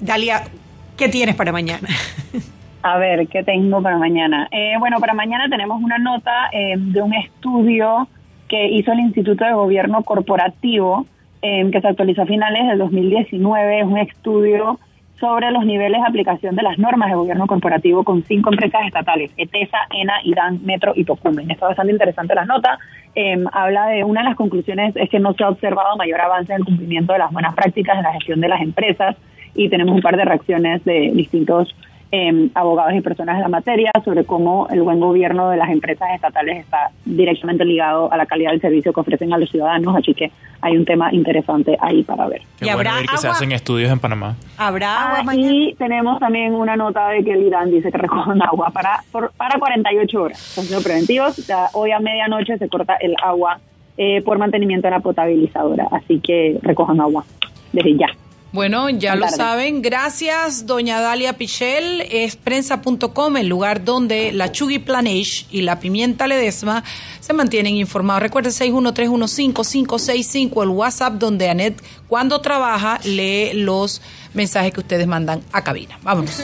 Dalia, 0.00 0.42
¿qué 0.96 1.08
tienes 1.08 1.36
para 1.36 1.52
mañana? 1.52 1.88
A 2.82 2.98
ver, 2.98 3.28
¿qué 3.28 3.44
tengo 3.44 3.82
para 3.82 3.98
mañana? 3.98 4.48
Eh, 4.50 4.72
bueno, 4.80 4.98
para 5.00 5.12
mañana 5.12 5.48
tenemos 5.48 5.82
una 5.82 5.98
nota 5.98 6.48
de 6.50 7.02
un 7.02 7.12
estudio 7.12 8.08
que 8.48 8.68
hizo 8.68 8.90
el 8.92 9.00
Instituto 9.00 9.44
de 9.44 9.52
Gobierno 9.52 10.02
Corporativo, 10.02 11.06
que 11.42 11.80
se 11.80 11.88
actualizó 11.88 12.22
a 12.22 12.26
finales 12.26 12.68
del 12.68 12.78
2019. 12.78 13.80
Es 13.80 13.86
un 13.86 13.98
estudio 13.98 14.78
sobre 15.20 15.50
los 15.50 15.64
niveles 15.66 16.00
de 16.00 16.08
aplicación 16.08 16.56
de 16.56 16.62
las 16.62 16.78
normas 16.78 17.10
de 17.10 17.16
gobierno 17.16 17.46
corporativo 17.46 18.02
con 18.02 18.24
cinco 18.24 18.50
empresas 18.50 18.86
estatales, 18.86 19.30
ETESA, 19.36 19.78
ENA, 19.90 20.14
IRAN, 20.24 20.60
Metro 20.64 20.92
y 20.96 21.04
Tocumen. 21.04 21.50
Está 21.50 21.68
bastante 21.68 21.92
interesante 21.92 22.34
la 22.34 22.46
nota. 22.46 22.78
em, 23.14 23.44
habla 23.52 23.88
de 23.88 24.04
una 24.04 24.22
de 24.22 24.28
las 24.28 24.36
conclusiones 24.36 24.94
es 24.94 25.10
que 25.10 25.18
no 25.18 25.34
se 25.34 25.42
ha 25.42 25.48
observado 25.48 25.96
mayor 25.96 26.20
avance 26.20 26.52
en 26.52 26.60
el 26.60 26.64
cumplimiento 26.64 27.12
de 27.12 27.18
las 27.18 27.32
buenas 27.32 27.54
prácticas 27.54 27.96
en 27.96 28.04
la 28.04 28.12
gestión 28.12 28.40
de 28.40 28.48
las 28.48 28.62
empresas 28.62 29.16
y 29.54 29.68
tenemos 29.68 29.96
un 29.96 30.00
par 30.00 30.16
de 30.16 30.24
reacciones 30.24 30.84
de 30.84 31.10
distintos 31.12 31.74
eh, 32.12 32.50
abogados 32.54 32.92
y 32.94 33.00
personas 33.00 33.36
de 33.36 33.42
la 33.42 33.48
materia 33.48 33.90
sobre 34.04 34.24
cómo 34.24 34.66
el 34.70 34.82
buen 34.82 34.98
gobierno 34.98 35.50
de 35.50 35.56
las 35.56 35.70
empresas 35.70 36.08
estatales 36.14 36.58
está 36.58 36.90
directamente 37.04 37.64
ligado 37.64 38.12
a 38.12 38.16
la 38.16 38.26
calidad 38.26 38.50
del 38.50 38.60
servicio 38.60 38.92
que 38.92 39.00
ofrecen 39.00 39.32
a 39.32 39.38
los 39.38 39.50
ciudadanos, 39.50 39.94
así 39.96 40.12
que 40.14 40.32
hay 40.60 40.76
un 40.76 40.84
tema 40.84 41.12
interesante 41.12 41.76
ahí 41.80 42.02
para 42.02 42.26
ver. 42.26 42.42
Qué 42.58 42.66
¿Y 42.66 42.74
bueno 42.74 42.94
ver 42.94 43.06
que 43.06 43.16
se 43.16 43.28
hacen 43.28 43.52
estudios 43.52 43.90
en 43.90 43.98
Panamá. 43.98 44.36
¿Habrá 44.58 45.18
agua 45.18 45.32
ah, 45.32 45.36
Y 45.36 45.74
tenemos 45.78 46.18
también 46.18 46.54
una 46.54 46.76
nota 46.76 47.08
de 47.10 47.24
que 47.24 47.32
el 47.32 47.42
Irán 47.42 47.70
dice 47.70 47.92
que 47.92 47.98
recojan 47.98 48.42
agua 48.42 48.70
para, 48.70 49.02
para 49.36 49.58
48 49.58 50.22
horas. 50.22 50.38
Son 50.38 50.82
preventivos. 50.82 51.50
hoy 51.74 51.92
a 51.92 52.00
medianoche 52.00 52.58
se 52.58 52.68
corta 52.68 52.96
el 52.96 53.14
agua 53.22 53.60
eh, 53.96 54.22
por 54.22 54.38
mantenimiento 54.38 54.88
de 54.88 54.92
la 54.92 55.00
potabilizadora, 55.00 55.86
así 55.92 56.20
que 56.20 56.58
recojan 56.62 57.00
agua 57.00 57.24
desde 57.72 57.96
ya. 57.96 58.08
Bueno, 58.52 58.90
ya 58.90 59.14
lo 59.14 59.28
saben. 59.28 59.80
Gracias, 59.80 60.66
doña 60.66 61.00
Dalia 61.00 61.34
Pichel. 61.34 62.00
Es 62.10 62.34
prensa.com, 62.34 63.36
el 63.36 63.46
lugar 63.46 63.84
donde 63.84 64.32
la 64.32 64.50
Chugui 64.50 64.80
Planage 64.80 65.46
y 65.50 65.62
la 65.62 65.78
pimienta 65.78 66.26
ledesma 66.26 66.82
se 67.20 67.32
mantienen 67.32 67.76
informados. 67.76 68.22
Recuerde 68.22 68.50
613155565, 68.50 70.64
el 70.64 70.70
WhatsApp 70.70 71.12
donde 71.14 71.48
Anet, 71.48 71.80
cuando 72.08 72.40
trabaja, 72.40 72.98
lee 73.04 73.52
los 73.54 74.02
mensajes 74.34 74.72
que 74.72 74.80
ustedes 74.80 75.06
mandan 75.06 75.44
a 75.52 75.62
cabina. 75.62 75.96
Vámonos. 76.02 76.42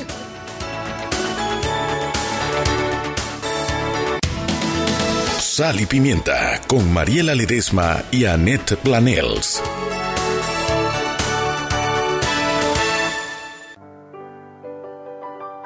Sal 5.40 5.80
y 5.80 5.86
pimienta 5.86 6.60
con 6.68 6.92
Mariela 6.92 7.34
Ledesma 7.34 8.04
y 8.12 8.26
Annette 8.26 8.76
Planels. 8.76 9.60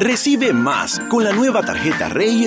Recibe 0.00 0.54
más 0.54 0.98
con 1.10 1.24
la 1.24 1.32
nueva 1.32 1.60
tarjeta 1.62 2.08
Rey 2.08 2.46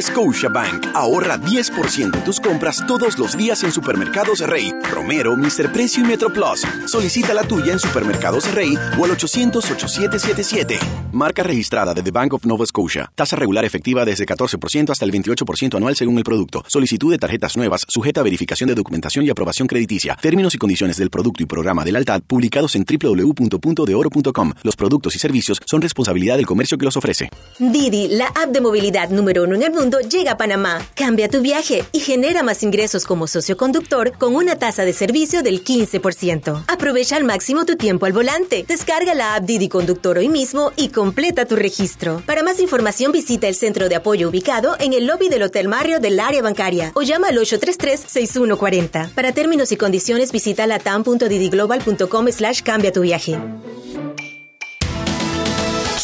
Bank. 0.51 0.87
Ahorra 0.95 1.37
10% 1.37 2.15
en 2.15 2.23
tus 2.23 2.39
compras 2.39 2.83
todos 2.87 3.19
los 3.19 3.37
días 3.37 3.63
en 3.63 3.71
supermercados 3.71 4.39
Rey, 4.39 4.73
Romero, 4.89 5.37
Mr. 5.37 5.71
Precio 5.71 6.03
y 6.03 6.07
Metro 6.07 6.33
Plus. 6.33 6.63
Solicita 6.87 7.31
la 7.35 7.43
tuya 7.43 7.73
en 7.73 7.79
supermercados 7.79 8.51
Rey 8.55 8.75
o 8.97 9.05
al 9.05 9.11
800-8777. 9.11 10.79
Marca 11.11 11.43
registrada 11.43 11.93
de 11.93 12.01
The 12.01 12.09
Bank 12.09 12.33
of 12.33 12.45
Nova 12.47 12.65
Scotia. 12.65 13.11
Tasa 13.13 13.35
regular 13.35 13.63
efectiva 13.65 14.03
desde 14.03 14.25
14% 14.25 14.89
hasta 14.89 15.05
el 15.05 15.11
28% 15.11 15.77
anual 15.77 15.95
según 15.95 16.17
el 16.17 16.23
producto. 16.23 16.63
Solicitud 16.65 17.11
de 17.11 17.19
tarjetas 17.19 17.55
nuevas 17.55 17.85
sujeta 17.87 18.21
a 18.21 18.23
verificación 18.23 18.67
de 18.69 18.73
documentación 18.73 19.25
y 19.25 19.29
aprobación 19.29 19.67
crediticia. 19.67 20.17
Términos 20.19 20.55
y 20.55 20.57
condiciones 20.57 20.97
del 20.97 21.11
producto 21.11 21.43
y 21.43 21.45
programa 21.45 21.85
del 21.85 21.97
Altad 21.97 22.23
publicados 22.23 22.75
en 22.75 22.83
www.puntodeoro.com. 22.83 24.53
Los 24.63 24.75
productos 24.75 25.15
y 25.15 25.19
servicios 25.19 25.61
son 25.67 25.83
responsabilidad 25.83 26.37
del 26.37 26.47
comercio 26.47 26.79
que 26.79 26.85
los 26.85 26.97
ofrece. 26.97 27.29
Didi, 27.59 28.07
la 28.07 28.27
app 28.27 28.49
de 28.49 28.61
movilidad 28.61 29.09
número 29.09 29.43
uno 29.43 29.55
en 29.55 29.63
el 29.63 29.71
mundo, 29.71 29.99
llega 29.99 30.31
a 30.31 30.37
Panamá. 30.37 30.81
Cambia 30.95 31.29
tu 31.29 31.41
viaje 31.41 31.83
y 31.91 31.99
genera 31.99 32.41
más 32.43 32.63
ingresos 32.63 33.05
como 33.05 33.27
socio 33.27 33.55
conductor 33.57 34.17
con 34.17 34.35
una 34.35 34.57
tasa 34.57 34.85
de 34.85 34.93
servicio 34.93 35.43
del 35.43 35.63
15%. 35.63 36.63
Aprovecha 36.67 37.15
al 37.15 37.23
máximo 37.23 37.65
tu 37.65 37.75
tiempo 37.75 38.05
al 38.05 38.13
volante. 38.13 38.65
Descarga 38.67 39.13
la 39.13 39.35
app 39.35 39.43
Didi 39.43 39.69
Conductor 39.69 40.17
hoy 40.17 40.29
mismo 40.29 40.71
y 40.75 40.89
completa 40.89 41.45
tu 41.45 41.55
registro. 41.55 42.23
Para 42.25 42.43
más 42.43 42.59
información 42.59 43.11
visita 43.11 43.47
el 43.47 43.55
centro 43.55 43.87
de 43.87 43.95
apoyo 43.95 44.29
ubicado 44.29 44.75
en 44.79 44.93
el 44.93 45.05
lobby 45.05 45.29
del 45.29 45.43
Hotel 45.43 45.67
Mario 45.67 45.99
del 45.99 46.19
área 46.19 46.41
bancaria 46.41 46.91
o 46.95 47.03
llama 47.03 47.27
al 47.27 47.37
833-6140. 47.37 49.11
Para 49.13 49.31
términos 49.31 49.71
y 49.71 49.77
condiciones 49.77 50.31
visita 50.31 50.65
latam.didiglobal.com 50.65 52.27
slash 52.31 52.61
cambia 52.61 52.91
tu 52.91 53.01
viaje. 53.01 53.37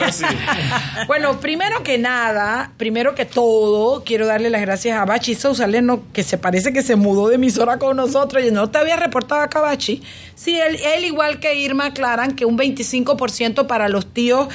bueno, 1.06 1.40
primero 1.40 1.82
que 1.82 1.98
nada, 1.98 2.72
primero 2.76 3.14
que 3.14 3.24
todo, 3.24 4.04
quiero 4.04 4.26
darle 4.26 4.50
las 4.50 4.60
gracias 4.60 4.98
a 4.98 5.04
Bachi 5.04 5.34
Sousaleno, 5.34 6.02
que 6.12 6.22
se 6.22 6.38
parece 6.38 6.72
que 6.72 6.82
se 6.82 6.96
mudó 6.96 7.28
de 7.28 7.36
emisora 7.36 7.78
con 7.78 7.96
nosotros 7.96 8.44
y 8.44 8.50
no 8.50 8.70
te 8.70 8.78
había 8.78 8.96
reportado 8.96 9.40
acá, 9.40 9.60
Bachi. 9.60 10.02
Sí, 10.34 10.58
él, 10.58 10.76
él 10.76 11.04
igual 11.04 11.40
que 11.40 11.54
Irma 11.54 11.86
aclaran 11.86 12.32
que 12.32 12.44
un 12.44 12.58
25% 12.58 13.66
para 13.66 13.88
los 13.88 14.12
tíos 14.12 14.48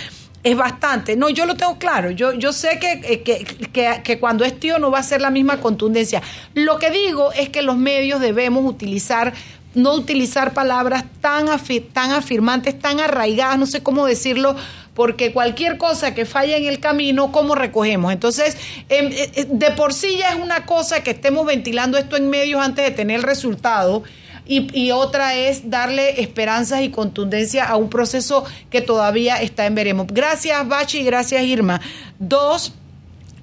es 0.43 0.55
bastante. 0.55 1.15
No, 1.15 1.29
yo 1.29 1.45
lo 1.45 1.55
tengo 1.55 1.77
claro. 1.77 2.11
Yo, 2.11 2.33
yo 2.33 2.53
sé 2.53 2.79
que, 2.79 3.01
que, 3.01 3.43
que, 3.43 4.01
que, 4.03 4.19
cuando 4.19 4.45
es 4.45 4.59
tío 4.59 4.79
no 4.79 4.91
va 4.91 4.99
a 4.99 5.03
ser 5.03 5.21
la 5.21 5.29
misma 5.29 5.59
contundencia. 5.59 6.21
Lo 6.53 6.77
que 6.77 6.89
digo 6.89 7.31
es 7.33 7.49
que 7.49 7.61
los 7.61 7.77
medios 7.77 8.21
debemos 8.21 8.65
utilizar 8.65 9.33
no 9.75 9.93
utilizar 9.93 10.53
palabras 10.53 11.05
tan, 11.21 11.45
tan 11.93 12.11
afirmantes, 12.11 12.79
tan 12.79 12.99
arraigadas, 12.99 13.59
no 13.59 13.67
sé 13.67 13.83
cómo 13.83 14.07
decirlo, 14.07 14.55
porque 14.97 15.31
cualquier 15.31 15.77
cosa 15.77 16.15
que 16.15 16.25
falle 16.25 16.57
en 16.57 16.65
el 16.65 16.79
camino, 16.79 17.31
¿cómo 17.31 17.53
recogemos? 17.53 18.11
Entonces, 18.11 18.57
em, 18.89 19.11
eh, 19.11 19.29
eh, 19.35 19.45
de 19.47 19.69
por 19.69 19.93
sí 19.93 20.17
ya 20.17 20.31
es 20.31 20.39
una 20.39 20.65
cosa 20.65 21.03
que 21.03 21.11
estemos 21.11 21.45
ventilando 21.45 21.99
esto 21.99 22.17
en 22.17 22.31
medios 22.31 22.59
antes 22.59 22.83
de 22.83 22.89
tener 22.89 23.17
el 23.17 23.23
resultado. 23.23 24.01
Y, 24.47 24.91
otra 24.91 25.35
es 25.35 25.69
darle 25.69 26.21
esperanzas 26.21 26.81
y 26.81 26.89
contundencia 26.89 27.65
a 27.65 27.75
un 27.75 27.89
proceso 27.89 28.45
que 28.71 28.81
todavía 28.81 29.39
está 29.39 29.67
en 29.67 29.75
veremos. 29.75 30.07
Gracias, 30.09 30.67
Bachi, 30.67 31.03
gracias, 31.03 31.43
Irma. 31.43 31.79
Dos, 32.17 32.73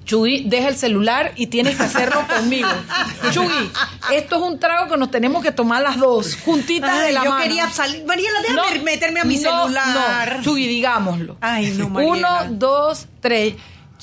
Chugui, 0.04 0.44
deja 0.46 0.68
el 0.68 0.76
celular 0.76 1.32
y 1.36 1.46
tienes 1.46 1.76
que 1.76 1.82
hacerlo 1.82 2.26
conmigo. 2.36 2.68
Chugui, 3.30 3.70
esto 4.12 4.36
es 4.36 4.42
un 4.42 4.58
trago 4.58 4.90
que 4.90 4.96
nos 4.96 5.10
tenemos 5.10 5.42
que 5.42 5.52
tomar 5.52 5.82
las 5.82 5.98
dos, 5.98 6.36
juntitas 6.44 7.02
de 7.02 7.12
la 7.12 7.24
yo 7.24 7.30
mano. 7.30 7.42
Yo 7.42 7.48
quería 7.48 7.70
salir. 7.70 8.04
Mariela, 8.04 8.40
déjame 8.42 8.78
meterme 8.80 9.20
a 9.20 9.24
mi 9.24 9.36
celular. 9.38 10.36
No, 10.36 10.42
Chugui, 10.42 10.66
digámoslo. 10.66 11.36
Ay, 11.40 11.70
no, 11.78 11.88
Mariela. 11.88 12.42
Uno, 12.42 12.56
dos, 12.56 13.06
tres. 13.20 13.54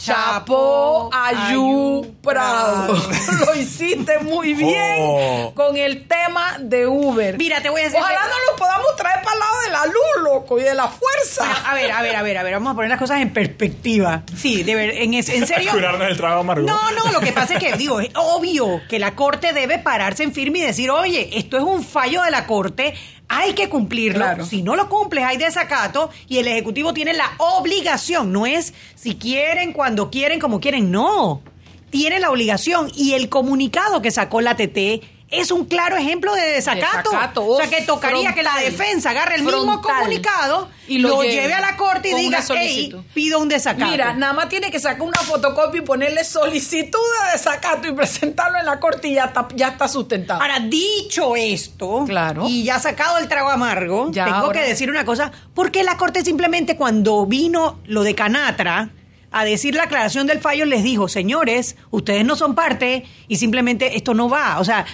Chapo 0.03 1.11
Ayú 1.13 2.15
Prado. 2.23 2.93
Lo 3.45 3.55
hiciste 3.55 4.17
muy 4.19 4.55
bien 4.55 4.97
oh. 4.99 5.51
con 5.53 5.77
el 5.77 6.07
tema 6.07 6.57
de 6.59 6.87
Uber. 6.87 7.37
Mira, 7.37 7.61
te 7.61 7.69
voy 7.69 7.81
a 7.81 7.83
decir. 7.83 7.99
Ojalá 7.99 8.21
no 8.21 8.51
lo 8.51 8.57
podamos 8.57 8.95
traer 8.95 9.21
para 9.21 9.33
el 9.33 9.39
lado 9.39 9.61
de 9.61 9.69
la 9.69 9.85
luz, 9.85 10.23
loco, 10.23 10.59
y 10.59 10.63
de 10.63 10.73
la 10.73 10.87
fuerza. 10.87 11.69
a 11.69 11.75
ver, 11.75 11.91
a 11.91 12.01
ver, 12.01 12.15
a 12.15 12.23
ver, 12.23 12.37
a 12.37 12.43
ver. 12.43 12.53
Vamos 12.53 12.71
a 12.71 12.75
poner 12.75 12.89
las 12.89 12.97
cosas 12.97 13.21
en 13.21 13.31
perspectiva. 13.31 14.23
Sí, 14.35 14.63
de 14.63 14.73
ver, 14.73 14.89
en, 14.97 15.13
en 15.13 15.23
serio. 15.23 15.71
Curarnos 15.71 16.07
el 16.07 16.17
trabajo 16.17 16.41
amargo. 16.41 16.65
No, 16.65 16.91
no, 16.91 17.11
lo 17.11 17.19
que 17.19 17.31
pasa 17.31 17.55
es 17.55 17.59
que, 17.59 17.73
digo, 17.77 17.99
es 17.99 18.09
obvio 18.15 18.81
que 18.89 18.97
la 18.97 19.15
corte 19.15 19.53
debe 19.53 19.77
pararse 19.77 20.23
en 20.23 20.33
firme 20.33 20.59
y 20.59 20.63
decir, 20.63 20.89
oye, 20.89 21.29
esto 21.37 21.57
es 21.57 21.63
un 21.63 21.83
fallo 21.83 22.23
de 22.23 22.31
la 22.31 22.47
corte 22.47 22.95
hay 23.33 23.53
que 23.53 23.69
cumplirlo. 23.69 24.45
Si 24.45 24.61
no 24.61 24.75
lo 24.75 24.89
cumples, 24.89 25.23
hay 25.23 25.37
desacato 25.37 26.09
y 26.27 26.39
el 26.39 26.47
Ejecutivo 26.47 26.93
tiene 26.93 27.13
la 27.13 27.31
obligación. 27.37 28.33
No 28.33 28.45
es 28.45 28.73
si 28.95 29.15
quieren, 29.15 29.71
cuando 29.71 30.11
quieren, 30.11 30.37
como 30.37 30.59
quieren. 30.59 30.91
No. 30.91 31.41
Tiene 31.89 32.19
la 32.19 32.29
obligación. 32.29 32.91
Y 32.93 33.13
el 33.13 33.29
comunicado 33.29 34.01
que 34.01 34.11
sacó 34.11 34.41
la 34.41 34.57
TT 34.57 35.03
es 35.31 35.49
un 35.49 35.65
claro 35.65 35.95
ejemplo 35.95 36.35
de 36.35 36.41
desacato. 36.41 37.09
o 37.41 37.57
sea, 37.57 37.69
que 37.69 37.81
tocaría 37.83 38.33
que 38.33 38.43
la 38.43 38.57
defensa 38.57 39.11
agarre 39.11 39.35
el 39.35 39.43
mismo 39.43 39.81
comunicado 39.81 40.69
y 40.87 40.97
lo, 40.97 41.23
lleve, 41.23 41.53
a 41.53 41.61
la 41.61 41.77
corte 41.77 42.09
y 42.09 42.15
diga, 42.15 42.43
hey, 42.49 42.93
pido 43.13 43.39
un 43.39 43.47
desacato. 43.47 43.89
Mira, 43.89 44.13
nada 44.13 44.33
más 44.33 44.49
tiene 44.49 44.69
que 44.69 44.79
sacar 44.79 45.01
una 45.01 45.19
fotocopia 45.19 45.79
y 45.79 45.85
ponerle 45.85 46.25
solicitud 46.25 46.99
de 47.25 47.31
desacato 47.31 47.87
y 47.87 47.93
presentarlo 47.93 48.59
en 48.59 48.65
la 48.65 48.79
corte 48.81 49.07
y 49.07 49.13
ya 49.15 49.25
está, 49.25 49.47
ya 49.55 49.69
está 49.69 49.87
sustentado. 49.87 50.41
Ahora, 50.41 50.59
dicho 50.59 51.37
esto, 51.37 52.03
claro. 52.05 52.45
y 52.47 52.63
ya 52.63 52.79
sacado 52.79 53.17
el 53.17 53.29
trago 53.29 53.49
amargo, 53.49 54.11
tengo 54.11 54.51
que 54.51 54.61
decir 54.61 54.89
una 54.89 55.05
cosa, 55.05 55.31
porque 55.53 55.83
la 55.83 55.95
corte 55.95 56.25
simplemente 56.25 56.75
cuando 56.75 57.25
vino 57.25 57.79
lo 57.85 58.03
de 58.03 58.15
Canatra 58.15 58.89
a 59.31 59.45
decir 59.45 59.75
la 59.75 59.83
aclaración 59.83 60.27
del 60.27 60.41
fallo 60.41 60.65
les 60.65 60.83
dijo, 60.83 61.07
señores, 61.07 61.77
ustedes 61.89 62.25
no 62.25 62.35
son 62.35 62.53
parte 62.53 63.05
y 63.29 63.37
simplemente 63.37 63.95
esto 63.95 64.13
no 64.13 64.27
va. 64.27 64.59
O 64.59 64.65
sea, 64.65 64.85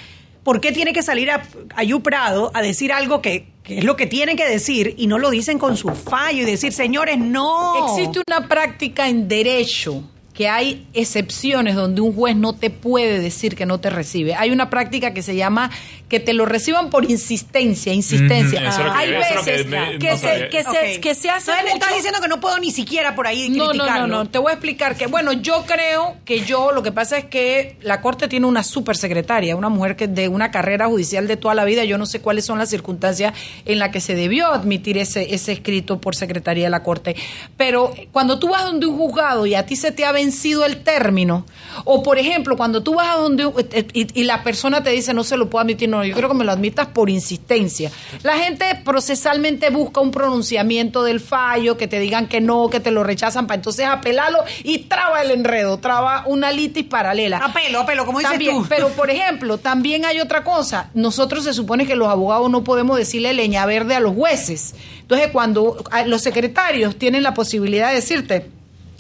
¿por 0.48 0.62
qué 0.62 0.72
tiene 0.72 0.94
que 0.94 1.04
salir 1.04 1.30
a 1.30 1.42
Ayu 1.76 2.00
Prado 2.00 2.52
a 2.54 2.62
decir 2.62 2.94
algo 2.94 3.22
que, 3.22 3.48
que 3.64 3.80
es 3.80 3.84
lo 3.84 3.98
que 3.98 4.08
tiene 4.08 4.38
que 4.38 4.48
decir 4.48 4.96
y 4.98 5.08
no 5.08 5.20
lo 5.20 5.30
dicen 5.30 5.60
con 5.60 5.76
su 5.76 5.90
fallo 5.90 6.44
y 6.44 6.46
decir, 6.46 6.72
señores, 6.72 7.18
no? 7.18 7.86
Existe 7.86 8.22
una 8.26 8.48
práctica 8.48 9.10
en 9.10 9.28
derecho 9.28 10.06
que 10.34 10.48
hay 10.48 10.88
excepciones 10.94 11.76
donde 11.76 12.00
un 12.00 12.14
juez 12.14 12.38
no 12.38 12.54
te 12.54 12.70
puede 12.70 13.20
decir 13.20 13.58
que 13.58 13.66
no 13.66 13.82
te 13.82 13.90
recibe. 13.90 14.36
Hay 14.36 14.52
una 14.52 14.70
práctica 14.70 15.14
que 15.14 15.22
se 15.22 15.36
llama 15.36 15.70
que 16.10 16.20
te 16.20 16.34
lo 16.34 16.46
reciban 16.46 16.90
por 16.90 17.10
insistencia, 17.10 17.94
insistencia. 17.94 18.62
Hay 18.96 19.12
veces 19.12 19.38
que 19.44 19.98
que, 20.00 20.10
no 20.12 20.18
se, 20.18 20.50
que, 20.50 20.64
se, 20.64 21.02
que 21.02 21.16
se 21.16 21.30
hace 21.30 21.52
le 21.52 21.64
mucho- 21.64 21.74
estás 21.76 21.96
diciendo 21.96 22.20
que 22.22 22.28
no 22.30 22.40
puedo 22.40 22.58
ni 22.60 22.72
siquiera 22.72 23.14
por 23.16 23.28
ahí 23.28 23.50
no, 23.50 23.66
no, 23.66 23.70
criticarlo. 23.72 24.08
no, 24.08 24.24
no, 24.24 24.30
te 24.30 24.40
voy 24.40 24.52
a 24.52 24.54
explicar 24.54 24.96
que, 24.96 25.08
bueno, 25.08 25.34
yo 25.34 25.66
creo 25.68 26.16
que 26.24 26.42
yo, 26.42 26.72
lo 26.72 26.82
que 26.84 26.92
pasa 26.92 27.18
es 27.18 27.26
que 27.26 27.76
la 27.82 28.00
Corte 28.02 28.28
tiene 28.28 28.46
una 28.46 28.64
super 28.64 28.96
secretaria, 28.96 29.56
una 29.56 29.70
mujer 29.70 29.96
que 29.98 30.08
de 30.08 30.28
una 30.30 30.50
carrera 30.52 30.88
judicial 30.88 31.28
de 31.28 31.36
toda 31.38 31.56
la 31.56 31.66
vida, 31.66 31.84
yo 31.84 31.98
no 31.98 32.06
sé 32.06 32.22
cuáles 32.22 32.46
son 32.46 32.58
las 32.58 32.70
circunstancias 32.70 33.34
en 33.66 33.80
las 33.80 33.90
que 33.90 34.00
se 34.00 34.16
debió 34.16 34.48
admitir 34.48 34.98
ese, 34.98 35.34
ese 35.36 35.52
escrito 35.52 36.00
por 36.00 36.16
secretaría 36.16 36.66
de 36.66 36.70
la 36.70 36.84
Corte, 36.84 37.16
pero 37.58 37.94
cuando 38.12 38.40
tú 38.40 38.50
vas 38.50 38.64
donde 38.64 38.86
un 38.86 38.98
juzgado 38.98 39.46
y 39.46 39.56
a 39.56 39.66
ti 39.66 39.76
se 39.76 39.92
te 39.92 40.06
ha 40.06 40.12
vencido 40.12 40.66
el 40.66 40.84
término, 40.84 41.46
o 41.84 42.02
por 42.04 42.18
ejemplo, 42.18 42.56
cuando 42.56 42.82
tú 42.82 42.96
vas 42.96 43.10
a 43.10 43.18
donde 43.18 43.46
un- 43.46 43.54
eh, 43.72 43.86
y, 43.94 44.22
y 44.22 44.24
la 44.24 44.44
persona 44.44 44.84
te 44.84 44.92
dice 44.92 45.14
no 45.14 45.24
se 45.24 45.36
lo 45.38 45.50
puedo 45.50 45.62
admitir, 45.64 45.90
no, 45.90 45.97
yo 46.04 46.16
creo 46.16 46.30
que 46.30 46.36
me 46.36 46.46
lo 46.46 46.52
admitas 46.52 46.88
por 46.88 47.10
insistencia. 47.10 47.92
La 48.24 48.38
gente 48.38 48.66
procesalmente 48.84 49.70
busca 49.70 50.02
un 50.02 50.12
pronunciamiento 50.12 51.04
del 51.04 51.20
fallo, 51.20 51.78
que 51.78 51.88
te 51.88 52.00
digan 52.00 52.28
que 52.28 52.42
no, 52.42 52.70
que 52.70 52.80
te 52.80 52.92
lo 52.92 53.04
rechazan, 53.04 53.48
para 53.48 53.56
entonces 53.56 53.86
apelarlo 53.86 54.40
y 54.64 54.80
traba 54.80 55.22
el 55.22 55.32
enredo, 55.32 55.78
traba 55.80 56.24
una 56.26 56.52
litis 56.52 56.86
paralela. 56.86 57.38
Apelo, 57.38 57.82
apelo, 57.82 58.06
como 58.06 58.20
dices 58.20 58.32
También, 58.32 58.58
tú. 58.58 58.66
Pero, 58.70 58.90
por 58.90 59.10
ejemplo, 59.10 59.58
también 59.58 60.06
hay 60.06 60.20
otra 60.20 60.44
cosa. 60.44 60.90
Nosotros 60.94 61.44
se 61.44 61.54
supone 61.54 61.86
que 61.86 61.96
los 61.96 62.08
abogados 62.08 62.50
no 62.50 62.64
podemos 62.64 62.98
decirle 62.98 63.34
leña 63.34 63.66
verde 63.66 63.96
a 63.96 64.00
los 64.00 64.16
jueces. 64.16 64.76
Entonces, 65.02 65.30
cuando 65.32 65.84
los 66.06 66.22
secretarios 66.22 66.98
tienen 66.98 67.24
la 67.24 67.34
posibilidad 67.34 67.90
de 67.90 67.96
decirte, 67.96 68.57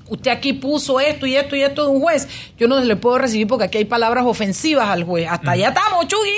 usted 0.10 0.32
aquí 0.32 0.54
puso 0.54 1.00
esto 1.00 1.26
y 1.26 1.36
esto 1.36 1.56
y 1.56 1.64
esto 1.64 1.84
de 1.84 1.90
un 1.90 2.02
juez, 2.02 2.28
yo 2.58 2.68
no 2.68 2.80
le 2.80 2.96
puedo 2.96 3.18
recibir 3.18 3.48
porque 3.48 3.66
aquí 3.66 3.78
hay 3.80 3.86
palabras 3.86 4.26
ofensivas 4.26 4.90
al 4.90 5.04
juez. 5.04 5.28
Hasta 5.30 5.52
allá 5.52 5.70
estamos, 5.70 6.08
Chugui. 6.08 6.32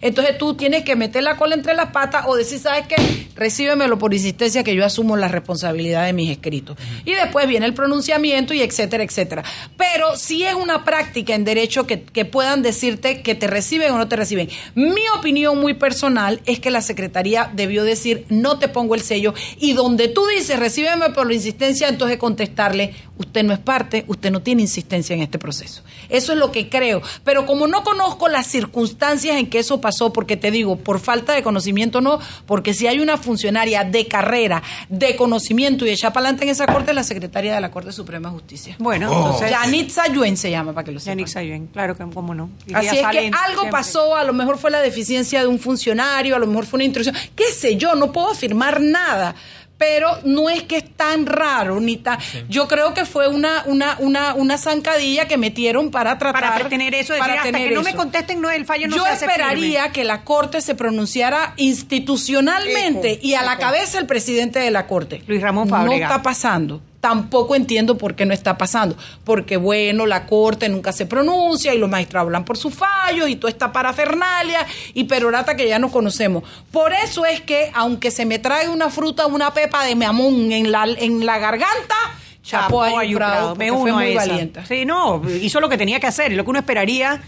Entonces 0.00 0.38
tú 0.38 0.54
tienes 0.54 0.84
que 0.84 0.96
meter 0.96 1.22
la 1.22 1.36
cola 1.36 1.54
entre 1.54 1.74
las 1.74 1.90
patas 1.90 2.24
o 2.26 2.36
decir, 2.36 2.58
¿sabes 2.58 2.86
qué? 2.86 2.96
Recíbemelo 3.34 3.98
por 3.98 4.14
insistencia 4.14 4.62
que 4.64 4.74
yo 4.74 4.84
asumo 4.84 5.16
la 5.16 5.28
responsabilidad 5.28 6.06
de 6.06 6.12
mis 6.12 6.30
escritos. 6.30 6.76
Y 7.04 7.12
después 7.12 7.48
viene 7.48 7.66
el 7.66 7.74
pronunciamiento 7.74 8.54
y 8.54 8.62
etcétera, 8.62 9.04
etcétera. 9.04 9.42
Pero 9.76 10.16
si 10.16 10.44
es 10.44 10.54
una 10.54 10.84
práctica 10.84 11.34
en 11.34 11.44
derecho 11.44 11.86
que, 11.86 12.02
que 12.02 12.24
puedan 12.24 12.62
decirte 12.62 13.22
que 13.22 13.34
te 13.34 13.46
reciben 13.46 13.92
o 13.92 13.98
no 13.98 14.08
te 14.08 14.16
reciben. 14.16 14.48
Mi 14.74 15.08
opinión 15.16 15.60
muy 15.60 15.74
personal 15.74 16.40
es 16.46 16.60
que 16.60 16.70
la 16.70 16.82
Secretaría 16.82 17.50
debió 17.52 17.84
decir, 17.84 18.26
no 18.28 18.58
te 18.58 18.68
pongo 18.68 18.94
el 18.94 19.02
sello. 19.02 19.34
Y 19.58 19.72
donde 19.72 20.08
tú 20.08 20.26
dices, 20.26 20.58
recíbeme 20.58 21.10
por 21.10 21.26
la 21.26 21.34
insistencia, 21.34 21.88
entonces 21.88 22.18
contestarle, 22.18 22.94
usted 23.18 23.44
no 23.44 23.52
es 23.52 23.58
parte, 23.58 24.04
usted 24.08 24.30
no 24.30 24.42
tiene 24.42 24.62
insistencia 24.62 25.14
en 25.14 25.22
este 25.22 25.38
proceso. 25.38 25.82
Eso 26.08 26.32
es 26.32 26.38
lo 26.38 26.50
que 26.50 26.68
creo. 26.68 27.02
Pero 27.24 27.46
como 27.46 27.66
no 27.66 27.84
conozco 27.84 28.28
las 28.28 28.46
circunstancias 28.46 29.36
en 29.36 29.48
que 29.48 29.60
eso 29.60 29.80
pasó, 29.80 30.12
porque 30.12 30.36
te 30.36 30.50
digo, 30.50 30.76
por 30.76 31.00
falta 31.00 31.32
de 31.32 31.42
conocimiento 31.42 32.00
no, 32.00 32.18
porque 32.46 32.74
si 32.74 32.86
hay 32.86 33.00
una 33.00 33.16
funcionaria 33.16 33.84
de 33.84 34.06
carrera, 34.08 34.62
de 34.88 35.16
conocimiento 35.16 35.86
y 35.86 35.90
echar 35.90 36.12
para 36.12 36.26
adelante 36.26 36.44
en 36.44 36.50
esa 36.50 36.66
corte, 36.66 36.90
es 36.90 36.96
la 36.96 37.04
secretaria 37.04 37.54
de 37.54 37.60
la 37.60 37.70
Corte 37.70 37.92
Suprema 37.92 38.28
de 38.28 38.34
Justicia. 38.34 38.76
Bueno, 38.78 39.12
entonces... 39.12 39.50
Yanit 39.50 39.90
Sayuen 39.90 40.36
se 40.36 40.50
llama, 40.50 40.72
para 40.72 40.84
que 40.84 40.92
lo 40.92 41.00
sepan. 41.00 41.18
Yannick 41.18 41.28
Sayuen, 41.28 41.66
claro 41.68 41.96
que 41.96 42.04
cómo 42.12 42.34
no. 42.34 42.50
Y 42.66 42.74
Así 42.74 42.88
es 42.88 43.06
que 43.06 43.18
algo 43.18 43.32
siempre. 43.32 43.70
pasó, 43.70 44.16
a 44.16 44.24
lo 44.24 44.32
mejor 44.32 44.58
fue 44.58 44.70
la 44.70 44.80
deficiencia 44.80 45.40
de 45.40 45.46
un 45.46 45.58
funcionario, 45.58 46.36
a 46.36 46.38
lo 46.38 46.46
mejor 46.46 46.66
fue 46.66 46.78
una 46.78 46.84
intrusión, 46.84 47.14
qué 47.34 47.50
sé 47.52 47.76
yo, 47.76 47.94
no 47.94 48.12
puedo 48.12 48.30
afirmar 48.30 48.80
nada. 48.80 49.34
Pero 49.76 50.08
no 50.24 50.48
es 50.48 50.62
que 50.62 50.76
es 50.76 50.96
tan 50.96 51.26
raro, 51.26 51.80
ni 51.80 51.96
tan. 51.96 52.18
Yo 52.48 52.68
creo 52.68 52.94
que 52.94 53.04
fue 53.04 53.26
una, 53.28 53.64
una, 53.66 53.96
una, 53.98 54.34
una 54.34 54.56
zancadilla 54.56 55.26
que 55.26 55.36
metieron 55.36 55.90
para 55.90 56.16
tratar. 56.16 56.52
Para 56.54 56.68
tener 56.68 56.94
eso, 56.94 57.12
decir, 57.12 57.30
hasta 57.32 57.50
que 57.52 57.70
no 57.70 57.82
me 57.82 57.94
contesten, 57.94 58.40
no, 58.40 58.50
el 58.50 58.64
fallo 58.66 58.86
no 58.86 58.96
Yo 58.96 59.02
se 59.02 59.08
hace 59.10 59.24
esperaría 59.26 59.80
firme. 59.82 59.92
que 59.92 60.04
la 60.04 60.22
Corte 60.22 60.60
se 60.60 60.74
pronunciara 60.76 61.54
institucionalmente 61.56 63.12
Eco, 63.14 63.26
y 63.26 63.34
a 63.34 63.42
la 63.42 63.54
eco. 63.54 63.62
cabeza 63.62 63.98
el 63.98 64.06
presidente 64.06 64.58
de 64.58 64.70
la 64.70 64.86
Corte. 64.86 65.22
Luis 65.26 65.42
Ramón 65.42 65.68
No 65.68 65.76
Fábrega. 65.76 66.06
está 66.06 66.22
pasando. 66.22 66.80
Tampoco 67.04 67.54
entiendo 67.54 67.98
por 67.98 68.14
qué 68.14 68.24
no 68.24 68.32
está 68.32 68.56
pasando. 68.56 68.96
Porque, 69.24 69.58
bueno, 69.58 70.06
la 70.06 70.24
Corte 70.24 70.70
nunca 70.70 70.90
se 70.90 71.04
pronuncia 71.04 71.74
y 71.74 71.78
los 71.78 71.90
magistrados 71.90 72.28
hablan 72.28 72.46
por 72.46 72.56
sus 72.56 72.74
fallos 72.74 73.28
y 73.28 73.36
toda 73.36 73.50
esta 73.50 73.70
parafernalia 73.70 74.66
y 74.94 75.04
perorata 75.04 75.54
que 75.54 75.68
ya 75.68 75.78
nos 75.78 75.92
conocemos. 75.92 76.44
Por 76.72 76.94
eso 76.94 77.26
es 77.26 77.42
que, 77.42 77.70
aunque 77.74 78.10
se 78.10 78.24
me 78.24 78.38
trae 78.38 78.70
una 78.70 78.88
fruta, 78.88 79.26
una 79.26 79.52
pepa 79.52 79.84
de 79.84 79.94
mamón 79.94 80.50
en 80.50 80.72
la, 80.72 80.86
en 80.96 81.26
la 81.26 81.36
garganta, 81.38 81.94
chapo 82.42 82.82
a 82.82 83.00
Ayu 83.00 83.18
Prado, 83.18 83.54
me 83.54 83.70
uno 83.70 83.98
a 83.98 84.00
muy 84.00 84.12
esa. 84.12 84.26
valiente. 84.26 84.64
Sí, 84.66 84.86
no, 84.86 85.20
hizo 85.28 85.60
lo 85.60 85.68
que 85.68 85.76
tenía 85.76 86.00
que 86.00 86.06
hacer 86.06 86.32
y 86.32 86.36
lo 86.36 86.44
que 86.44 86.50
uno 86.52 86.60
esperaría 86.60 87.20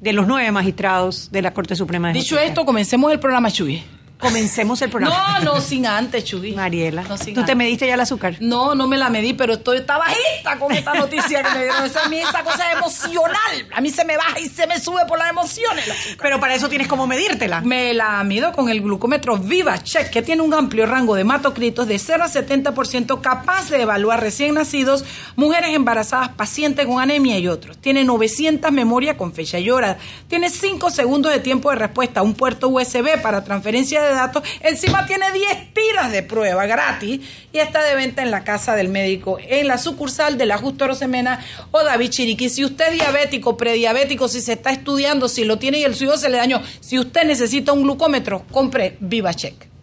de 0.00 0.12
los 0.12 0.28
nueve 0.28 0.48
magistrados 0.52 1.32
de 1.32 1.42
la 1.42 1.52
Corte 1.52 1.74
Suprema 1.74 2.06
de 2.06 2.14
Dicho 2.14 2.36
Justicia. 2.36 2.46
esto, 2.50 2.64
comencemos 2.64 3.10
el 3.10 3.18
programa, 3.18 3.50
Chuy. 3.50 3.82
Comencemos 4.24 4.80
el 4.82 4.90
programa. 4.90 5.38
No, 5.40 5.54
no, 5.54 5.60
sin 5.60 5.86
antes, 5.86 6.24
Chuy. 6.24 6.52
Mariela, 6.52 7.02
No, 7.02 7.16
sin 7.16 7.28
¿tú 7.34 7.34
te 7.34 7.40
antes. 7.52 7.56
mediste 7.56 7.86
ya 7.86 7.94
el 7.94 8.00
azúcar? 8.00 8.36
No, 8.40 8.74
no 8.74 8.88
me 8.88 8.96
la 8.96 9.10
medí, 9.10 9.34
pero 9.34 9.54
estoy 9.54 9.78
está 9.78 9.98
bajita 9.98 10.58
con 10.58 10.72
esta 10.72 10.94
noticia 10.94 11.42
que 11.42 11.50
me 11.50 11.62
dieron. 11.64 11.84
Esa, 11.84 12.04
a 12.04 12.08
mí 12.08 12.18
esa 12.18 12.42
cosa 12.42 12.70
es 12.72 12.78
emocional. 12.78 13.68
A 13.74 13.80
mí 13.80 13.90
se 13.90 14.04
me 14.04 14.16
baja 14.16 14.40
y 14.40 14.48
se 14.48 14.66
me 14.66 14.80
sube 14.80 15.04
por 15.06 15.18
las 15.18 15.30
emociones. 15.30 15.84
Pero 16.20 16.40
para 16.40 16.54
eso 16.54 16.68
tienes 16.68 16.88
como 16.88 17.06
medírtela. 17.06 17.60
Me 17.60 17.92
la 17.94 18.22
mido 18.24 18.52
con 18.52 18.68
el 18.68 18.80
glucómetro 18.80 19.36
Viva 19.36 19.82
Check, 19.82 20.10
que 20.10 20.22
tiene 20.22 20.42
un 20.42 20.54
amplio 20.54 20.86
rango 20.86 21.14
de 21.14 21.20
hematocritos 21.22 21.86
de 21.86 21.98
0 21.98 22.24
a 22.24 22.28
70%, 22.28 23.20
capaz 23.20 23.68
de 23.70 23.82
evaluar 23.82 24.20
recién 24.20 24.54
nacidos, 24.54 25.04
mujeres 25.36 25.74
embarazadas, 25.74 26.30
pacientes 26.30 26.86
con 26.86 27.00
anemia 27.00 27.38
y 27.38 27.48
otros. 27.48 27.76
Tiene 27.78 28.04
900 28.04 28.72
memorias 28.72 29.16
con 29.16 29.32
fecha 29.32 29.58
y 29.58 29.70
hora. 29.70 29.98
Tiene 30.28 30.48
5 30.50 30.90
segundos 30.90 31.32
de 31.32 31.40
tiempo 31.40 31.70
de 31.70 31.76
respuesta, 31.76 32.22
un 32.22 32.34
puerto 32.34 32.68
USB 32.68 33.20
para 33.20 33.44
transferencia 33.44 34.02
de 34.02 34.13
datos. 34.14 34.42
Encima 34.60 35.06
tiene 35.06 35.30
10 35.32 35.74
tiras 35.74 36.12
de 36.12 36.22
prueba 36.22 36.66
gratis 36.66 37.20
y 37.52 37.58
está 37.58 37.82
de 37.82 37.94
venta 37.94 38.22
en 38.22 38.30
la 38.30 38.44
casa 38.44 38.74
del 38.74 38.88
médico, 38.88 39.38
en 39.40 39.68
la 39.68 39.78
sucursal 39.78 40.38
de 40.38 40.46
la 40.46 40.58
Justo 40.58 40.86
Rosemena 40.86 41.44
o 41.70 41.82
David 41.82 42.10
Chiriquí. 42.10 42.48
Si 42.48 42.64
usted 42.64 42.88
es 42.88 42.94
diabético, 42.94 43.56
prediabético, 43.56 44.28
si 44.28 44.40
se 44.40 44.54
está 44.54 44.70
estudiando, 44.70 45.28
si 45.28 45.44
lo 45.44 45.58
tiene 45.58 45.78
y 45.78 45.84
el 45.84 45.94
suyo 45.94 46.16
se 46.16 46.28
le 46.28 46.38
dañó, 46.38 46.62
si 46.80 46.98
usted 46.98 47.24
necesita 47.24 47.72
un 47.72 47.82
glucómetro, 47.82 48.44
compre 48.50 48.96
VivaCheck. 49.00 49.74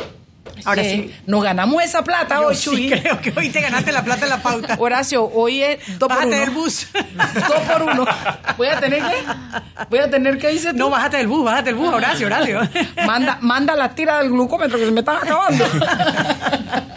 Ahora 0.65 0.83
sí. 0.83 1.13
Nos 1.25 1.43
ganamos 1.43 1.81
esa 1.83 2.03
plata 2.03 2.35
Yo 2.35 2.47
hoy, 2.47 2.55
sí 2.55 2.63
Chuy. 2.69 2.89
creo 2.89 3.19
que 3.21 3.33
hoy 3.35 3.49
te 3.49 3.61
ganaste 3.61 3.91
la 3.91 4.03
plata 4.03 4.23
en 4.25 4.29
la 4.29 4.41
pauta. 4.41 4.75
Horacio, 4.79 5.23
hoy 5.33 5.63
es 5.63 5.79
dos 5.99 6.07
por 6.07 6.09
Bájate 6.09 6.27
uno. 6.27 6.39
del 6.39 6.49
bus. 6.51 6.87
Dos 6.93 7.59
por 7.71 7.81
uno. 7.83 8.05
Voy 8.57 8.67
a 8.67 8.79
tener 8.79 9.01
que. 9.01 9.15
Voy 9.89 9.99
a 9.99 10.09
tener 10.09 10.37
que 10.37 10.49
dice 10.49 10.73
No, 10.73 10.89
bájate 10.89 11.17
del 11.17 11.27
bus, 11.27 11.43
bájate 11.45 11.65
del 11.65 11.75
bus, 11.75 11.93
Horacio, 11.93 12.27
Horacio. 12.27 12.59
Manda, 13.05 13.37
manda 13.41 13.75
la 13.75 13.93
tira 13.95 14.17
del 14.19 14.29
glucómetro 14.29 14.77
que 14.77 14.85
se 14.85 14.91
me 14.91 14.99
están 14.99 15.17
acabando. 15.17 15.65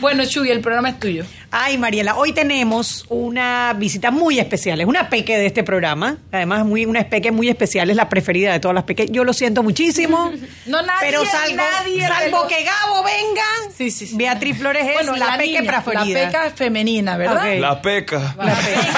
bueno, 0.00 0.24
Chuy, 0.26 0.50
el 0.50 0.60
programa 0.60 0.90
es 0.90 0.98
tuyo. 0.98 1.24
Ay, 1.50 1.78
Mariela, 1.78 2.16
hoy 2.16 2.32
tenemos 2.32 3.04
una 3.08 3.74
visita 3.76 4.10
muy 4.10 4.38
especial. 4.38 4.80
Es 4.80 4.86
una 4.86 5.08
peque 5.10 5.36
de 5.36 5.46
este 5.46 5.62
programa. 5.64 6.18
Además, 6.32 6.64
muy, 6.64 6.86
una 6.86 7.02
peque 7.08 7.32
muy 7.32 7.48
especial. 7.48 7.90
Es 7.90 7.96
la 7.96 8.08
preferida 8.08 8.52
de 8.52 8.60
todas 8.60 8.74
las 8.74 8.84
peques. 8.84 9.10
Yo 9.10 9.24
lo 9.24 9.32
siento 9.32 9.62
muchísimo. 9.62 10.30
No, 10.66 10.82
nadie, 10.82 11.08
Pero 11.10 11.24
salvo, 11.24 11.56
nadie 11.56 12.06
salvo 12.06 12.46
que 12.46 12.62
Gabo 12.62 13.02
venga, 13.02 13.42
Sí, 13.76 13.90
sí, 13.90 14.06
sí. 14.06 14.16
Beatriz 14.16 14.58
Flores 14.58 14.86
es 14.86 14.92
Bueno, 14.94 15.16
la, 15.16 15.36
peque 15.36 15.58
niña, 15.60 15.62
preferida. 15.82 16.20
La 16.20 16.26
peca 16.26 16.46
es 16.46 16.52
femenina, 16.54 17.16
¿verdad? 17.16 17.58
La 17.58 17.82
peca. 17.82 18.36
La 18.38 18.54
peque. 18.54 18.88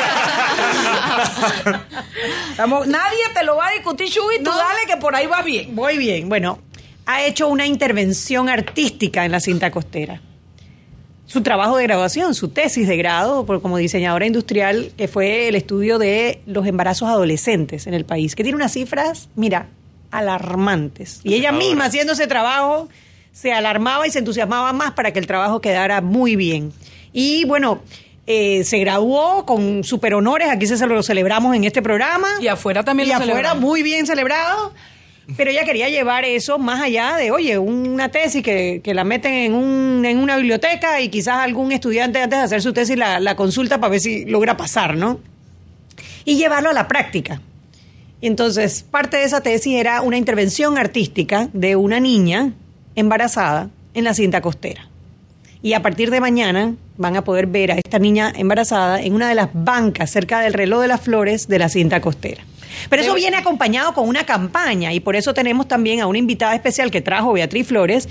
Vamos, 2.59 2.87
nadie 2.87 3.19
te 3.35 3.45
lo 3.45 3.57
va 3.57 3.69
a 3.69 3.73
discutir, 3.73 4.11
Chuy. 4.11 4.38
Tú 4.38 4.51
No. 4.51 4.57
dale 4.57 4.81
que 4.87 4.97
por 4.99 5.15
ahí 5.15 5.27
vas 5.27 5.45
bien. 5.45 5.75
Muy 5.75 5.97
bien. 5.97 6.29
Bueno, 6.29 6.59
ha 7.07 7.23
hecho 7.23 7.49
una 7.49 7.67
intervención 7.67 8.49
artística 8.49 9.25
en 9.25 9.33
la 9.33 9.41
cinta 9.41 9.71
costera. 9.71 10.21
Su 11.33 11.42
trabajo 11.42 11.79
de 11.79 11.85
graduación, 11.85 12.35
su 12.35 12.49
tesis 12.49 12.87
de 12.87 12.95
grado 12.99 13.47
por, 13.47 13.62
como 13.62 13.79
diseñadora 13.79 14.27
industrial, 14.27 14.92
que 14.99 15.09
fue 15.09 15.49
el 15.49 15.55
estudio 15.55 15.99
de 15.99 16.42
los 16.45 16.66
embarazos 16.66 17.09
adolescentes 17.09 17.87
en 17.87 17.95
el 17.95 18.05
país, 18.05 18.35
que 18.35 18.42
tiene 18.42 18.57
unas 18.57 18.75
cifras, 18.75 19.31
mira, 19.35 19.68
alarmantes. 20.11 21.21
Y 21.25 21.33
ella 21.33 21.51
misma 21.51 21.87
haciendo 21.87 22.12
ese 22.12 22.27
trabajo 22.27 22.90
se 23.33 23.51
alarmaba 23.51 24.07
y 24.07 24.11
se 24.11 24.18
entusiasmaba 24.18 24.75
más 24.75 24.92
para 24.92 25.14
que 25.14 25.21
el 25.21 25.27
trabajo 25.27 25.62
quedara 25.62 26.03
muy 26.03 26.37
bien. 26.37 26.71
Y 27.14 27.47
bueno, 27.47 27.81
eh, 28.27 28.62
se 28.64 28.79
graduó 28.81 29.47
con 29.47 29.85
super 29.85 30.12
honores, 30.12 30.51
aquí 30.51 30.66
se 30.66 30.87
lo 30.87 31.03
celebramos 31.03 31.57
en 31.57 31.64
este 31.64 31.81
programa. 31.81 32.29
Y 32.42 32.49
afuera 32.49 32.85
también 32.85 33.09
y 33.09 33.12
lo 33.12 33.16
afuera 33.16 33.33
celebramos. 33.33 33.62
muy 33.62 33.83
bien 33.83 34.07
celebrado. 34.07 34.75
Pero 35.37 35.50
ella 35.50 35.64
quería 35.64 35.88
llevar 35.88 36.24
eso 36.24 36.58
más 36.58 36.82
allá 36.82 37.16
de, 37.16 37.30
oye, 37.30 37.58
una 37.58 38.11
tesis 38.11 38.42
que, 38.42 38.80
que 38.82 38.94
la 38.94 39.04
meten 39.04 39.32
en, 39.32 39.54
un, 39.54 40.04
en 40.04 40.18
una 40.18 40.37
biblioteca 40.37 41.00
y 41.00 41.08
quizás 41.08 41.37
algún 41.37 41.72
estudiante 41.72 42.20
antes 42.20 42.38
de 42.38 42.44
hacer 42.44 42.62
su 42.62 42.72
tesis 42.72 42.96
la, 42.96 43.20
la 43.20 43.37
consulta 43.37 43.78
para 43.78 43.92
ver 43.92 44.00
si 44.00 44.24
logra 44.24 44.56
pasar, 44.56 44.96
¿no? 44.96 45.20
Y 46.24 46.37
llevarlo 46.37 46.70
a 46.70 46.72
la 46.72 46.88
práctica. 46.88 47.40
Entonces, 48.20 48.85
parte 48.88 49.16
de 49.16 49.24
esa 49.24 49.40
tesis 49.40 49.74
era 49.74 50.00
una 50.02 50.16
intervención 50.16 50.78
artística 50.78 51.48
de 51.52 51.76
una 51.76 52.00
niña 52.00 52.52
embarazada 52.94 53.70
en 53.94 54.04
la 54.04 54.14
cinta 54.14 54.40
costera. 54.40 54.88
Y 55.62 55.74
a 55.74 55.82
partir 55.82 56.11
de 56.11 56.20
mañana 56.20 56.74
van 56.96 57.16
a 57.16 57.24
poder 57.24 57.46
ver 57.46 57.72
a 57.72 57.76
esta 57.76 57.98
niña 57.98 58.32
embarazada 58.35 59.00
en 59.00 59.14
una 59.14 59.28
de 59.28 59.35
las 59.35 59.48
bancas 59.52 60.11
cerca 60.11 60.40
del 60.40 60.52
reloj 60.52 60.82
de 60.82 60.88
las 60.88 61.00
flores 61.00 61.48
de 61.48 61.58
la 61.58 61.68
cinta 61.68 62.00
costera. 62.00 62.44
Pero 62.88 63.02
eso 63.02 63.14
viene 63.14 63.37
acompañado 63.37 63.94
con 63.94 64.08
una 64.08 64.24
campaña 64.24 64.92
y 64.92 65.00
por 65.00 65.16
eso 65.16 65.35
tenemos 65.35 65.68
también 65.68 66.00
a 66.00 66.06
una 66.06 66.18
invitada 66.18 66.54
especial 66.54 66.90
que 66.90 67.00
trajo 67.00 67.32
Beatriz 67.32 67.66
Flores, 67.68 68.08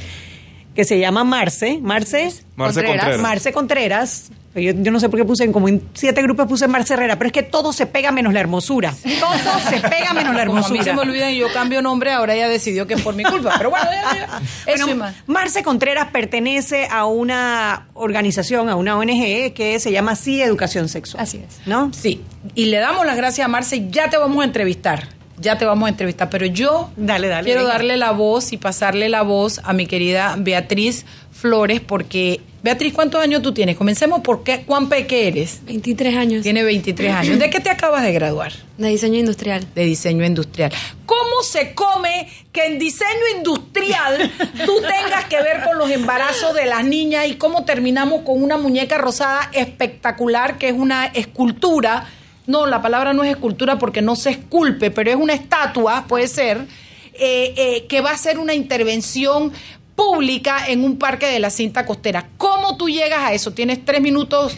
que 0.75 0.83
se 0.85 0.99
llama 0.99 1.23
Marce. 1.23 1.79
Marce, 1.81 2.31
Marce 2.55 2.83
Contreras. 2.83 3.19
Marce 3.21 3.51
Contreras. 3.53 4.31
Yo, 4.53 4.73
yo 4.73 4.91
no 4.91 4.99
sé 4.99 5.07
por 5.07 5.17
qué 5.17 5.23
puse 5.25 5.45
en 5.45 5.53
como 5.53 5.69
en 5.69 5.81
siete 5.93 6.21
grupos 6.21 6.45
puse 6.45 6.67
Marce 6.67 6.93
Herrera, 6.93 7.15
pero 7.17 7.27
es 7.27 7.31
que 7.31 7.41
todo 7.43 7.71
se 7.71 7.85
pega 7.85 8.11
menos 8.11 8.33
la 8.33 8.41
hermosura. 8.41 8.93
Todo 9.19 9.31
se 9.69 9.79
pega 9.79 10.13
menos 10.13 10.35
la 10.35 10.45
Como 10.45 10.57
a 10.57 10.69
mí 10.69 10.77
hermosura. 10.79 10.83
se 10.83 10.93
me 10.93 10.99
olvida 11.01 11.31
y 11.31 11.37
yo 11.37 11.47
cambio 11.53 11.81
nombre, 11.81 12.11
ahora 12.11 12.35
ella 12.35 12.49
decidió 12.49 12.85
que 12.85 12.95
es 12.95 13.01
por 13.01 13.15
mi 13.15 13.23
culpa. 13.23 13.53
Pero 13.57 13.69
bueno, 13.69 13.85
ya, 13.89 14.13
ya. 14.13 14.41
Eso 14.73 14.85
Bueno, 14.87 14.89
y 14.89 14.95
más. 14.95 15.15
Marce 15.25 15.63
Contreras 15.63 16.09
pertenece 16.11 16.85
a 16.91 17.05
una 17.05 17.87
organización, 17.93 18.67
a 18.67 18.75
una 18.75 18.97
ONG 18.97 19.53
que 19.53 19.77
se 19.79 19.89
llama 19.93 20.17
Sí 20.17 20.41
Educación 20.41 20.89
Sexual. 20.89 21.23
Así 21.23 21.37
es. 21.37 21.65
¿No? 21.65 21.89
Sí, 21.93 22.21
y 22.53 22.65
le 22.65 22.79
damos 22.79 23.05
las 23.05 23.15
gracias 23.15 23.45
a 23.45 23.47
Marce, 23.47 23.87
ya 23.89 24.09
te 24.09 24.17
vamos 24.17 24.41
a 24.41 24.45
entrevistar, 24.45 25.07
ya 25.41 25.57
te 25.57 25.65
vamos 25.65 25.87
a 25.87 25.89
entrevistar, 25.89 26.29
pero 26.29 26.45
yo 26.45 26.89
Dale, 26.95 27.27
dale, 27.27 27.45
quiero 27.45 27.61
venga. 27.61 27.73
darle 27.73 27.97
la 27.97 28.11
voz 28.11 28.53
y 28.53 28.57
pasarle 28.57 29.09
la 29.09 29.23
voz 29.23 29.59
a 29.63 29.73
mi 29.73 29.87
querida 29.87 30.35
Beatriz 30.37 31.05
Flores, 31.31 31.81
porque 31.81 32.39
Beatriz, 32.63 32.93
¿cuántos 32.93 33.19
años 33.19 33.41
tú 33.41 33.51
tienes? 33.53 33.75
Comencemos 33.75 34.21
por 34.21 34.43
qué, 34.43 34.61
cuán 34.63 34.87
peque 34.87 35.27
eres. 35.27 35.61
23 35.65 36.15
años. 36.15 36.43
Tiene 36.43 36.61
23 36.63 37.11
años. 37.11 37.39
¿De 37.39 37.49
qué 37.49 37.59
te 37.59 37.71
acabas 37.71 38.03
de 38.03 38.11
graduar? 38.13 38.51
De 38.77 38.89
diseño 38.89 39.17
industrial. 39.17 39.65
de 39.73 39.83
diseño 39.85 40.23
industrial. 40.23 40.71
¿Cómo 41.07 41.41
se 41.41 41.73
come 41.73 42.27
que 42.51 42.67
en 42.67 42.77
diseño 42.77 43.09
industrial 43.35 44.31
tú 44.63 44.73
tengas 44.79 45.25
que 45.25 45.37
ver 45.41 45.63
con 45.63 45.79
los 45.79 45.89
embarazos 45.89 46.53
de 46.53 46.65
las 46.65 46.85
niñas 46.85 47.25
y 47.27 47.33
cómo 47.35 47.65
terminamos 47.65 48.21
con 48.21 48.43
una 48.43 48.57
muñeca 48.57 48.99
rosada 48.99 49.49
espectacular 49.53 50.59
que 50.59 50.69
es 50.69 50.75
una 50.75 51.07
escultura? 51.07 52.05
No, 52.51 52.65
la 52.65 52.81
palabra 52.81 53.13
no 53.13 53.23
es 53.23 53.31
escultura 53.31 53.79
porque 53.79 54.01
no 54.01 54.15
se 54.15 54.31
esculpe, 54.31 54.91
pero 54.91 55.09
es 55.09 55.15
una 55.15 55.33
estatua, 55.33 56.05
puede 56.07 56.27
ser, 56.27 56.67
eh, 57.13 57.53
eh, 57.55 57.85
que 57.87 58.01
va 58.01 58.11
a 58.11 58.17
ser 58.17 58.39
una 58.39 58.53
intervención 58.53 59.53
pública 59.95 60.67
en 60.67 60.83
un 60.83 60.97
parque 60.97 61.27
de 61.27 61.39
la 61.39 61.49
cinta 61.49 61.85
costera. 61.85 62.27
¿Cómo 62.37 62.75
tú 62.75 62.89
llegas 62.89 63.21
a 63.21 63.33
eso? 63.33 63.51
Tienes 63.51 63.85
tres 63.85 64.01
minutos 64.01 64.57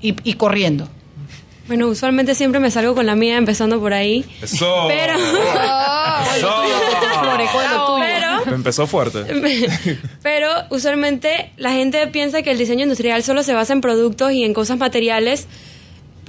y, 0.00 0.16
y 0.28 0.34
corriendo. 0.34 0.88
Bueno, 1.68 1.86
usualmente 1.88 2.34
siempre 2.34 2.60
me 2.60 2.70
salgo 2.70 2.94
con 2.94 3.04
la 3.04 3.14
mía, 3.14 3.36
empezando 3.36 3.78
por 3.78 3.92
ahí. 3.92 4.24
Eso. 4.40 4.86
Pero, 4.88 5.18
Flores, 7.20 7.50
¿cuál 7.52 7.66
es 7.66 7.72
lo 7.72 7.86
tuyo? 7.86 8.04
pero, 8.44 8.56
Empezó 8.56 8.86
fuerte. 8.86 9.24
pero 10.22 10.48
usualmente 10.70 11.52
la 11.58 11.72
gente 11.72 12.06
piensa 12.06 12.40
que 12.40 12.50
el 12.50 12.58
diseño 12.58 12.84
industrial 12.84 13.22
solo 13.22 13.42
se 13.42 13.52
basa 13.52 13.74
en 13.74 13.82
productos 13.82 14.32
y 14.32 14.44
en 14.44 14.54
cosas 14.54 14.78
materiales, 14.78 15.46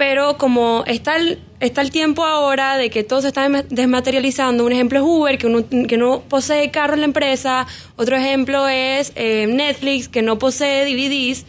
pero 0.00 0.38
como 0.38 0.82
está 0.86 1.16
el, 1.16 1.38
está 1.60 1.82
el 1.82 1.90
tiempo 1.90 2.24
ahora 2.24 2.78
de 2.78 2.88
que 2.88 3.04
todo 3.04 3.20
se 3.20 3.28
está 3.28 3.46
desma- 3.46 3.66
desmaterializando, 3.68 4.64
un 4.64 4.72
ejemplo 4.72 4.98
es 4.98 5.04
Uber, 5.06 5.36
que, 5.36 5.46
uno, 5.46 5.62
que 5.86 5.98
no 5.98 6.22
posee 6.22 6.70
carro 6.70 6.94
en 6.94 7.00
la 7.00 7.04
empresa, 7.04 7.66
otro 7.96 8.16
ejemplo 8.16 8.66
es 8.66 9.12
eh, 9.14 9.46
Netflix, 9.46 10.08
que 10.08 10.22
no 10.22 10.38
posee 10.38 10.86
DVDs, 10.86 11.44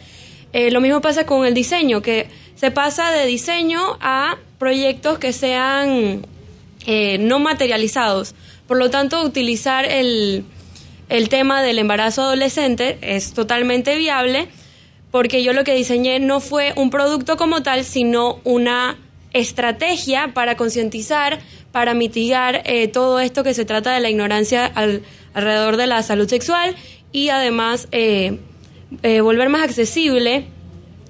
Eh, 0.54 0.70
lo 0.70 0.82
mismo 0.82 1.00
pasa 1.00 1.26
con 1.26 1.46
el 1.46 1.54
diseño, 1.54 2.02
que 2.02 2.28
se 2.56 2.72
pasa 2.72 3.10
de 3.12 3.26
diseño 3.26 3.80
a 4.02 4.36
proyectos 4.60 5.18
que 5.18 5.32
sean 5.32 6.26
eh, 6.86 7.18
no 7.20 7.40
materializados. 7.40 8.36
Por 8.68 8.78
lo 8.78 8.90
tanto, 8.90 9.24
utilizar 9.24 9.86
el, 9.86 10.44
el 11.08 11.30
tema 11.30 11.62
del 11.64 11.80
embarazo 11.80 12.24
adolescente 12.24 12.98
es 13.02 13.32
totalmente 13.34 13.96
viable 13.96 14.50
porque 15.12 15.44
yo 15.44 15.54
lo 15.54 15.64
que 15.64 15.76
diseñé 15.76 16.20
no 16.20 16.40
fue 16.40 16.74
un 16.76 16.90
producto 16.90 17.38
como 17.38 17.62
tal, 17.64 17.84
sino 17.84 18.40
una 18.44 18.98
estrategia 19.34 20.32
para 20.34 20.56
concientizar, 20.58 21.40
para 21.72 21.94
mitigar 21.94 22.62
eh, 22.66 22.88
todo 22.88 23.20
esto 23.20 23.44
que 23.44 23.54
se 23.54 23.66
trata 23.66 23.94
de 23.94 24.00
la 24.00 24.10
ignorancia 24.10 24.66
al- 24.66 25.04
alrededor 25.34 25.78
de 25.78 25.88
la 25.88 26.02
salud 26.04 26.28
sexual 26.28 26.76
y 27.12 27.30
además 27.30 27.88
eh, 27.92 28.40
eh, 29.04 29.22
volver 29.22 29.50
más 29.50 29.62
accesible 29.64 30.46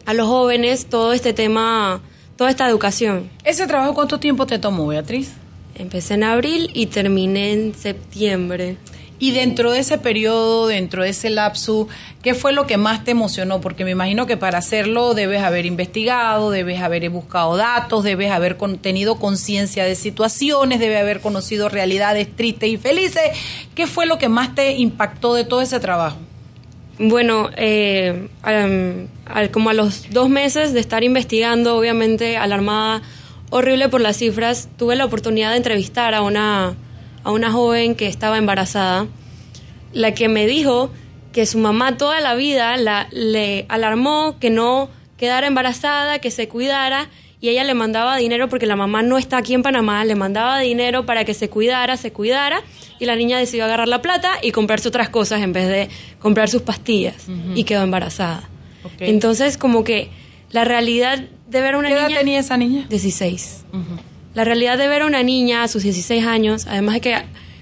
a 0.06 0.14
los 0.14 0.28
jóvenes 0.28 0.86
todo 0.88 1.14
este 1.14 1.34
tema, 1.34 2.02
toda 2.38 2.50
esta 2.50 2.68
educación. 2.68 3.30
¿Ese 3.44 3.66
trabajo 3.68 3.94
cuánto 3.94 4.20
tiempo 4.20 4.46
te 4.46 4.60
tomó, 4.60 4.88
Beatriz? 4.88 5.34
Empecé 5.76 6.16
en 6.16 6.24
abril 6.24 6.70
y 6.74 6.88
terminé 6.88 7.54
en 7.54 7.74
septiembre. 7.76 8.78
Y 9.22 9.32
dentro 9.34 9.72
de 9.72 9.78
ese 9.80 10.00
periodo, 10.00 10.66
dentro 10.66 11.04
de 11.04 11.10
ese 11.10 11.30
lapso, 11.30 11.88
¿qué 12.24 12.34
fue 12.34 12.54
lo 12.54 12.66
que 12.66 12.78
más 12.78 13.04
te 13.04 13.12
emocionó? 13.12 13.62
Porque 13.62 13.86
me 13.86 13.92
imagino 13.92 14.26
que 14.26 14.36
para 14.36 14.58
hacerlo 14.58 15.14
debes 15.14 15.44
haber 15.44 15.68
investigado, 15.68 16.50
debes 16.50 16.82
haber 16.82 17.08
buscado 17.12 17.56
datos, 17.56 18.04
debes 18.04 18.32
haber 18.32 18.58
con- 18.58 18.80
tenido 18.80 19.18
conciencia 19.20 19.86
de 19.86 19.94
situaciones, 19.94 20.80
debes 20.80 21.00
haber 21.00 21.22
conocido 21.22 21.70
realidades 21.70 22.36
tristes 22.36 22.70
y 22.72 22.78
felices. 22.78 23.22
¿Qué 23.76 23.86
fue 23.86 24.08
lo 24.08 24.18
que 24.18 24.28
más 24.28 24.56
te 24.56 24.72
impactó 24.78 25.36
de 25.36 25.44
todo 25.46 25.62
ese 25.62 25.80
trabajo? 25.80 26.18
Bueno, 26.98 27.52
eh, 27.58 28.28
al- 28.42 29.08
al- 29.28 29.52
como 29.52 29.70
a 29.70 29.74
los 29.74 30.06
dos 30.10 30.30
meses 30.30 30.74
de 30.74 30.80
estar 30.80 31.04
investigando, 31.04 31.78
obviamente 31.78 32.38
alarmada, 32.38 33.04
horrible 33.52 33.88
por 33.88 34.02
las 34.02 34.18
cifras, 34.18 34.68
tuve 34.78 34.96
la 34.96 35.06
oportunidad 35.06 35.52
de 35.52 35.58
entrevistar 35.58 36.16
a 36.16 36.22
una, 36.24 36.76
a 37.24 37.32
una 37.32 37.52
joven 37.52 37.96
que 37.96 38.08
estaba 38.08 38.38
embarazada, 38.38 39.08
la 39.94 40.14
que 40.14 40.28
me 40.28 40.46
dijo 40.48 40.92
que 41.32 41.46
su 41.46 41.58
mamá 41.60 41.98
toda 41.98 42.20
la 42.20 42.36
vida 42.36 42.76
la, 42.78 43.08
le 43.12 43.66
alarmó 43.70 44.38
que 44.40 44.50
no 44.50 44.90
quedara 45.18 45.48
embarazada, 45.48 46.20
que 46.20 46.32
se 46.32 46.48
cuidara, 46.48 47.10
y 47.40 47.50
ella 47.50 47.64
le 47.64 47.74
mandaba 47.74 48.18
dinero 48.18 48.50
porque 48.50 48.66
la 48.66 48.76
mamá 48.76 49.02
no 49.02 49.18
está 49.18 49.38
aquí 49.38 49.54
en 49.54 49.64
Panamá, 49.64 50.06
le 50.06 50.16
mandaba 50.16 50.60
dinero 50.60 51.06
para 51.06 51.26
que 51.26 51.34
se 51.34 51.50
cuidara, 51.50 51.98
se 51.98 52.12
cuidara, 52.12 52.62
y 53.00 53.06
la 53.06 53.16
niña 53.16 53.40
decidió 53.40 53.66
agarrar 53.66 53.88
la 53.88 54.02
plata 54.02 54.34
y 54.42 54.52
comprarse 54.52 54.88
otras 54.88 55.10
cosas 55.10 55.42
en 55.42 55.54
vez 55.54 55.68
de 55.68 55.90
comprar 56.20 56.50
sus 56.50 56.62
pastillas, 56.62 57.28
y 57.56 57.64
quedó 57.64 57.84
embarazada. 57.84 58.50
Entonces, 59.00 59.58
como 59.58 59.84
que 59.84 60.10
la 60.52 60.66
realidad 60.66 61.24
de 61.48 61.62
ver 61.62 61.76
a 61.76 61.78
una 61.78 61.88
¿Qué 61.88 61.94
edad 61.96 62.08
niña... 62.08 62.20
tenía 62.20 62.40
esa 62.40 62.58
niña? 62.58 62.86
16. 62.90 63.66
La 64.34 64.44
realidad 64.46 64.78
de 64.78 64.88
ver 64.88 65.02
a 65.02 65.06
una 65.06 65.24
niña 65.24 65.64
a 65.64 65.68
sus 65.68 65.84
16 65.84 66.26
años, 66.26 66.66
además 66.68 66.96
de 66.96 67.02
que 67.02 67.16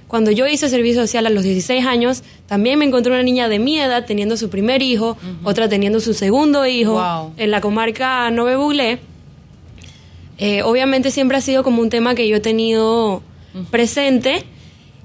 cuando 0.08 0.32
yo 0.32 0.48
hice 0.48 0.70
servicio 0.70 1.02
social 1.02 1.26
a 1.28 1.30
los 1.30 1.44
16 1.44 1.86
años, 1.86 2.24
también 2.48 2.80
me 2.80 2.86
encontré 2.86 3.12
una 3.12 3.24
niña 3.24 3.48
de 3.48 3.60
mi 3.60 3.80
edad 3.80 4.06
teniendo 4.06 4.38
su 4.38 4.50
primer 4.50 4.82
hijo, 4.82 5.18
otra 5.44 5.70
teniendo 5.70 6.00
su 6.00 6.14
segundo 6.14 6.66
hijo 6.66 6.94
Wow. 6.94 7.34
en 7.38 7.52
la 7.52 7.62
comarca 7.62 8.30
Nove 8.32 8.56
Buglé. 8.56 9.00
Eh, 10.38 10.64
obviamente 10.64 11.12
siempre 11.12 11.38
ha 11.38 11.42
sido 11.42 11.64
como 11.64 11.82
un 11.82 11.90
tema 11.90 12.16
que 12.16 12.28
yo 12.28 12.38
he 12.38 12.40
tenido 12.40 13.22
presente 13.72 14.46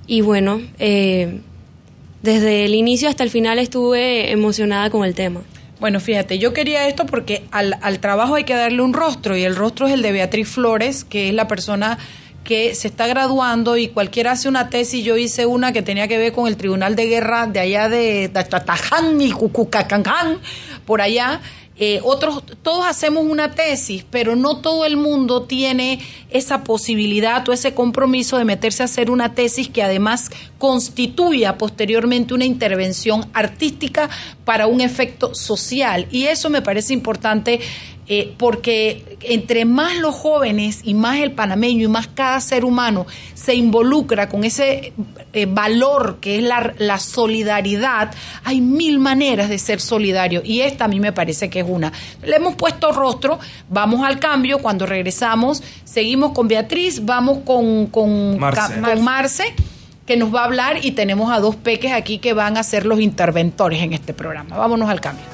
y 0.07 0.21
bueno, 0.21 0.61
eh, 0.79 1.41
desde 2.23 2.65
el 2.67 2.75
inicio 2.75 3.09
hasta 3.09 3.25
el 3.25 3.31
final 3.31 3.59
estuve 3.59 4.31
emocionada 4.31 4.91
con 4.91 5.05
el 5.05 5.15
tema. 5.15 5.43
Bueno, 5.85 6.01
fíjate, 6.01 6.39
yo 6.39 6.55
quería 6.55 6.89
esto 6.89 7.05
porque 7.05 7.45
al, 7.51 7.77
al 7.83 7.99
trabajo 7.99 8.37
hay 8.37 8.45
que 8.45 8.55
darle 8.55 8.81
un 8.81 8.95
rostro 8.95 9.37
y 9.37 9.45
el 9.45 9.55
rostro 9.55 9.87
es 9.87 9.93
el 9.93 10.01
de 10.01 10.13
Beatriz 10.13 10.49
Flores, 10.49 11.05
que 11.05 11.29
es 11.29 11.35
la 11.35 11.47
persona 11.47 11.99
que 12.43 12.75
se 12.75 12.89
está 12.89 13.07
graduando 13.07 13.77
y 13.77 13.89
cualquiera 13.89 14.33
hace 14.33 14.49
una 14.49 14.71
tesis, 14.71 15.05
yo 15.05 15.19
hice 15.19 15.45
una 15.45 15.73
que 15.73 15.83
tenía 15.83 16.09
que 16.09 16.17
ver 16.17 16.33
con 16.33 16.47
el 16.47 16.57
Tribunal 16.57 16.97
de 16.97 17.05
Guerra 17.05 17.47
de 17.49 17.61
allá 17.61 17.91
de 17.91 18.31
Tataján 18.33 19.21
y 19.21 19.31
Cucucacancán, 19.33 20.39
por 20.87 21.03
allá. 21.03 21.43
Eh, 21.77 22.01
otros, 22.05 22.45
todos 22.63 22.87
hacemos 22.87 23.25
una 23.27 23.51
tesis, 23.51 24.05
pero 24.09 24.37
no 24.37 24.59
todo 24.59 24.85
el 24.85 24.97
mundo 24.97 25.43
tiene 25.43 25.99
esa 26.31 26.63
posibilidad 26.63 27.49
o 27.49 27.53
ese 27.53 27.75
compromiso 27.75 28.39
de 28.39 28.45
meterse 28.45 28.83
a 28.83 28.87
hacer 28.87 29.11
una 29.11 29.35
tesis 29.35 29.69
que 29.69 29.83
además 29.83 30.31
constituya 30.59 31.59
posteriormente 31.59 32.33
una 32.33 32.45
intervención 32.45 33.29
artística 33.33 34.09
para 34.45 34.69
un 34.69 34.81
efecto 34.81 35.35
social. 35.35 36.07
Y 36.13 36.27
eso 36.27 36.49
me 36.49 36.63
parece 36.63 36.93
importante 36.93 37.59
eh, 38.07 38.35
porque 38.37 39.17
entre 39.23 39.65
más 39.65 39.97
los 39.97 40.15
jóvenes 40.15 40.81
y 40.85 40.93
más 40.95 41.19
el 41.19 41.33
panameño 41.33 41.85
y 41.85 41.89
más 41.89 42.07
cada 42.09 42.39
ser 42.41 42.65
humano 42.65 43.07
se 43.33 43.55
involucra 43.55 44.29
con 44.29 44.45
ese 44.45 44.93
eh, 45.33 45.47
valor 45.47 46.19
que 46.21 46.37
es 46.37 46.43
la, 46.43 46.75
la 46.79 46.99
solidaridad, 46.99 48.15
hay 48.45 48.61
mil 48.61 48.99
maneras 48.99 49.49
de 49.49 49.59
ser 49.59 49.81
solidario 49.81 50.43
y 50.45 50.61
esta 50.61 50.85
a 50.85 50.89
mí 50.89 51.01
me 51.01 51.13
parece 51.13 51.49
que 51.49 51.61
es 51.61 51.67
una. 51.69 51.93
Le 52.23 52.37
hemos 52.37 52.57
puesto 52.57 52.93
rostro, 52.93 53.39
vamos 53.71 54.05
al 54.05 54.19
cambio, 54.19 54.59
cuando 54.59 54.85
regresamos 54.85 55.63
seguimos 55.85 56.33
con 56.33 56.49
Beatriz, 56.49 57.05
vamos 57.05 57.39
con, 57.45 57.87
con 57.87 58.39
Marce. 58.39 58.81
Con 58.81 59.03
Marce 59.03 59.55
que 60.07 60.17
nos 60.17 60.35
va 60.35 60.43
a 60.43 60.45
hablar 60.45 60.85
y 60.85 60.93
tenemos 60.93 61.33
a 61.33 61.41
dos 61.41 61.57
peques 61.57 61.93
aquí 61.93 62.19
que 62.19 62.35
van 62.35 62.59
a 62.59 62.63
ser 62.63 62.85
los 62.85 63.01
interventores 63.01 63.83
en 63.83 63.95
este 63.95 64.13
programa. 64.13 64.57
Vámonos 64.59 64.91
al 64.91 65.01
cambio. 65.01 65.34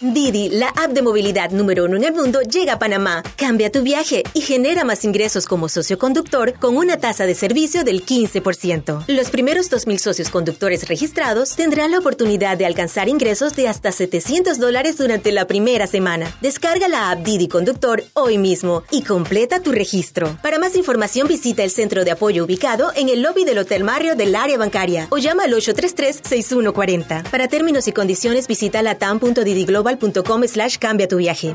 Didi, 0.00 0.48
la 0.50 0.68
app 0.68 0.90
de 0.90 1.02
movilidad 1.02 1.50
número 1.50 1.84
uno 1.84 1.96
en 1.96 2.04
el 2.04 2.12
mundo, 2.12 2.40
llega 2.42 2.74
a 2.74 2.78
Panamá. 2.78 3.22
Cambia 3.36 3.70
tu 3.70 3.82
viaje 3.82 4.22
y 4.34 4.40
genera 4.40 4.84
más 4.84 5.04
ingresos 5.04 5.46
como 5.46 5.68
socio 5.68 5.98
conductor 5.98 6.54
con 6.58 6.76
una 6.76 6.98
tasa 6.98 7.26
de 7.26 7.34
servicio 7.34 7.84
del 7.84 8.04
15%. 8.04 9.04
Los 9.06 9.30
primeros 9.30 9.70
2.000 9.70 9.98
socios 9.98 10.30
conductores 10.30 10.88
registrados 10.88 11.56
tendrán 11.56 11.92
la 11.92 11.98
oportunidad 11.98 12.58
de 12.58 12.66
alcanzar 12.66 13.08
ingresos 13.08 13.54
de 13.54 13.68
hasta 13.68 13.92
700 13.92 14.58
dólares 14.58 14.98
durante 14.98 15.32
la 15.32 15.46
primera 15.46 15.86
semana. 15.86 16.34
Descarga 16.40 16.88
la 16.88 17.10
app 17.10 17.20
Didi 17.24 17.48
Conductor 17.48 18.02
hoy 18.14 18.36
mismo 18.36 18.82
y 18.90 19.02
completa 19.02 19.60
tu 19.60 19.72
registro. 19.72 20.36
Para 20.42 20.58
más 20.58 20.76
información 20.76 21.28
visita 21.28 21.62
el 21.62 21.70
centro 21.70 22.04
de 22.04 22.10
apoyo 22.10 22.44
ubicado 22.44 22.90
en 22.96 23.08
el 23.08 23.22
lobby 23.22 23.44
del 23.44 23.58
Hotel 23.58 23.84
Mario 23.84 24.16
del 24.16 24.34
área 24.34 24.58
bancaria 24.58 25.06
o 25.10 25.18
llama 25.18 25.44
al 25.44 25.52
833-6140. 25.54 27.30
Para 27.30 27.48
términos 27.48 27.88
y 27.88 27.92
condiciones 27.92 28.48
visita 28.48 28.82
latam.didiglobal 28.82 29.83
com 30.22 30.46
slash 30.46 30.78
cambia 30.78 31.06
tu 31.06 31.16
viaje. 31.16 31.54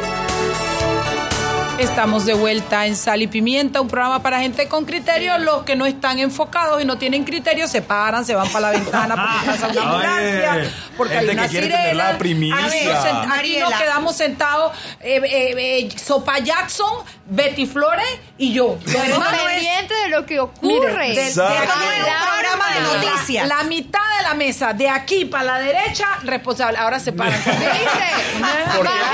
Estamos 1.81 2.25
de 2.27 2.35
vuelta 2.35 2.85
en 2.85 2.95
Sal 2.95 3.23
y 3.23 3.27
Pimienta, 3.27 3.81
un 3.81 3.87
programa 3.87 4.21
para 4.21 4.39
gente 4.39 4.67
con 4.67 4.85
criterio. 4.85 5.37
Los 5.39 5.63
que 5.63 5.75
no 5.75 5.87
están 5.87 6.19
enfocados 6.19 6.79
y 6.79 6.85
no 6.85 6.97
tienen 6.99 7.23
criterio 7.23 7.67
se 7.67 7.81
paran, 7.81 8.23
se 8.23 8.35
van 8.35 8.47
para 8.49 8.71
la 8.71 8.79
ventana 8.79 9.15
porque 9.15 9.45
pasa 9.47 9.67
una 9.71 9.81
ambulancia, 9.81 10.71
porque 10.95 11.17
hay 11.17 11.29
una 11.29 11.47
sirena. 11.47 11.93
la 11.93 12.17
primicia. 12.19 13.23
Aquí 13.33 13.57
nos 13.57 13.73
quedamos 13.73 14.15
sentados 14.15 14.73
eh, 14.99 15.21
eh, 15.23 15.55
eh, 15.57 15.89
Sopa 15.97 16.37
Jackson, 16.39 16.93
Betty 17.25 17.65
Flores 17.65 18.05
y 18.37 18.53
yo. 18.53 18.77
Estamos 18.85 19.27
pendientes 19.27 19.97
de 20.03 20.09
lo 20.09 20.25
que 20.27 20.39
ocurre. 20.39 21.09
Mire, 21.09 21.15
de- 21.25 21.31
programa 21.33 22.75
de 22.75 22.81
La- 22.81 23.11
noticias. 23.11 23.47
La, 23.47 23.63
mitad 23.63 23.99
de 24.17 24.23
la 24.23 24.33
mesa, 24.35 24.73
de 24.73 24.87
aquí 24.87 25.25
para 25.25 25.43
la 25.43 25.57
derecha, 25.59 26.05
responsable. 26.23 26.77
Ahora 26.77 26.99
se 26.99 27.11
paran. 27.11 27.33
¿Viste? 27.45 28.39
Más 28.39 28.53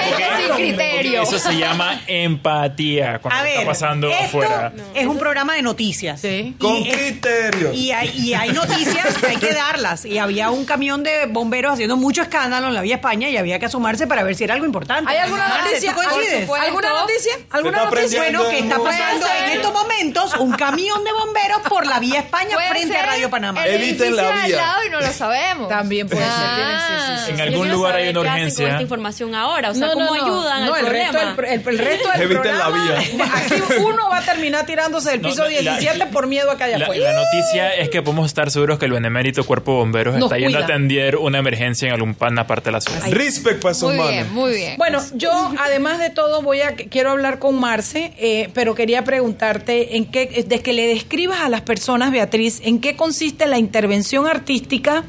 gente 0.10 0.24
sin 0.46 0.56
criterio. 0.56 1.22
Eso 1.24 1.40
se 1.40 1.56
llama 1.56 2.02
empatía 2.08 2.57
cuando 2.62 3.30
A 3.40 3.44
ver, 3.44 3.54
está 3.60 3.66
pasando 3.66 4.10
esto 4.10 4.24
afuera. 4.26 4.74
es 4.94 5.06
un 5.06 5.18
programa 5.18 5.54
de 5.56 5.62
noticias. 5.62 6.22
Con 6.60 6.78
Y 6.78 6.90
es- 6.90 6.98
criterio. 6.98 7.74
Y 7.74 7.92
hay, 7.92 8.10
y 8.18 8.34
hay 8.34 8.52
noticias 8.52 9.18
que 9.18 9.28
hay 9.28 9.38
que 9.38 9.54
darlas. 9.54 10.06
Y 10.06 10.18
había 10.18 10.50
un 10.50 10.66
camión 10.66 11.04
de 11.04 11.26
bomberos 11.28 11.74
haciendo 11.74 11.98
mucho 11.98 12.22
escándalo 12.22 12.68
en 12.68 12.74
la 12.74 12.82
vía 12.82 12.96
España 12.96 13.30
y 13.30 13.38
había 13.38 13.60
que 13.60 13.66
asomarse 13.68 14.08
para 14.08 14.24
ver 14.24 14.36
si 14.36 14.44
era 14.44 14.54
algo 14.54 14.66
importante. 14.66 15.12
¿Hay 15.12 15.18
alguna 15.18 15.48
Marce, 15.48 15.70
noticia? 15.70 15.94
¿tú 15.94 15.96
coincides? 15.98 16.34
Por 16.34 16.42
supuesto. 16.42 16.66
¿Alguna 16.68 16.90
noticia? 17.02 17.34
¿Alguna 17.52 17.78
está 17.78 17.90
noticia? 17.90 18.20
aprendiendo 18.20 18.40
Bueno, 18.44 18.50
que 18.52 18.60
está 18.60 18.76
en 18.76 18.84
pasando 18.84 19.26
en 19.28 19.32
ser. 19.48 19.58
estos 19.58 19.74
momentos 19.74 20.34
un 20.40 20.52
camión 20.54 21.04
de 21.04 21.12
bomberos 21.14 21.62
por 21.70 21.86
la 21.86 22.00
vía 22.00 22.20
España 22.20 22.52
Puede 22.54 22.70
frente 22.70 22.96
a 22.96 23.00
ser 23.02 23.10
Radio 23.10 23.30
Panamá. 23.30 23.66
el 23.66 23.76
Eviten 23.76 24.16
la 24.16 24.24
de 24.24 24.34
vía. 24.34 24.44
al 24.44 24.52
lado 24.52 24.86
y 24.86 24.90
no 24.90 25.02
lo 25.02 25.12
sabemos. 25.14 25.70
También 25.70 26.08
puede 26.08 26.24
ser. 26.24 26.32
Ah. 26.34 26.56
tiene- 26.56 26.78
sí, 26.80 27.06
sí, 27.08 27.26
sí. 27.26 27.32
En 27.32 27.38
Yo 27.38 27.44
algún 27.44 27.62
quiero 27.62 27.76
lugar 27.78 27.96
hay 27.96 28.10
una 28.10 28.22
qué 28.22 28.28
hacen 28.30 28.32
urgencia. 28.42 28.64
con 28.66 28.72
esta 28.72 28.82
información 28.84 29.36
ahora, 29.36 29.72
o 29.72 29.74
sea, 29.74 29.88
No, 29.88 29.94
cómo 29.94 30.14
ayudan 30.14 30.66
no, 30.66 30.74
al 30.74 30.80
el 30.80 30.86
problema. 30.86 31.12
Resto, 31.12 31.42
del- 31.42 31.46
el, 31.46 31.68
el 31.68 31.78
resto 31.78 32.10
del 32.12 32.22
Eviten 32.22 32.47
la 32.52 32.66
programa, 32.68 33.00
vía. 33.02 33.26
Aquí 33.36 33.62
uno 33.80 34.10
va 34.10 34.18
a 34.20 34.22
terminar 34.22 34.66
tirándose 34.66 35.10
del 35.12 35.22
piso 35.22 35.44
no, 35.44 35.50
la- 35.50 35.78
17 35.78 36.06
por 36.08 36.28
miedo 36.28 36.52
a 36.52 36.58
que 36.58 36.64
haya 36.66 36.78
La, 36.78 36.88
la 36.88 37.14
noticia 37.14 37.74
es 37.76 37.90
que 37.90 38.02
podemos 38.02 38.28
estar 38.28 38.50
seguros 38.52 38.80
que 38.80 38.86
el 38.86 38.92
benemérito 38.92 39.44
Cuerpo 39.46 39.72
de 39.74 39.78
Bomberos 39.80 40.16
Nos 40.16 40.24
está 40.32 40.38
yendo 40.38 40.58
a 40.58 40.62
cuida. 40.62 40.74
atender 40.76 41.16
una 41.18 41.40
emergencia 41.40 41.88
en 41.88 41.94
algún 41.94 42.14
pan 42.16 42.38
aparte 42.40 42.66
de 42.66 42.72
la 42.74 42.82
ciudad. 42.82 43.02
Respect 43.10 43.62
para 43.62 43.72
esos 43.74 43.90
Muy 43.90 43.98
manes. 44.00 44.14
bien, 44.14 44.34
muy 44.34 44.52
bien. 44.54 44.78
Bueno, 44.78 45.02
yo 45.14 45.32
además 45.60 46.00
de 46.00 46.10
todo 46.10 46.42
voy 46.42 46.62
a 46.62 46.76
quiero 46.76 47.12
hablar 47.12 47.40
con 47.40 47.56
Marce, 47.60 48.14
eh, 48.18 48.50
pero 48.54 48.76
quería 48.76 49.04
preguntarte 49.04 49.98
en 49.98 50.06
qué 50.06 50.46
de 50.48 50.62
que 50.62 50.74
le 50.74 50.88
describas 50.88 51.40
a 51.42 51.50
las 51.50 51.62
personas, 51.62 52.12
Beatriz, 52.12 52.62
en 52.64 52.80
qué 52.80 52.96
consiste 52.96 53.48
la 53.48 53.58
intervención 53.58 54.28
artística, 54.28 55.04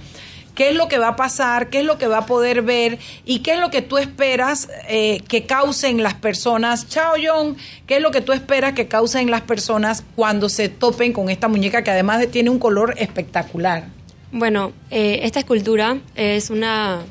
qué 0.59 0.71
es 0.71 0.75
lo 0.75 0.89
que 0.89 0.99
va 0.99 1.09
a 1.09 1.17
pasar, 1.17 1.71
qué 1.71 1.79
es 1.79 1.85
lo 1.85 1.97
que 1.99 2.09
va 2.09 2.19
a 2.19 2.27
poder 2.27 2.63
ver 2.63 2.99
y 3.25 3.39
qué 3.39 3.53
es 3.53 3.61
lo 3.61 3.71
que 3.71 3.81
tú 3.81 3.97
esperas 3.97 4.69
eh, 4.89 5.23
que 5.29 5.47
causen 5.47 6.03
las 6.03 6.15
personas. 6.15 6.89
Chao, 6.89 7.15
John, 7.25 7.57
¿qué 7.87 7.97
es 7.99 8.03
lo 8.03 8.11
que 8.11 8.21
tú 8.21 8.33
esperas 8.33 8.73
que 8.73 8.89
causen 8.89 9.31
las 9.31 9.43
personas 9.43 10.03
cuando 10.17 10.49
se 10.49 10.69
topen 10.69 11.13
con 11.13 11.31
esta 11.31 11.47
muñeca 11.47 11.83
que 11.85 11.93
además 11.93 12.19
de- 12.19 12.27
tiene 12.27 12.51
un 12.51 12.59
color 12.59 12.95
espectacular? 12.99 13.85
Bueno, 14.33 14.73
eh, 14.91 15.21
esta 15.23 15.39
escultura 15.39 15.99
es 16.17 16.51
una, 16.51 17.03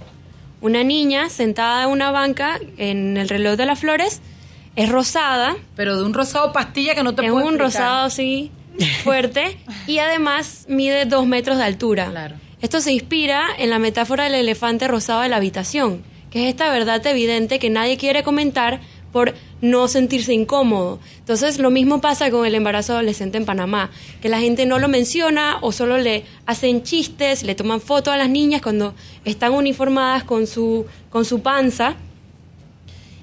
una 0.62 0.84
niña 0.84 1.30
sentada 1.30 1.86
en 1.86 1.90
una 1.90 2.12
banca 2.12 2.60
en 2.78 3.16
el 3.16 3.30
reloj 3.30 3.56
de 3.56 3.66
las 3.66 3.80
flores. 3.80 4.22
Es 4.76 4.90
rosada. 4.90 5.56
Pero 5.76 5.96
de 5.98 6.04
un 6.04 6.14
rosado 6.14 6.52
pastilla 6.54 6.94
que 6.96 7.02
no 7.04 7.16
te 7.16 7.26
Es 7.26 7.32
puedo 7.32 7.48
un 7.48 7.54
explicar. 7.56 7.82
rosado 7.82 8.06
así, 8.08 8.52
fuerte. 9.04 9.58
y 9.88 10.00
además 10.00 10.66
mide 10.68 11.06
dos 11.06 11.26
metros 11.26 11.58
de 11.58 11.64
altura. 11.64 12.08
Claro. 12.12 12.36
Esto 12.62 12.82
se 12.82 12.92
inspira 12.92 13.46
en 13.58 13.70
la 13.70 13.78
metáfora 13.78 14.24
del 14.24 14.34
elefante 14.34 14.88
rosado 14.88 15.22
de 15.22 15.30
la 15.30 15.36
habitación, 15.36 16.04
que 16.32 16.44
es 16.44 16.50
esta 16.50 16.72
verdad 16.72 17.06
evidente 17.06 17.60
que 17.60 17.70
nadie 17.70 17.98
quiere 17.98 18.24
comentar 18.24 18.82
por 19.12 19.36
no 19.62 19.88
sentirse 19.88 20.34
incómodo. 20.34 21.00
Entonces, 21.20 21.60
lo 21.60 21.70
mismo 21.70 22.02
pasa 22.02 22.32
con 22.32 22.46
el 22.46 22.56
embarazo 22.56 22.94
adolescente 22.94 23.38
en 23.38 23.46
Panamá, 23.46 23.92
que 24.22 24.30
la 24.30 24.40
gente 24.40 24.66
no 24.66 24.80
lo 24.80 24.88
menciona 24.88 25.58
o 25.62 25.72
solo 25.72 25.98
le 25.98 26.24
hacen 26.46 26.84
chistes, 26.84 27.44
le 27.44 27.56
toman 27.56 27.80
fotos 27.80 28.14
a 28.14 28.18
las 28.18 28.30
niñas 28.30 28.62
cuando 28.62 28.96
están 29.24 29.54
uniformadas 29.54 30.24
con 30.24 30.48
su, 30.48 30.86
con 31.10 31.26
su 31.26 31.42
panza. 31.42 31.96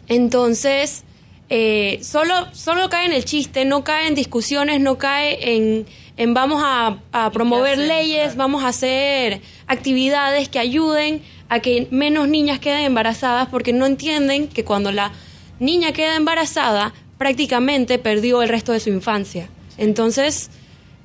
Entonces, 0.06 1.04
eh, 1.50 1.98
solo, 2.02 2.34
solo 2.52 2.88
cae 2.88 3.06
en 3.06 3.12
el 3.12 3.24
chiste, 3.24 3.64
no 3.64 3.84
cae 3.84 4.06
en 4.06 4.14
discusiones, 4.14 4.80
no 4.80 4.96
cae 4.96 5.54
en, 5.56 5.86
en 6.16 6.34
vamos 6.34 6.62
a, 6.64 6.98
a 7.12 7.30
promover 7.30 7.78
leyes, 7.78 8.36
vamos 8.36 8.62
a 8.64 8.68
hacer 8.68 9.40
actividades 9.66 10.48
que 10.48 10.58
ayuden 10.58 11.22
a 11.48 11.60
que 11.60 11.88
menos 11.90 12.28
niñas 12.28 12.58
queden 12.58 12.84
embarazadas, 12.84 13.48
porque 13.48 13.72
no 13.72 13.86
entienden 13.86 14.48
que 14.48 14.64
cuando 14.64 14.92
la 14.92 15.12
niña 15.60 15.92
queda 15.92 16.16
embarazada, 16.16 16.92
prácticamente 17.18 17.98
perdió 17.98 18.42
el 18.42 18.48
resto 18.48 18.72
de 18.72 18.80
su 18.80 18.90
infancia. 18.90 19.48
Entonces, 19.78 20.50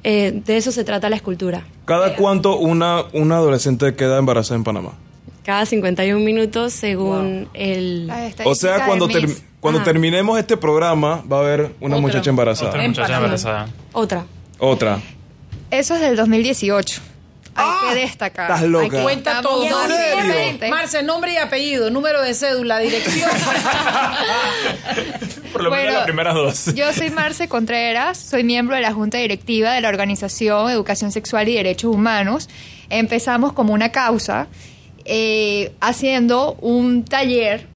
eh, 0.04 0.42
de 0.46 0.58
eso 0.58 0.72
se 0.72 0.84
trata 0.84 1.10
la 1.10 1.16
escultura. 1.16 1.66
¿Cada 1.86 2.16
cuánto 2.16 2.56
una, 2.58 3.04
una 3.14 3.38
adolescente 3.38 3.96
queda 3.96 4.18
embarazada 4.20 4.56
en 4.58 4.64
Panamá? 4.64 4.94
Cada 5.44 5.66
51 5.66 6.24
minutos 6.24 6.74
según 6.74 7.50
el... 7.54 8.08
La 8.08 8.30
O 8.46 8.54
sea, 8.54 8.86
cuando, 8.86 9.08
ter- 9.08 9.28
cuando 9.60 9.80
Ajá. 9.82 9.92
terminemos 9.92 10.38
este 10.38 10.56
programa, 10.58 11.24
va 11.32 11.38
a 11.38 11.40
haber 11.42 11.62
una 11.80 11.96
Otra. 11.96 12.02
muchacha 12.02 12.30
embarazada. 12.30 12.70
Otra 12.70 12.88
muchacha 12.88 13.16
embarazada. 13.16 13.68
Otra. 13.94 14.26
Otra. 14.60 15.00
Eso 15.72 15.96
es 15.96 16.02
del 16.02 16.16
2018. 16.16 17.02
Hay 17.56 17.90
que 17.94 18.00
destacar. 18.02 18.52
estás 18.52 18.68
loca. 18.70 18.84
Hay 18.86 18.90
que- 18.92 19.02
Cuenta 19.04 19.42
todo. 19.42 19.66
Marce, 19.70 20.70
Marce, 20.70 21.04
nombre 21.04 21.34
y 21.34 21.38
apellido, 21.38 21.90
número 21.90 22.22
de 22.22 22.34
cédula, 22.34 22.80
dirección. 22.80 23.30
Por 25.52 25.64
lo 25.64 25.72
menos 25.72 25.84
Bueno, 25.86 25.98
las 25.98 26.04
primeras 26.06 26.36
dos. 26.36 26.74
Yo 26.76 26.94
soy 26.94 27.10
Marce 27.10 27.48
Contreras, 27.48 28.18
soy 28.18 28.44
miembro 28.44 28.76
de 28.76 28.82
la 28.82 28.94
Junta 28.94 29.18
Directiva 29.18 29.74
de 29.74 29.82
la 29.82 29.90
Organización 29.90 30.70
Educación 30.70 31.12
Sexual 31.12 31.50
y 31.50 31.56
Derechos 31.56 31.94
Humanos. 31.94 32.50
Empezamos 32.90 33.54
como 33.54 33.74
una 33.74 33.92
causa 33.92 34.48
eh, 35.06 35.72
haciendo 35.82 36.54
un 36.62 37.04
taller 37.04 37.68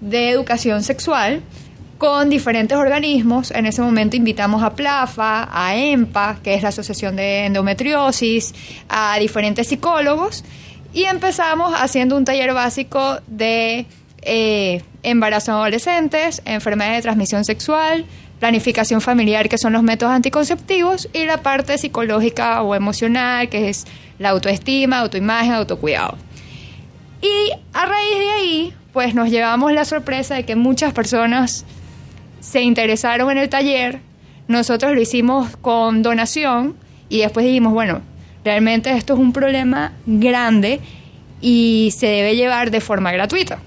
de 0.00 0.30
educación 0.30 0.82
sexual 0.82 1.42
con 1.98 2.30
diferentes 2.30 2.76
organismos. 2.76 3.50
En 3.50 3.66
ese 3.66 3.82
momento 3.82 4.16
invitamos 4.16 4.62
a 4.62 4.74
PLAFA, 4.74 5.48
a 5.50 5.76
EMPA, 5.76 6.38
que 6.42 6.54
es 6.54 6.62
la 6.62 6.68
Asociación 6.68 7.16
de 7.16 7.46
Endometriosis, 7.46 8.54
a 8.88 9.18
diferentes 9.18 9.68
psicólogos 9.68 10.44
y 10.96 11.04
empezamos 11.04 11.74
haciendo 11.76 12.16
un 12.16 12.24
taller 12.24 12.54
básico 12.54 13.18
de 13.26 13.84
eh, 14.22 14.82
embarazo 15.02 15.50
en 15.50 15.56
adolescentes, 15.58 16.40
enfermedades 16.46 16.98
de 16.98 17.02
transmisión 17.02 17.44
sexual, 17.44 18.06
planificación 18.40 19.02
familiar, 19.02 19.50
que 19.50 19.58
son 19.58 19.74
los 19.74 19.82
métodos 19.82 20.14
anticonceptivos, 20.14 21.10
y 21.12 21.26
la 21.26 21.42
parte 21.42 21.76
psicológica 21.76 22.62
o 22.62 22.74
emocional, 22.74 23.50
que 23.50 23.68
es 23.68 23.84
la 24.18 24.30
autoestima, 24.30 25.00
autoimagen, 25.00 25.52
autocuidado. 25.52 26.16
Y 27.20 27.52
a 27.74 27.84
raíz 27.84 28.18
de 28.18 28.30
ahí, 28.30 28.74
pues 28.94 29.14
nos 29.14 29.28
llevamos 29.28 29.72
la 29.72 29.84
sorpresa 29.84 30.34
de 30.34 30.46
que 30.46 30.56
muchas 30.56 30.94
personas 30.94 31.66
se 32.46 32.62
interesaron 32.62 33.28
en 33.32 33.38
el 33.38 33.48
taller, 33.48 34.00
nosotros 34.46 34.94
lo 34.94 35.00
hicimos 35.00 35.56
con 35.56 36.02
donación 36.02 36.76
y 37.08 37.18
después 37.18 37.44
dijimos, 37.44 37.72
bueno, 37.72 38.02
realmente 38.44 38.92
esto 38.92 39.14
es 39.14 39.18
un 39.18 39.32
problema 39.32 39.92
grande 40.06 40.80
y 41.40 41.92
se 41.96 42.06
debe 42.06 42.36
llevar 42.36 42.70
de 42.70 42.80
forma 42.80 43.10
gratuita. 43.10 43.58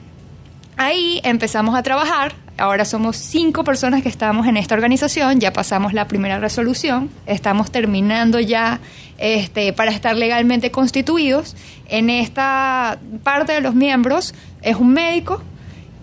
Ahí 0.78 1.20
empezamos 1.26 1.76
a 1.76 1.84
trabajar, 1.84 2.32
ahora 2.58 2.86
somos 2.86 3.18
cinco 3.18 3.66
personas 3.66 4.02
que 4.02 4.08
estamos 4.08 4.48
en 4.48 4.56
esta 4.56 4.76
organización, 4.76 5.42
ya 5.42 5.52
pasamos 5.52 5.92
la 5.92 6.08
primera 6.08 6.40
resolución, 6.40 7.10
estamos 7.26 7.72
terminando 7.72 8.40
ya 8.40 8.80
este, 9.18 9.74
para 9.74 9.92
estar 9.92 10.16
legalmente 10.16 10.72
constituidos. 10.72 11.58
En 11.90 12.10
esta 12.10 12.98
parte 13.24 13.52
de 13.52 13.60
los 13.60 13.76
miembros 13.76 14.34
es 14.62 14.78
un 14.78 14.94
médico, 14.94 15.44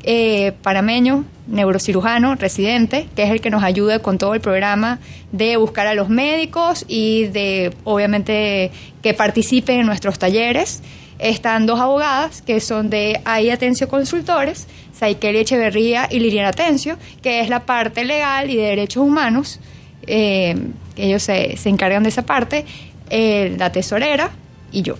eh, 0.07 0.53
panameño, 0.63 1.25
neurocirujano, 1.49 2.37
residente, 2.37 3.09
que 3.17 3.25
es 3.25 3.31
el 3.31 3.41
que 3.41 3.51
nos 3.51 3.65
ayuda 3.65 3.99
con 3.99 4.19
todo 4.19 4.35
el 4.35 4.41
programa 4.41 5.01
de 5.33 5.57
buscar 5.57 5.89
a 5.89 5.95
los 5.95 6.09
médicos 6.09 6.85
y 6.87 7.25
de, 7.25 7.75
obviamente, 7.85 8.71
que 9.03 9.15
participen 9.15 9.81
en 9.81 9.87
nuestros 9.87 10.19
talleres. 10.19 10.83
Están 11.19 11.67
dos 11.67 11.81
abogadas 11.81 12.41
que 12.43 12.61
son 12.61 12.89
de 12.89 13.21
ahí 13.25 13.51
Atencio 13.51 13.89
Consultores, 13.89 14.69
Saikeli 14.93 15.39
Echeverría 15.39 16.09
y 16.11 16.21
Liliana 16.21 16.51
Atencio, 16.51 16.99
que 17.21 17.41
es 17.41 17.49
la 17.49 17.67
parte 17.67 18.05
legal 18.05 18.49
y 18.49 18.57
de 18.57 18.63
derechos 18.63 19.03
humanos. 19.03 19.59
Eh, 20.07 20.55
ellos 20.97 21.23
se, 21.23 21.57
se 21.57 21.69
encargan 21.69 22.05
de 22.05 22.11
esa 22.11 22.23
parte, 22.23 22.65
eh, 23.11 23.55
la 23.59 23.73
tesorera 23.73 24.31
y 24.71 24.83
yo. 24.83 24.97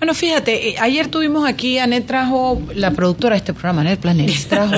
Bueno, 0.00 0.14
fíjate, 0.14 0.70
eh, 0.70 0.74
ayer 0.80 1.08
tuvimos 1.08 1.46
aquí, 1.46 1.78
Anet 1.78 2.06
trajo, 2.06 2.60
la 2.74 2.90
productora 2.90 3.34
de 3.34 3.38
este 3.38 3.52
programa, 3.52 3.82
Anet 3.82 4.00
Planet, 4.00 4.32
trajo 4.48 4.74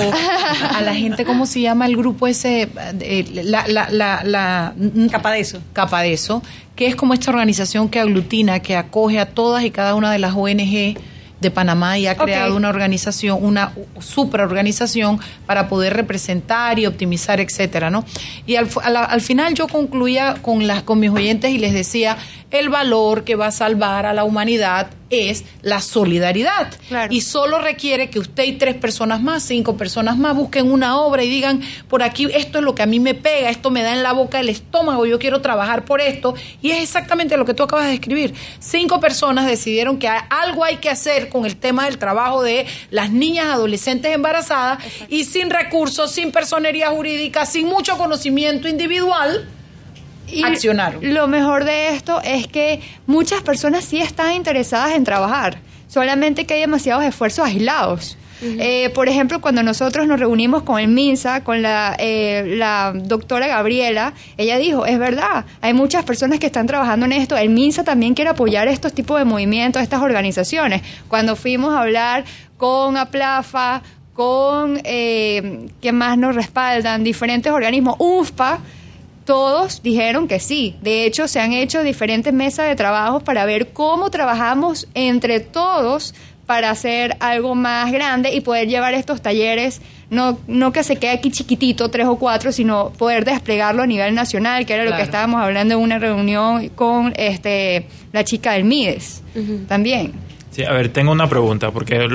a 0.74 0.80
la 0.82 0.94
gente, 0.96 1.24
¿cómo 1.24 1.46
se 1.46 1.60
llama 1.60 1.86
el 1.86 1.96
grupo 1.96 2.26
ese? 2.26 2.68
Eh, 3.00 3.24
la, 3.44 3.64
la, 3.68 3.88
la, 3.88 4.22
la, 4.24 4.74
Capadeso. 5.12 5.60
Capadeso, 5.72 6.42
que 6.74 6.88
es 6.88 6.96
como 6.96 7.14
esta 7.14 7.30
organización 7.30 7.88
que 7.88 8.00
aglutina, 8.00 8.58
que 8.60 8.74
acoge 8.74 9.20
a 9.20 9.26
todas 9.26 9.62
y 9.64 9.70
cada 9.70 9.94
una 9.94 10.10
de 10.10 10.18
las 10.18 10.34
ONG 10.34 10.96
de 11.40 11.50
Panamá 11.52 11.98
y 11.98 12.06
ha 12.08 12.16
creado 12.16 12.56
una 12.56 12.68
organización, 12.68 13.38
una 13.44 13.72
superorganización 14.00 15.20
para 15.46 15.68
poder 15.68 15.94
representar 15.94 16.78
y 16.80 16.86
optimizar, 16.86 17.40
etcétera, 17.40 17.90
¿no? 17.90 18.04
Y 18.46 18.56
al, 18.56 18.66
fu- 18.66 18.80
a 18.80 18.90
la- 18.90 19.04
al 19.04 19.20
final 19.20 19.54
yo 19.54 19.66
concluía 19.68 20.34
con 20.42 20.66
las 20.66 20.82
con 20.82 20.98
mis 21.00 21.10
oyentes 21.10 21.50
y 21.52 21.58
les 21.58 21.72
decía 21.72 22.16
el 22.50 22.68
valor 22.68 23.24
que 23.24 23.34
va 23.36 23.46
a 23.48 23.50
salvar 23.52 24.06
a 24.06 24.12
la 24.14 24.22
humanidad 24.24 24.88
es 25.12 25.44
la 25.60 25.80
solidaridad. 25.80 26.72
Y 27.10 27.20
solo 27.20 27.58
requiere 27.58 28.08
que 28.10 28.18
usted 28.18 28.44
y 28.44 28.52
tres 28.52 28.74
personas 28.74 29.22
más, 29.22 29.42
cinco 29.42 29.76
personas 29.76 30.16
más 30.16 30.34
busquen 30.34 30.72
una 30.72 30.98
obra 30.98 31.22
y 31.22 31.28
digan 31.28 31.60
por 31.88 32.02
aquí 32.02 32.26
esto 32.32 32.58
es 32.58 32.64
lo 32.64 32.74
que 32.74 32.82
a 32.82 32.86
mí 32.86 32.98
me 32.98 33.14
pega, 33.14 33.50
esto 33.50 33.70
me 33.70 33.82
da 33.82 33.92
en 33.92 34.02
la 34.02 34.12
boca 34.12 34.40
el 34.40 34.48
estómago, 34.48 35.04
yo 35.06 35.18
quiero 35.18 35.42
trabajar 35.42 35.84
por 35.84 36.00
esto 36.00 36.34
y 36.62 36.70
es 36.70 36.82
exactamente 36.82 37.36
lo 37.36 37.44
que 37.44 37.54
tú 37.54 37.62
acabas 37.62 37.86
de 37.88 37.94
escribir. 37.94 38.34
Cinco 38.58 39.00
personas 39.00 39.46
decidieron 39.46 39.98
que 39.98 40.08
algo 40.08 40.64
hay 40.64 40.78
que 40.78 40.88
hacer 40.88 41.28
con 41.28 41.44
el 41.44 41.56
tema 41.56 41.84
del 41.84 41.98
trabajo 41.98 42.42
de 42.42 42.66
las 42.90 43.10
niñas 43.10 43.46
adolescentes 43.46 44.12
embarazadas 44.12 44.82
y 45.08 45.24
sin 45.24 45.50
recursos, 45.50 46.10
sin 46.10 46.32
personería 46.32 46.88
jurídica, 46.90 47.44
sin 47.44 47.66
mucho 47.66 47.98
conocimiento 47.98 48.68
individual, 48.68 49.48
Y. 50.32 50.42
Lo 51.02 51.26
mejor 51.28 51.64
de 51.64 51.90
esto 51.90 52.20
es 52.22 52.46
que 52.46 52.80
muchas 53.06 53.42
personas 53.42 53.84
sí 53.84 54.00
están 54.00 54.32
interesadas 54.32 54.94
en 54.94 55.04
trabajar, 55.04 55.58
solamente 55.88 56.46
que 56.46 56.54
hay 56.54 56.60
demasiados 56.60 57.04
esfuerzos 57.04 57.46
aislados. 57.46 58.16
Eh, 58.44 58.90
por 58.90 59.08
ejemplo, 59.08 59.40
cuando 59.40 59.62
nosotros 59.62 60.06
nos 60.08 60.18
reunimos 60.18 60.64
con 60.64 60.80
el 60.80 60.88
MINSA, 60.88 61.44
con 61.44 61.62
la, 61.62 61.94
eh, 61.98 62.56
la 62.56 62.92
doctora 62.92 63.46
Gabriela, 63.46 64.14
ella 64.36 64.58
dijo, 64.58 64.84
es 64.84 64.98
verdad, 64.98 65.44
hay 65.60 65.74
muchas 65.74 66.04
personas 66.04 66.40
que 66.40 66.46
están 66.46 66.66
trabajando 66.66 67.06
en 67.06 67.12
esto, 67.12 67.36
el 67.36 67.50
MINSA 67.50 67.84
también 67.84 68.14
quiere 68.14 68.30
apoyar 68.30 68.66
estos 68.66 68.92
tipos 68.92 69.18
de 69.18 69.24
movimientos, 69.24 69.80
estas 69.80 70.02
organizaciones. 70.02 70.82
Cuando 71.06 71.36
fuimos 71.36 71.72
a 71.72 71.82
hablar 71.82 72.24
con 72.56 72.96
APLAFA, 72.96 73.82
con, 74.12 74.80
eh, 74.84 75.68
¿qué 75.80 75.92
más 75.92 76.18
nos 76.18 76.34
respaldan? 76.34 77.04
Diferentes 77.04 77.52
organismos, 77.52 77.94
UFPA, 77.98 78.58
todos 79.24 79.82
dijeron 79.82 80.28
que 80.28 80.40
sí. 80.40 80.76
De 80.82 81.04
hecho, 81.04 81.28
se 81.28 81.40
han 81.40 81.52
hecho 81.52 81.82
diferentes 81.82 82.32
mesas 82.32 82.68
de 82.68 82.76
trabajo 82.76 83.20
para 83.20 83.44
ver 83.44 83.72
cómo 83.72 84.10
trabajamos 84.10 84.88
entre 84.94 85.40
todos 85.40 86.14
para 86.46 86.70
hacer 86.70 87.16
algo 87.20 87.54
más 87.54 87.92
grande 87.92 88.34
y 88.34 88.40
poder 88.40 88.68
llevar 88.68 88.94
estos 88.94 89.22
talleres, 89.22 89.80
no, 90.10 90.38
no 90.46 90.72
que 90.72 90.82
se 90.82 90.96
quede 90.96 91.12
aquí 91.12 91.30
chiquitito, 91.30 91.88
tres 91.88 92.06
o 92.06 92.16
cuatro, 92.16 92.52
sino 92.52 92.90
poder 92.90 93.24
desplegarlo 93.24 93.82
a 93.82 93.86
nivel 93.86 94.14
nacional, 94.14 94.66
que 94.66 94.74
era 94.74 94.84
lo 94.84 94.94
que 94.94 95.02
estábamos 95.02 95.40
hablando 95.40 95.74
en 95.74 95.80
una 95.80 95.98
reunión 95.98 96.68
con 96.70 97.14
este 97.16 97.86
la 98.12 98.24
chica 98.24 98.52
del 98.52 98.64
MIDES 98.64 99.22
también. 99.68 100.12
Sí, 100.52 100.62
a 100.64 100.72
ver, 100.72 100.90
tengo 100.90 101.12
una 101.12 101.28
pregunta, 101.28 101.70
porque 101.70 102.06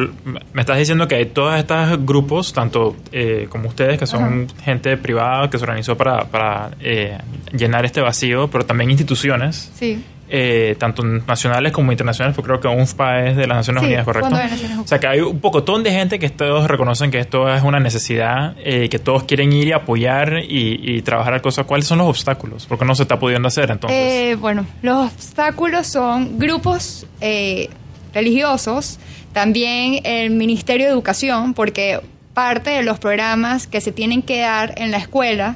me 0.53 0.61
estás 0.61 0.77
diciendo 0.77 1.07
que 1.07 1.15
hay 1.15 1.25
todos 1.25 1.57
estos 1.57 2.05
grupos, 2.05 2.53
tanto 2.53 2.95
eh, 3.11 3.47
como 3.49 3.67
ustedes, 3.67 3.97
que 3.97 4.05
son 4.05 4.47
gente 4.63 4.95
privada 4.95 5.49
que 5.49 5.57
se 5.57 5.63
organizó 5.63 5.97
para, 5.97 6.25
para 6.25 6.69
eh, 6.79 7.17
llenar 7.51 7.83
este 7.85 7.99
vacío, 7.99 8.47
pero 8.47 8.63
también 8.63 8.91
instituciones, 8.91 9.71
Sí. 9.73 10.03
eh, 10.29 10.75
tanto 10.77 11.01
nacionales 11.03 11.71
como 11.71 11.91
internacionales, 11.91 12.35
porque 12.35 12.49
creo 12.49 12.59
que 12.59 12.67
UNFPA 12.67 13.25
es 13.25 13.37
de 13.37 13.47
las 13.47 13.57
Naciones 13.57 13.81
Sí, 13.81 13.87
Unidas, 13.87 14.05
¿correcto? 14.05 14.29
Naciones 14.29 14.59
Unidas. 14.65 14.79
O 14.83 14.87
sea, 14.87 14.99
que 14.99 15.07
hay 15.07 15.19
un 15.21 15.39
pocotón 15.39 15.81
de 15.81 15.91
gente 15.91 16.19
que 16.19 16.29
todos 16.29 16.67
reconocen 16.67 17.09
que 17.09 17.17
esto 17.19 17.51
es 17.51 17.63
una 17.63 17.79
necesidad, 17.79 18.53
eh, 18.63 18.87
que 18.89 18.99
todos 18.99 19.23
quieren 19.23 19.51
ir 19.51 19.69
y 19.69 19.71
apoyar 19.71 20.43
y, 20.47 20.79
y 20.83 21.01
trabajar 21.01 21.33
al 21.33 21.41
cosa. 21.41 21.63
¿Cuáles 21.63 21.87
son 21.87 21.97
los 21.99 22.07
obstáculos? 22.07 22.67
¿Por 22.67 22.77
qué 22.77 22.85
no 22.85 22.93
se 22.93 23.01
está 23.01 23.17
pudiendo 23.17 23.47
hacer 23.47 23.71
entonces? 23.71 23.97
Eh, 23.99 24.35
bueno, 24.39 24.63
los 24.83 25.11
obstáculos 25.13 25.87
son 25.87 26.37
grupos 26.37 27.07
eh, 27.21 27.69
religiosos, 28.17 28.97
también 29.31 30.01
el 30.03 30.31
Ministerio 30.31 30.87
de 30.87 30.91
Educación, 30.91 31.53
porque 31.53 32.01
parte 32.33 32.71
de 32.71 32.81
los 32.81 32.97
programas 32.97 33.67
que 33.67 33.79
se 33.79 33.91
tienen 33.91 34.23
que 34.23 34.39
dar 34.39 34.73
en 34.77 34.89
la 34.89 34.97
escuela 34.97 35.55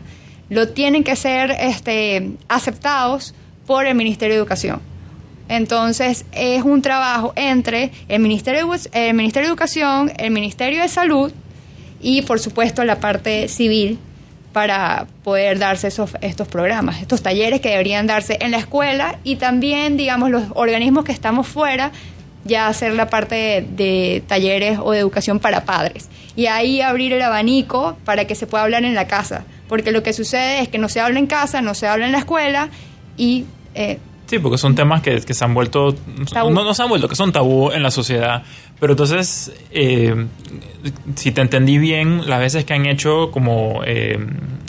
lo 0.50 0.68
tienen 0.70 1.04
que 1.04 1.16
ser 1.16 1.52
este, 1.60 2.32
aceptados 2.48 3.34
por 3.66 3.86
el 3.86 3.96
Ministerio 3.96 4.36
de 4.36 4.40
Educación. 4.40 4.80
Entonces 5.48 6.26
es 6.32 6.64
un 6.64 6.82
trabajo 6.82 7.34
entre 7.36 7.92
el 8.08 8.22
Ministerio, 8.22 8.68
de, 8.68 9.10
el 9.10 9.14
Ministerio 9.16 9.48
de 9.48 9.52
Educación, 9.52 10.12
el 10.18 10.32
Ministerio 10.32 10.82
de 10.82 10.88
Salud 10.88 11.32
y 12.00 12.22
por 12.22 12.40
supuesto 12.40 12.84
la 12.84 13.00
parte 13.00 13.48
civil 13.48 13.98
para 14.54 15.08
poder 15.24 15.60
darse 15.60 15.88
esos, 15.88 16.12
estos 16.22 16.48
programas, 16.48 17.02
estos 17.02 17.22
talleres 17.22 17.62
que 17.62 17.70
deberían 17.70 18.08
darse 18.08 18.38
en 18.42 18.52
la 18.52 18.58
escuela 18.58 19.20
y 19.24 19.38
también, 19.38 19.98
digamos, 19.98 20.30
los 20.30 20.44
organismos 20.54 21.06
que 21.06 21.12
estamos 21.12 21.48
fuera, 21.48 21.92
ya 22.44 22.68
hacer 22.68 22.94
la 22.94 23.08
parte 23.10 23.36
de, 23.36 23.66
de 23.76 24.24
talleres 24.28 24.80
o 24.82 24.92
de 24.92 25.00
educación 25.00 25.40
para 25.40 25.66
padres. 25.66 26.10
Y 26.36 26.46
ahí 26.48 26.82
abrir 26.82 27.14
el 27.14 27.22
abanico 27.22 27.98
para 28.06 28.26
que 28.26 28.36
se 28.36 28.48
pueda 28.48 28.64
hablar 28.64 28.84
en 28.86 28.96
la 28.96 29.08
casa, 29.08 29.44
porque 29.68 29.92
lo 29.92 30.02
que 30.04 30.14
sucede 30.14 30.62
es 30.62 30.68
que 30.70 30.78
no 30.78 30.90
se 30.90 31.00
habla 31.02 31.20
en 31.20 31.28
casa, 31.28 31.62
no 31.62 31.74
se 31.74 31.88
habla 31.88 32.06
en 32.06 32.12
la 32.14 32.20
escuela 32.20 32.70
y... 33.18 33.46
eh, 33.76 34.00
Sí, 34.28 34.40
porque 34.40 34.58
son 34.58 34.76
temas 34.76 35.02
que, 35.02 35.20
que 35.20 35.34
se 35.34 35.44
han 35.44 35.54
vuelto, 35.54 35.94
Tabú. 36.32 36.52
no, 36.52 36.64
no 36.64 36.74
se 36.74 36.82
han 36.82 36.88
vuelto, 36.88 37.10
que 37.10 37.18
son 37.18 37.34
tabú 37.34 37.70
en 37.72 37.84
la 37.84 37.92
sociedad. 37.92 38.44
Pero 38.80 38.94
entonces, 38.94 39.52
eh, 39.72 40.26
si 41.16 41.34
te 41.34 41.42
entendí 41.42 41.78
bien, 41.78 42.30
las 42.30 42.40
veces 42.40 42.64
que 42.64 42.74
han 42.74 42.86
hecho 42.86 43.30
como 43.32 43.82
eh, 43.86 44.18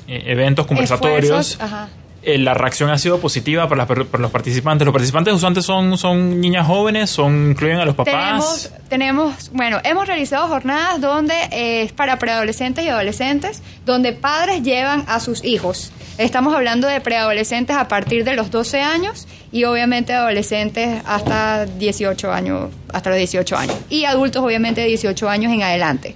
eventos 0.09 0.67
conversatorios, 0.67 1.53
esfuerzos, 1.53 1.61
ajá. 1.61 1.89
Eh, 2.25 2.39
la 2.39 2.55
reacción 2.55 2.91
ha 2.91 2.99
sido 2.99 3.19
positiva 3.19 3.69
para, 3.69 3.85
los 3.85 4.31
participantes. 4.31 4.87
Los 4.87 4.93
participantes 4.93 5.35
usualmente 5.35 5.63
son, 5.63 6.41
niñas 6.41 6.67
jóvenes, 6.67 7.11
son 7.11 7.51
incluyen 7.51 7.79
a 7.79 7.85
los 7.85 7.97
papás. 7.97 8.71
Tenemos, 8.89 9.31
tenemos 9.37 9.51
bueno, 9.53 9.79
hemos 9.83 10.07
realizado 10.07 10.47
jornadas 10.47 11.01
donde 11.01 11.35
eh, 11.51 11.83
es 11.83 11.93
para 11.93 12.19
preadolescentes 12.21 12.85
y 12.85 12.89
adolescentes, 12.89 13.63
donde 13.85 14.13
padres 14.13 14.63
llevan 14.63 15.05
a 15.09 15.19
sus 15.19 15.45
hijos. 15.45 15.93
Estamos 16.17 16.55
hablando 16.55 16.87
de 16.87 17.01
preadolescentes 17.01 17.77
a 17.77 17.89
partir 17.89 18.25
de 18.25 18.37
los 18.37 18.53
12 18.53 18.81
años 18.81 19.27
y 19.51 19.65
obviamente 19.65 20.13
adolescentes 20.13 21.03
hasta 21.05 21.67
18 21.67 22.33
años, 22.33 22.71
hasta 22.93 23.11
los 23.11 23.19
18 23.19 23.57
años. 23.57 23.77
Y 23.89 24.05
adultos 24.05 24.45
obviamente 24.45 24.83
de 24.83 24.87
18 24.87 25.29
años 25.29 25.53
en 25.53 25.63
adelante. 25.63 26.15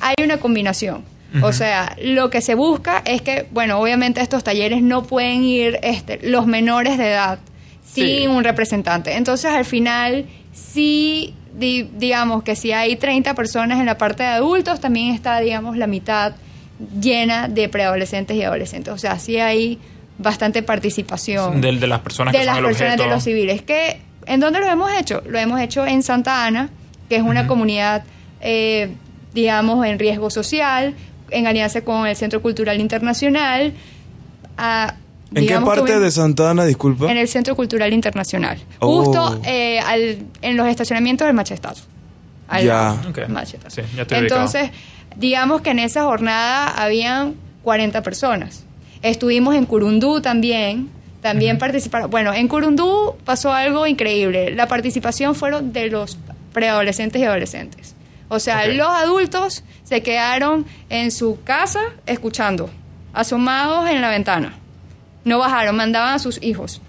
Hay 0.00 0.16
una 0.24 0.38
combinación 0.38 1.13
o 1.42 1.52
sea, 1.52 1.96
lo 2.00 2.30
que 2.30 2.40
se 2.40 2.54
busca 2.54 3.02
es 3.04 3.22
que, 3.22 3.46
bueno, 3.50 3.78
obviamente 3.78 4.20
estos 4.20 4.44
talleres 4.44 4.82
no 4.82 5.02
pueden 5.02 5.44
ir 5.44 5.78
este, 5.82 6.20
los 6.22 6.46
menores 6.46 6.98
de 6.98 7.10
edad 7.10 7.38
sin 7.84 8.30
un 8.30 8.44
representante. 8.44 9.16
Entonces, 9.16 9.52
al 9.52 9.64
final, 9.64 10.26
sí, 10.52 11.34
digamos 11.56 12.42
que 12.42 12.56
si 12.56 12.72
hay 12.72 12.96
30 12.96 13.34
personas 13.34 13.80
en 13.80 13.86
la 13.86 13.98
parte 13.98 14.22
de 14.22 14.30
adultos, 14.30 14.80
también 14.80 15.14
está, 15.14 15.40
digamos, 15.40 15.76
la 15.76 15.86
mitad 15.86 16.34
llena 17.00 17.48
de 17.48 17.68
preadolescentes 17.68 18.36
y 18.36 18.42
adolescentes. 18.42 18.92
O 18.92 18.98
sea, 18.98 19.18
sí 19.18 19.38
hay 19.38 19.78
bastante 20.18 20.62
participación. 20.62 21.60
De, 21.60 21.72
de 21.72 21.86
las 21.86 22.00
personas 22.00 22.32
de 22.32 22.44
las 22.44 22.58
personas 22.60 22.96
de 22.96 23.06
los 23.06 23.22
civiles. 23.22 23.62
Que, 23.62 24.00
¿En 24.26 24.40
dónde 24.40 24.60
lo 24.60 24.66
hemos 24.66 24.92
hecho? 24.92 25.22
Lo 25.26 25.38
hemos 25.38 25.60
hecho 25.60 25.86
en 25.86 26.02
Santa 26.02 26.46
Ana, 26.46 26.70
que 27.08 27.16
es 27.16 27.22
una 27.22 27.46
comunidad, 27.46 28.04
eh, 28.40 28.90
digamos, 29.32 29.84
en 29.86 29.98
riesgo 29.98 30.30
social, 30.30 30.94
en 31.34 31.46
alianza 31.46 31.82
con 31.82 32.06
el 32.06 32.16
Centro 32.16 32.40
Cultural 32.40 32.80
Internacional. 32.80 33.72
¿En 35.34 35.46
qué 35.46 35.58
parte 35.60 35.98
de 35.98 36.10
Santa 36.10 36.50
Ana, 36.50 36.64
disculpa? 36.64 37.10
En 37.10 37.18
el 37.18 37.28
Centro 37.28 37.56
Cultural 37.56 37.92
Internacional. 37.92 38.58
Oh. 38.78 39.02
Justo 39.02 39.40
eh, 39.44 39.80
en 40.40 40.56
los 40.56 40.68
estacionamientos 40.68 41.26
del 41.26 41.34
Machetazo. 41.34 41.84
ya. 42.62 43.00
Entonces, 44.10 44.70
digamos 45.16 45.60
que 45.60 45.70
en 45.70 45.80
esa 45.80 46.04
jornada 46.04 46.68
habían 46.68 47.34
40 47.62 48.02
personas. 48.02 48.64
Estuvimos 49.02 49.54
en 49.54 49.66
Curundú 49.66 50.20
también. 50.20 50.90
También 51.20 51.58
participaron. 51.58 52.10
Bueno, 52.10 52.34
en 52.34 52.48
Curundú 52.48 53.16
pasó 53.24 53.50
algo 53.52 53.86
increíble. 53.86 54.50
La 54.50 54.68
participación 54.68 55.34
fueron 55.34 55.72
de 55.72 55.88
los 55.88 56.18
preadolescentes 56.52 57.20
y 57.20 57.24
adolescentes. 57.24 57.94
O 58.28 58.38
sea, 58.38 58.66
los 58.66 58.88
adultos 58.88 59.64
se 59.82 60.02
quedaron 60.02 60.66
en 60.88 61.10
su 61.10 61.42
casa 61.44 61.80
escuchando, 62.06 62.70
asomados 63.12 63.88
en 63.88 64.00
la 64.00 64.10
ventana. 64.10 64.54
No 65.24 65.38
bajaron, 65.38 65.76
mandaban 65.76 66.14
a 66.14 66.18
sus 66.18 66.42
hijos. 66.42 66.80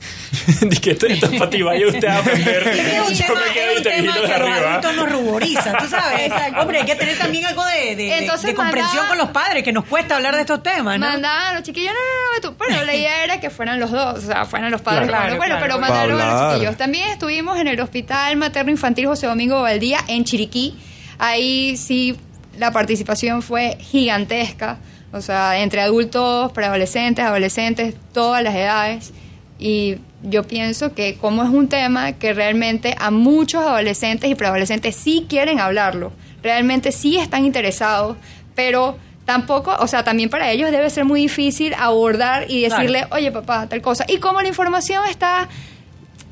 que 0.82 0.90
esto, 0.92 1.06
es 1.06 1.18
para 1.20 1.50
ti, 1.50 1.62
vaya 1.62 1.86
usted 1.86 2.06
a 2.06 2.18
aprender. 2.18 2.64
Yo 3.12 3.34
me 3.34 3.52
quedo 3.52 3.82
te 3.82 4.00
vigilo 4.00 4.22
de 4.22 4.34
arriba. 4.34 4.70
Adultos 4.70 4.96
nos 4.96 5.12
ruboriza, 5.12 5.76
tú 5.78 5.88
sabes. 5.88 6.32
Hombre, 6.58 6.78
hay 6.78 6.86
que 6.86 6.94
tener 6.94 7.18
también 7.18 7.46
algo 7.46 7.64
de, 7.64 7.96
de, 7.96 8.54
comprensión 8.54 9.06
con 9.08 9.18
los 9.18 9.30
padres, 9.30 9.62
que 9.62 9.72
nos 9.72 9.84
cuesta 9.84 10.16
hablar 10.16 10.34
de 10.34 10.42
estos 10.42 10.62
temas, 10.62 10.98
¿no? 10.98 11.06
Mandaban 11.06 11.46
a 11.48 11.54
los 11.54 11.62
chiquillos, 11.62 11.92
no, 11.92 11.98
no, 11.98 12.34
no, 12.34 12.50
tú. 12.50 12.56
Bueno, 12.58 12.84
la 12.84 12.94
idea 12.94 13.24
era 13.24 13.40
que 13.40 13.50
fueran 13.50 13.80
los 13.80 13.90
dos, 13.90 14.24
o 14.24 14.26
sea, 14.26 14.44
fueran 14.46 14.70
los 14.70 14.80
padres. 14.80 15.08
Claro, 15.08 15.36
bueno, 15.36 15.56
pero 15.60 15.78
mandaron 15.78 16.20
a 16.20 16.32
los 16.32 16.52
chiquillos. 16.54 16.76
También 16.76 17.08
estuvimos 17.08 17.58
en 17.58 17.68
el 17.68 17.80
Hospital 17.80 18.36
Materno 18.36 18.70
Infantil 18.70 19.06
José 19.06 19.26
Domingo 19.26 19.62
Valdía, 19.62 20.00
en 20.08 20.24
Chiriquí. 20.24 20.76
Ahí 21.18 21.76
sí 21.76 22.16
la 22.58 22.72
participación 22.72 23.42
fue 23.42 23.78
gigantesca, 23.80 24.78
o 25.12 25.20
sea, 25.20 25.60
entre 25.60 25.80
adultos, 25.80 26.52
preadolescentes, 26.52 27.24
adolescentes, 27.24 27.94
todas 28.12 28.42
las 28.42 28.54
edades. 28.54 29.12
Y 29.58 29.96
yo 30.22 30.44
pienso 30.44 30.94
que 30.94 31.16
como 31.16 31.42
es 31.42 31.50
un 31.50 31.68
tema 31.68 32.12
que 32.12 32.32
realmente 32.32 32.94
a 32.98 33.10
muchos 33.10 33.62
adolescentes 33.62 34.30
y 34.30 34.34
preadolescentes 34.34 34.94
sí 34.94 35.26
quieren 35.28 35.60
hablarlo, 35.60 36.12
realmente 36.42 36.92
sí 36.92 37.18
están 37.18 37.44
interesados, 37.44 38.16
pero 38.54 38.96
tampoco, 39.24 39.76
o 39.78 39.86
sea, 39.86 40.04
también 40.04 40.30
para 40.30 40.50
ellos 40.50 40.70
debe 40.70 40.88
ser 40.90 41.04
muy 41.04 41.20
difícil 41.22 41.74
abordar 41.74 42.50
y 42.50 42.62
decirle, 42.62 43.06
oye 43.10 43.30
papá, 43.30 43.68
tal 43.68 43.82
cosa. 43.82 44.04
Y 44.08 44.18
como 44.18 44.40
la 44.40 44.48
información 44.48 45.04
está 45.08 45.48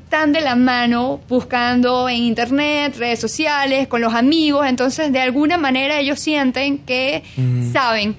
tan 0.08 0.32
de 0.32 0.40
la 0.40 0.54
mano 0.54 1.20
buscando 1.28 2.08
en 2.08 2.18
internet, 2.18 2.96
redes 2.96 3.20
sociales, 3.20 3.88
con 3.88 4.00
los 4.00 4.14
amigos, 4.14 4.66
entonces 4.66 5.12
de 5.12 5.20
alguna 5.20 5.58
manera 5.58 5.98
ellos 5.98 6.20
sienten 6.20 6.78
que 6.78 7.22
saben 7.72 8.16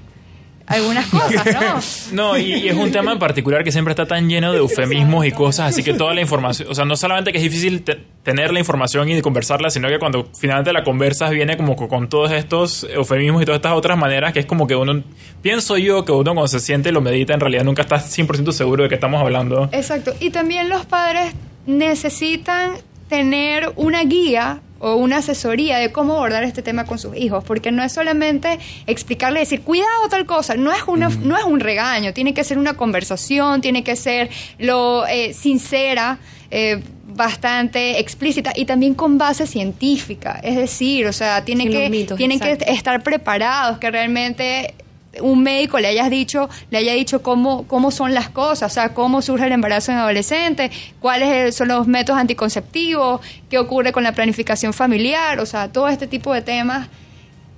algunas 0.68 1.08
cosas, 1.08 2.12
¿no? 2.12 2.32
no, 2.32 2.38
y, 2.38 2.68
es 2.68 2.76
un 2.76 2.92
tema 2.92 3.14
en 3.14 3.20
particular 3.20 3.64
que 3.64 3.72
siempre 3.72 3.94
está 3.94 4.06
tan 4.06 4.30
lleno 4.30 4.52
de 4.52 4.60
eufemismos 4.60 5.26
y 5.26 5.32
cosas, 5.32 5.70
así 5.70 5.82
que 5.82 5.94
toda 5.94 6.14
la 6.14 6.22
información, 6.22 6.70
o 6.70 6.76
sea, 6.76 6.84
no 6.86 6.98
solamente 6.98 7.32
que 7.32 7.38
es 7.38 7.44
difícil 7.44 7.84
tener 8.24 8.52
la 8.52 8.60
información 8.60 9.10
y 9.10 9.22
conversarla, 9.22 9.70
sino 9.70 9.88
que 9.88 9.98
cuando 9.98 10.28
finalmente 10.38 10.74
la 10.74 10.84
conversas 10.84 11.32
viene 11.32 11.56
como 11.56 11.76
con 11.76 12.10
todos 12.10 12.32
estos 12.32 12.86
eufemismos 12.94 13.42
y 13.42 13.46
todas 13.46 13.60
estas 13.60 13.74
otras 13.74 13.98
maneras 13.98 14.34
que 14.34 14.42
es 14.42 14.46
como 14.46 14.68
que 14.68 14.76
uno, 14.76 15.04
pienso 15.42 15.78
yo 15.78 16.04
que 16.04 16.12
uno 16.12 16.34
cuando 16.34 16.48
se 16.48 16.60
siente 16.60 16.90
y 16.90 16.92
lo 16.92 17.02
medita, 17.02 17.34
en 17.34 17.40
realidad 17.40 17.64
nunca 17.64 17.84
está 17.84 17.98
100% 17.98 18.52
seguro 18.52 18.84
de 18.84 18.90
que 18.90 18.96
estamos 18.96 19.22
hablando. 19.22 19.70
Exacto, 19.72 20.14
y 20.20 20.32
también 20.32 20.68
los 20.68 20.86
padres 20.86 21.34
necesitan 21.66 22.72
tener 23.08 23.72
una 23.78 24.04
guía 24.04 24.62
o 24.80 24.96
una 24.96 25.18
asesoría 25.18 25.78
de 25.78 25.92
cómo 25.92 26.14
abordar 26.16 26.44
este 26.44 26.62
tema 26.62 26.86
con 26.86 27.00
sus 27.00 27.16
hijos, 27.16 27.44
porque 27.44 27.72
no 27.72 27.84
es 27.84 27.94
solamente 27.94 28.60
explicarle, 28.86 29.40
decir, 29.40 29.62
cuidado 29.62 30.10
tal 30.10 30.26
cosa, 30.26 30.56
no 30.56 30.72
es, 30.72 30.82
una, 30.88 31.10
no 31.10 31.38
es 31.38 31.44
un 31.44 31.60
regaño, 31.60 32.14
tiene 32.14 32.34
que 32.34 32.44
ser 32.44 32.58
una 32.58 32.76
conversación, 32.76 33.62
tiene 33.62 33.84
que 33.84 33.96
ser 33.96 34.30
lo 34.58 35.06
eh, 35.08 35.34
sincera, 35.34 36.20
eh, 36.52 36.82
bastante 37.08 38.00
explícita 38.00 38.54
y 38.56 38.66
también 38.66 38.94
con 38.94 39.18
base 39.18 39.48
científica, 39.48 40.40
es 40.44 40.56
decir, 40.56 41.08
o 41.08 41.14
sea, 41.14 41.44
tiene 41.44 41.70
que, 41.70 42.08
tienen 42.16 42.40
que 42.40 42.58
estar 42.68 43.02
preparados, 43.02 43.80
que 43.80 43.90
realmente 43.90 44.74
un 45.22 45.44
médico 45.44 45.80
le 45.80 45.88
hayas 45.88 46.10
dicho, 46.10 46.50
le 46.70 46.78
haya 46.78 46.94
dicho 46.94 47.22
cómo, 47.22 47.68
cómo 47.68 47.92
son 47.92 48.14
las 48.14 48.30
cosas, 48.30 48.72
o 48.72 48.74
sea, 48.74 48.94
cómo 48.94 49.22
surge 49.22 49.46
el 49.46 49.52
embarazo 49.52 49.92
en 49.92 49.98
adolescentes, 49.98 50.72
cuáles 51.00 51.56
son 51.56 51.70
los 51.70 51.88
métodos 51.88 52.20
anticonceptivos, 52.20 53.22
qué 53.50 53.58
ocurre 53.58 53.92
con 53.92 54.04
la 54.04 54.14
planificación 54.14 54.74
familiar, 54.74 55.40
o 55.40 55.46
sea, 55.46 55.72
todo 55.72 55.88
este 55.88 56.08
tipo 56.08 56.34
de 56.34 56.42
temas. 56.42 56.88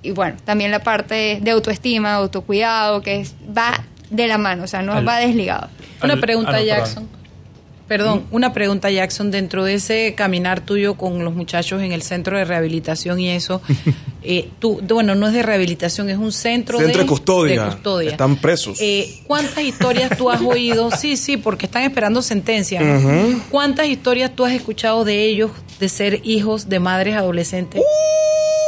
Y 0.02 0.12
bueno, 0.12 0.36
también 0.44 0.70
la 0.70 0.80
parte 0.80 1.38
de 1.42 1.50
autoestima, 1.50 2.14
autocuidado, 2.14 3.02
que 3.02 3.26
va 3.56 3.84
de 4.08 4.26
la 4.26 4.38
mano, 4.38 4.64
o 4.64 4.66
sea, 4.66 4.82
no 4.82 5.04
va 5.04 5.18
desligado. 5.18 5.68
Una 6.02 6.16
pregunta, 6.16 6.56
ah, 6.56 6.62
Jackson. 6.62 7.19
Perdón, 7.90 8.22
una 8.30 8.52
pregunta, 8.52 8.88
Jackson. 8.88 9.32
Dentro 9.32 9.64
de 9.64 9.74
ese 9.74 10.14
caminar 10.16 10.60
tuyo 10.60 10.94
con 10.94 11.24
los 11.24 11.34
muchachos 11.34 11.82
en 11.82 11.90
el 11.90 12.02
centro 12.02 12.38
de 12.38 12.44
rehabilitación 12.44 13.18
y 13.18 13.30
eso, 13.30 13.60
eh, 14.22 14.48
tú, 14.60 14.80
bueno, 14.80 15.16
no 15.16 15.26
es 15.26 15.32
de 15.32 15.42
rehabilitación, 15.42 16.08
es 16.08 16.16
un 16.16 16.30
centro, 16.30 16.78
de, 16.78 17.04
custodia. 17.04 17.76
Están 18.06 18.36
presos. 18.36 18.78
Eh, 18.80 19.20
¿Cuántas 19.26 19.64
historias 19.64 20.16
tú 20.16 20.30
has 20.30 20.40
oído? 20.40 20.88
Sí, 21.00 21.16
sí, 21.16 21.36
porque 21.36 21.66
están 21.66 21.82
esperando 21.82 22.22
sentencia. 22.22 22.80
¿Cuántas 23.50 23.88
historias 23.88 24.30
tú 24.36 24.44
has 24.44 24.52
escuchado 24.52 25.04
de 25.04 25.24
ellos 25.24 25.50
de 25.80 25.88
ser 25.88 26.20
hijos 26.22 26.68
de 26.68 26.78
madres 26.78 27.16
adolescentes? 27.16 27.82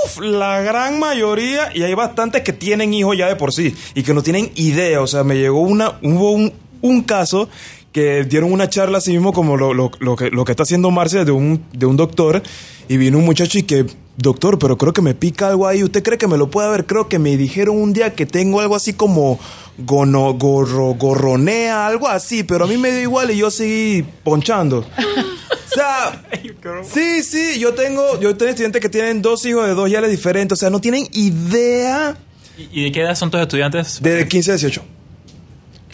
Uf, 0.05 0.19
la 0.21 0.63
gran 0.63 0.99
mayoría, 0.99 1.71
y 1.75 1.85
hay 1.85 1.95
bastantes 1.95 2.43
que 2.43 2.53
tienen 2.53 2.93
hijos 2.93 3.17
ya 3.17 3.29
de 3.29 3.37
por 3.37 3.53
sí 3.53 3.73
y 3.95 4.03
que 4.03 4.15
no 4.15 4.23
tienen 4.23 4.51
idea. 4.57 5.01
O 5.01 5.07
sea, 5.07 5.23
me 5.23 5.37
llegó 5.37 5.61
una, 5.61 5.99
hubo 6.03 6.33
un, 6.33 6.53
un 6.81 7.03
caso 7.03 7.49
que 7.93 8.25
dieron 8.25 8.53
una 8.53 8.69
charla 8.69 8.99
así 8.99 9.13
mismo 9.13 9.33
como 9.33 9.57
lo, 9.57 9.75
lo, 9.75 9.91
lo, 10.01 10.17
que, 10.17 10.31
lo 10.31 10.45
que 10.45 10.53
está 10.53 10.63
haciendo 10.65 10.91
Marcia 10.91 11.25
de 11.25 11.33
un, 11.33 11.65
de 11.73 11.87
un 11.87 11.97
doctor 11.97 12.43
y 12.89 12.97
vino 12.97 13.19
un 13.19 13.25
muchacho 13.25 13.59
y 13.59 13.63
que, 13.63 13.87
doctor, 14.17 14.59
pero 14.59 14.77
creo 14.79 14.93
que 14.93 15.03
me 15.03 15.15
pica 15.15 15.49
algo 15.49 15.67
ahí, 15.67 15.85
¿usted 15.85 16.03
cree 16.03 16.19
que 16.19 16.27
me 16.27 16.39
lo 16.39 16.51
puede 16.51 16.71
ver? 16.71 16.87
Creo 16.87 17.09
que 17.09 17.19
me 17.19 17.37
dijeron 17.37 17.77
un 17.81 17.93
día 17.93 18.15
que 18.15 18.27
tengo 18.27 18.61
algo 18.61 18.75
así 18.75 18.95
como 18.95 19.39
gono, 19.79 20.35
gorro, 20.35 20.95
gorronea, 20.95 21.87
algo 21.87 22.09
así, 22.09 22.43
pero 22.43 22.65
a 22.65 22.69
mí 22.69 22.77
me 22.77 22.91
dio 22.91 23.03
igual 23.03 23.31
y 23.31 23.37
yo 23.37 23.51
seguí 23.51 24.05
ponchando. 24.25 24.79
O 24.79 25.75
sea, 25.75 26.25
sí, 26.83 27.23
sí, 27.23 27.59
yo 27.59 27.75
tengo, 27.75 28.19
yo 28.21 28.37
tengo 28.37 28.51
estudiantes 28.51 28.81
que 28.81 28.89
tienen 28.89 29.23
dos 29.23 29.45
hijos 29.45 29.67
de 29.67 29.75
dos 29.75 29.91
yales 29.91 30.11
diferentes, 30.11 30.59
o 30.59 30.61
sea, 30.61 30.71
no 30.71 30.81
tienen 30.81 31.07
idea. 31.13 32.17
¿Y 32.57 32.85
de 32.85 32.93
qué 32.93 33.01
edad 33.01 33.15
son 33.15 33.31
tus 33.31 33.41
estudiantes? 33.41 34.03
De 34.03 34.27
15 34.29 34.51
a 34.51 34.55
18. 34.55 34.83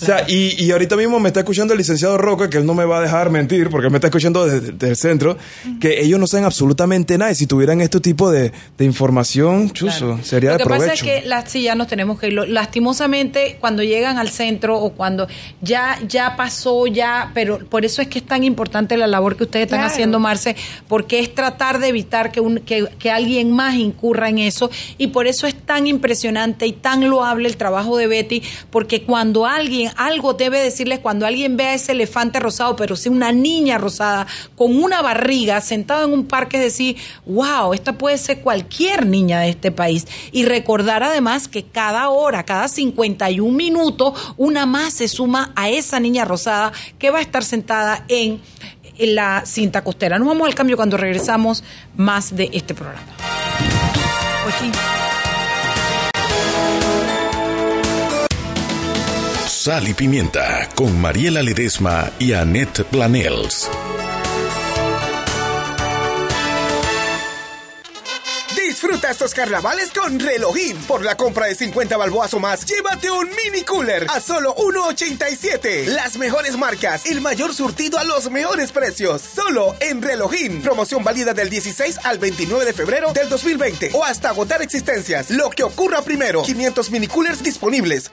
O 0.00 0.04
sea, 0.04 0.24
y, 0.28 0.62
y, 0.64 0.70
ahorita 0.70 0.96
mismo 0.96 1.18
me 1.18 1.28
está 1.28 1.40
escuchando 1.40 1.74
el 1.74 1.78
licenciado 1.78 2.16
Roca, 2.18 2.48
que 2.48 2.58
él 2.58 2.66
no 2.66 2.74
me 2.74 2.84
va 2.84 2.98
a 2.98 3.00
dejar 3.00 3.30
mentir, 3.30 3.68
porque 3.68 3.90
me 3.90 3.96
está 3.96 4.06
escuchando 4.06 4.46
desde, 4.46 4.88
el 4.88 4.96
centro, 4.96 5.36
que 5.80 6.00
ellos 6.00 6.20
no 6.20 6.26
saben 6.26 6.44
absolutamente 6.44 7.18
nada. 7.18 7.32
Y 7.32 7.34
si 7.34 7.46
tuvieran 7.46 7.80
este 7.80 7.98
tipo 8.00 8.30
de, 8.30 8.52
de 8.76 8.84
información, 8.84 9.70
chuzo, 9.70 10.18
sería 10.22 10.52
de 10.52 10.58
provecho. 10.58 10.84
Lo 10.86 10.92
que 10.92 10.96
pasa 10.96 11.06
es 11.16 11.22
que 11.22 11.28
las, 11.28 11.50
sí, 11.50 11.62
ya 11.62 11.74
nos 11.74 11.88
tenemos 11.88 12.18
que 12.20 12.28
ir. 12.28 12.34
Lastimosamente, 12.34 13.56
cuando 13.60 13.82
llegan 13.82 14.18
al 14.18 14.28
centro 14.28 14.78
o 14.78 14.90
cuando 14.92 15.26
ya, 15.60 15.98
ya 16.06 16.36
pasó, 16.36 16.86
ya, 16.86 17.32
pero 17.34 17.58
por 17.58 17.84
eso 17.84 18.00
es 18.00 18.08
que 18.08 18.20
es 18.20 18.26
tan 18.26 18.44
importante 18.44 18.96
la 18.96 19.06
labor 19.06 19.36
que 19.36 19.44
ustedes 19.44 19.64
están 19.64 19.80
haciendo, 19.80 20.20
Marce, 20.20 20.54
porque 20.86 21.18
es 21.18 21.34
tratar 21.34 21.80
de 21.80 21.88
evitar 21.88 22.30
que, 22.30 22.40
un, 22.40 22.58
que, 22.58 22.86
que 22.98 23.10
alguien 23.10 23.50
más 23.50 23.74
incurra 23.74 24.28
en 24.28 24.38
eso. 24.38 24.70
Y 24.96 25.08
por 25.08 25.26
eso 25.26 25.46
es 25.46 25.54
tan 25.54 25.86
impresionante 25.86 26.66
y 26.66 26.72
tan 26.72 27.08
loable 27.08 27.48
el 27.48 27.56
trabajo 27.56 27.96
de 27.96 28.06
Betty, 28.06 28.42
porque 28.70 29.02
cuando 29.02 29.46
alguien 29.46 29.87
algo 29.96 30.34
debe 30.34 30.60
decirles 30.60 30.98
cuando 31.00 31.26
alguien 31.26 31.56
vea 31.56 31.74
ese 31.74 31.92
elefante 31.92 32.40
rosado, 32.40 32.76
pero 32.76 32.96
si 32.96 33.08
una 33.08 33.32
niña 33.32 33.78
rosada 33.78 34.26
con 34.56 34.82
una 34.82 35.02
barriga 35.02 35.60
sentado 35.60 36.04
en 36.04 36.12
un 36.12 36.26
parque, 36.26 36.58
decir, 36.58 36.96
wow, 37.26 37.74
esta 37.74 37.94
puede 37.94 38.18
ser 38.18 38.40
cualquier 38.40 39.06
niña 39.06 39.40
de 39.40 39.50
este 39.50 39.70
país. 39.70 40.06
Y 40.32 40.44
recordar 40.44 41.02
además 41.02 41.48
que 41.48 41.64
cada 41.64 42.08
hora, 42.08 42.44
cada 42.44 42.68
51 42.68 43.56
minutos, 43.56 44.34
una 44.36 44.66
más 44.66 44.94
se 44.94 45.08
suma 45.08 45.52
a 45.56 45.68
esa 45.68 46.00
niña 46.00 46.24
rosada 46.24 46.72
que 46.98 47.10
va 47.10 47.18
a 47.18 47.22
estar 47.22 47.44
sentada 47.44 48.04
en 48.08 48.40
la 48.98 49.44
cinta 49.46 49.82
costera. 49.84 50.18
Nos 50.18 50.28
vamos 50.28 50.46
al 50.46 50.54
cambio 50.54 50.76
cuando 50.76 50.96
regresamos 50.96 51.62
más 51.96 52.34
de 52.34 52.50
este 52.52 52.74
programa. 52.74 53.06
Sal 59.60 59.88
y 59.88 59.92
Pimienta 59.92 60.68
con 60.76 61.00
Mariela 61.00 61.42
Ledesma 61.42 62.12
y 62.20 62.32
Annette 62.32 62.84
Planels. 62.84 63.68
Disfruta 68.54 69.10
estos 69.10 69.34
carnavales 69.34 69.90
con 69.90 70.20
Relojín. 70.20 70.76
Por 70.86 71.04
la 71.04 71.16
compra 71.16 71.46
de 71.46 71.56
50 71.56 71.96
balboas 71.96 72.32
o 72.34 72.38
más, 72.38 72.66
llévate 72.66 73.10
un 73.10 73.28
mini 73.30 73.64
cooler 73.64 74.06
a 74.08 74.20
solo 74.20 74.54
1.87. 74.54 75.86
Las 75.86 76.18
mejores 76.18 76.56
marcas, 76.56 77.06
el 77.06 77.20
mayor 77.20 77.52
surtido 77.52 77.98
a 77.98 78.04
los 78.04 78.30
mejores 78.30 78.70
precios. 78.70 79.20
Solo 79.22 79.74
en 79.80 80.00
Relojín. 80.00 80.62
Promoción 80.62 81.02
válida 81.02 81.34
del 81.34 81.50
16 81.50 81.98
al 82.04 82.18
29 82.18 82.64
de 82.64 82.72
febrero 82.72 83.12
del 83.12 83.28
2020 83.28 83.90
o 83.94 84.04
hasta 84.04 84.28
agotar 84.28 84.62
existencias. 84.62 85.30
Lo 85.30 85.50
que 85.50 85.64
ocurra 85.64 86.02
primero. 86.02 86.44
500 86.44 86.92
mini 86.92 87.08
coolers 87.08 87.42
disponibles. 87.42 88.12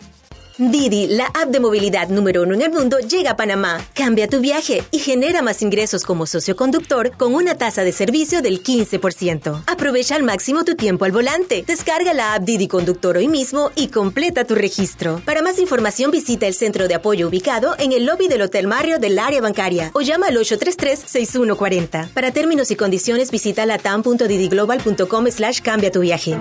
Didi, 0.57 1.07
la 1.07 1.25
app 1.25 1.49
de 1.49 1.59
movilidad 1.59 2.07
número 2.07 2.43
uno 2.43 2.53
en 2.53 2.61
el 2.61 2.71
mundo, 2.71 2.99
llega 2.99 3.31
a 3.31 3.35
Panamá. 3.35 3.85
Cambia 3.93 4.29
tu 4.29 4.39
viaje 4.39 4.83
y 4.89 4.99
genera 4.99 5.41
más 5.41 5.61
ingresos 5.61 6.03
como 6.05 6.25
socio 6.25 6.55
conductor 6.55 7.11
con 7.17 7.35
una 7.35 7.55
tasa 7.55 7.83
de 7.83 7.91
servicio 7.91 8.41
del 8.41 8.63
15%. 8.63 9.63
Aprovecha 9.67 10.15
al 10.15 10.23
máximo 10.23 10.63
tu 10.63 10.75
tiempo 10.75 11.03
al 11.03 11.11
volante. 11.11 11.65
Descarga 11.67 12.13
la 12.13 12.35
app 12.35 12.43
Didi 12.43 12.69
Conductor 12.69 13.17
hoy 13.17 13.27
mismo 13.27 13.71
y 13.75 13.87
completa 13.89 14.45
tu 14.45 14.55
registro. 14.55 15.21
Para 15.25 15.41
más 15.41 15.59
información 15.59 16.09
visita 16.09 16.47
el 16.47 16.53
centro 16.53 16.87
de 16.87 16.95
apoyo 16.95 17.27
ubicado 17.27 17.75
en 17.77 17.91
el 17.91 18.05
lobby 18.05 18.29
del 18.29 18.43
Hotel 18.43 18.67
Mario 18.67 18.97
del 18.97 19.19
área 19.19 19.41
bancaria 19.41 19.91
o 19.93 20.01
llama 20.01 20.27
al 20.27 20.37
833-6140. 20.37 22.09
Para 22.09 22.31
términos 22.31 22.71
y 22.71 22.77
condiciones 22.77 23.29
visita 23.29 23.65
latam.didiglobal.com 23.65 25.27
slash 25.31 25.59
cambia 25.59 25.91
tu 25.91 25.99
viaje. 25.99 26.37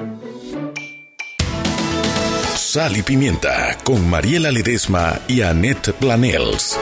Sal 2.75 2.97
y 2.97 3.03
Pimienta 3.03 3.79
con 3.85 4.11
Mariela 4.11 4.51
Ledesma 4.51 5.21
y 5.29 5.43
Annette 5.43 5.93
Planels. 5.93 6.77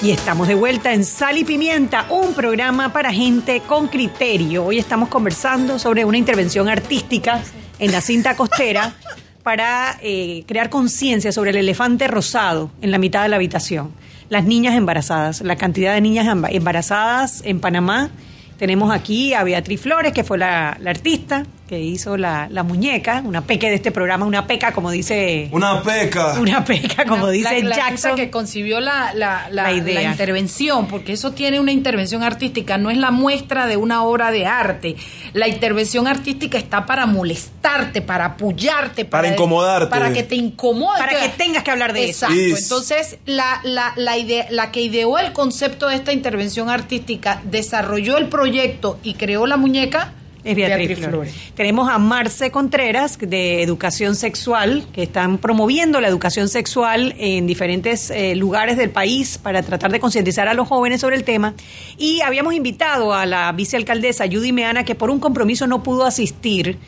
Y, 0.00 0.06
y 0.06 0.10
estamos 0.12 0.46
de 0.46 0.54
vuelta 0.54 0.92
en 0.92 1.04
Sal 1.04 1.38
y 1.38 1.44
Pimienta, 1.44 2.06
un 2.08 2.34
programa 2.34 2.92
para 2.92 3.12
gente 3.12 3.62
con 3.66 3.88
criterio. 3.88 4.66
Hoy 4.66 4.78
estamos 4.78 5.08
conversando 5.08 5.76
sobre 5.80 6.04
una 6.04 6.18
intervención 6.18 6.68
artística 6.68 7.42
en 7.80 7.90
la 7.90 8.00
cinta 8.00 8.36
costera 8.36 8.94
para 9.42 9.98
eh, 10.02 10.44
crear 10.46 10.70
conciencia 10.70 11.32
sobre 11.32 11.50
el 11.50 11.56
elefante 11.56 12.06
rosado 12.08 12.70
en 12.80 12.90
la 12.90 12.98
mitad 12.98 13.22
de 13.22 13.28
la 13.28 13.36
habitación. 13.36 13.90
Las 14.28 14.44
niñas 14.44 14.74
embarazadas, 14.74 15.40
la 15.40 15.56
cantidad 15.56 15.94
de 15.94 16.00
niñas 16.00 16.26
embarazadas 16.50 17.42
en 17.44 17.60
Panamá. 17.60 18.10
Tenemos 18.58 18.92
aquí 18.92 19.34
a 19.34 19.44
Beatriz 19.44 19.80
Flores, 19.80 20.12
que 20.12 20.24
fue 20.24 20.38
la, 20.38 20.76
la 20.80 20.90
artista, 20.90 21.44
que 21.72 21.80
hizo 21.80 22.18
la, 22.18 22.48
la, 22.50 22.64
muñeca, 22.64 23.22
una 23.24 23.46
peca 23.46 23.66
de 23.66 23.76
este 23.76 23.92
programa, 23.92 24.26
una 24.26 24.46
peca 24.46 24.72
como 24.72 24.90
dice... 24.90 25.48
Una 25.52 25.82
peca. 25.82 26.38
Una 26.38 26.62
peca 26.62 27.06
como 27.06 27.28
la, 27.28 27.32
dice 27.32 27.62
la, 27.62 27.74
Jackson. 27.74 28.14
que 28.14 28.28
concibió 28.28 28.78
la, 28.78 29.14
la, 29.14 29.48
la, 29.50 29.72
idea. 29.72 30.02
intervención, 30.02 30.86
porque 30.86 31.14
eso 31.14 31.32
tiene 31.32 31.60
una 31.60 31.72
intervención 31.72 32.22
artística, 32.22 32.76
no 32.76 32.90
es 32.90 32.98
la 32.98 33.10
muestra 33.10 33.66
de 33.66 33.78
una 33.78 34.04
obra 34.04 34.30
de 34.30 34.44
arte. 34.44 34.96
La 35.32 35.48
intervención 35.48 36.06
artística 36.06 36.58
está 36.58 36.84
para 36.84 37.06
molestarte, 37.06 38.02
para 38.02 38.26
apoyarte, 38.26 39.06
para, 39.06 39.22
para 39.22 39.32
incomodarte. 39.32 39.86
Para 39.86 40.12
que 40.12 40.24
te 40.24 40.34
incomode. 40.34 40.98
Para 40.98 41.20
que 41.20 41.30
tengas 41.30 41.62
que 41.62 41.70
hablar 41.70 41.94
de 41.94 42.04
Exacto. 42.04 42.34
eso. 42.34 42.54
Exacto. 42.54 42.64
Entonces, 42.64 43.18
la, 43.24 43.60
la, 43.64 43.94
la, 43.96 44.18
idea, 44.18 44.44
la 44.50 44.70
que 44.72 44.82
ideó 44.82 45.18
el 45.18 45.32
concepto 45.32 45.88
de 45.88 45.94
esta 45.94 46.12
intervención 46.12 46.68
artística, 46.68 47.40
desarrolló 47.44 48.18
el 48.18 48.28
proyecto 48.28 48.98
y 49.02 49.14
creó 49.14 49.46
la 49.46 49.56
muñeca 49.56 50.12
es 50.44 50.56
Beatriz, 50.56 50.88
Beatriz 50.88 50.98
Flores. 50.98 51.32
Flores. 51.32 51.52
Tenemos 51.54 51.88
a 51.88 51.98
Marce 51.98 52.50
Contreras 52.50 53.18
de 53.18 53.62
Educación 53.62 54.14
Sexual, 54.14 54.84
que 54.92 55.04
están 55.04 55.38
promoviendo 55.38 56.00
la 56.00 56.08
educación 56.08 56.48
sexual 56.48 57.14
en 57.18 57.46
diferentes 57.46 58.10
eh, 58.10 58.34
lugares 58.34 58.76
del 58.76 58.90
país 58.90 59.38
para 59.38 59.62
tratar 59.62 59.92
de 59.92 60.00
concientizar 60.00 60.48
a 60.48 60.54
los 60.54 60.68
jóvenes 60.68 61.00
sobre 61.00 61.16
el 61.16 61.24
tema. 61.24 61.54
Y 61.96 62.20
habíamos 62.22 62.54
invitado 62.54 63.14
a 63.14 63.26
la 63.26 63.52
vicealcaldesa 63.52 64.24
Judy 64.26 64.52
Meana, 64.52 64.84
que 64.84 64.94
por 64.94 65.10
un 65.10 65.20
compromiso 65.20 65.66
no 65.66 65.82
pudo 65.82 66.04
asistir, 66.04 66.78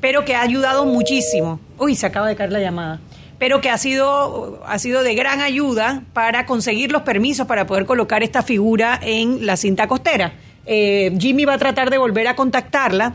pero 0.00 0.24
que 0.24 0.34
ha 0.34 0.42
ayudado 0.42 0.84
muchísimo. 0.84 1.60
Uy, 1.78 1.94
se 1.94 2.06
acaba 2.06 2.28
de 2.28 2.36
caer 2.36 2.52
la 2.52 2.60
llamada 2.60 3.00
pero 3.36 3.60
que 3.60 3.68
ha 3.68 3.76
sido, 3.76 4.62
ha 4.64 4.78
sido 4.78 5.02
de 5.02 5.14
gran 5.14 5.40
ayuda 5.40 6.04
para 6.12 6.46
conseguir 6.46 6.92
los 6.92 7.02
permisos 7.02 7.46
para 7.46 7.66
poder 7.66 7.84
colocar 7.84 8.22
esta 8.22 8.42
figura 8.42 8.98
en 9.02 9.44
la 9.44 9.56
cinta 9.56 9.86
costera. 9.86 10.32
Eh, 10.66 11.12
Jimmy 11.18 11.44
va 11.44 11.54
a 11.54 11.58
tratar 11.58 11.90
de 11.90 11.98
volver 11.98 12.26
a 12.28 12.36
contactarla 12.36 13.14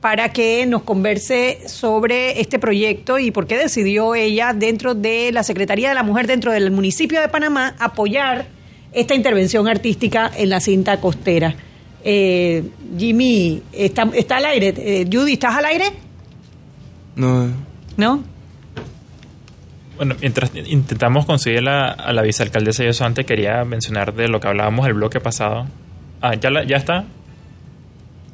para 0.00 0.28
que 0.28 0.66
nos 0.66 0.82
converse 0.82 1.60
sobre 1.66 2.40
este 2.40 2.58
proyecto 2.58 3.18
y 3.18 3.30
por 3.30 3.46
qué 3.46 3.56
decidió 3.56 4.14
ella 4.14 4.52
dentro 4.52 4.94
de 4.94 5.32
la 5.32 5.42
Secretaría 5.42 5.88
de 5.88 5.94
la 5.94 6.02
Mujer, 6.02 6.26
dentro 6.26 6.52
del 6.52 6.70
municipio 6.70 7.20
de 7.22 7.28
Panamá, 7.28 7.74
apoyar 7.78 8.46
esta 8.92 9.14
intervención 9.14 9.66
artística 9.66 10.30
en 10.36 10.50
la 10.50 10.60
cinta 10.60 11.00
costera. 11.00 11.54
Eh, 12.04 12.64
Jimmy, 12.98 13.62
¿está, 13.72 14.10
está 14.12 14.36
al 14.36 14.44
aire? 14.44 14.74
Eh, 14.76 15.08
Judy, 15.10 15.32
¿estás 15.32 15.56
al 15.56 15.64
aire? 15.64 15.86
No. 17.16 17.48
¿No? 17.96 18.22
Bueno, 19.96 20.16
mientras 20.20 20.50
intentamos 20.54 21.24
conseguir 21.24 21.62
la, 21.62 21.86
a 21.86 22.12
la 22.12 22.20
vicealcaldesa 22.20 22.84
y 22.84 22.88
eso 22.88 23.06
antes 23.06 23.24
quería 23.24 23.64
mencionar 23.64 24.12
de 24.12 24.28
lo 24.28 24.38
que 24.38 24.48
hablábamos 24.48 24.86
el 24.86 24.92
bloque 24.92 25.20
pasado. 25.20 25.66
Ah, 26.26 26.36
¿ya, 26.36 26.48
la, 26.48 26.64
ya 26.64 26.78
está? 26.78 27.04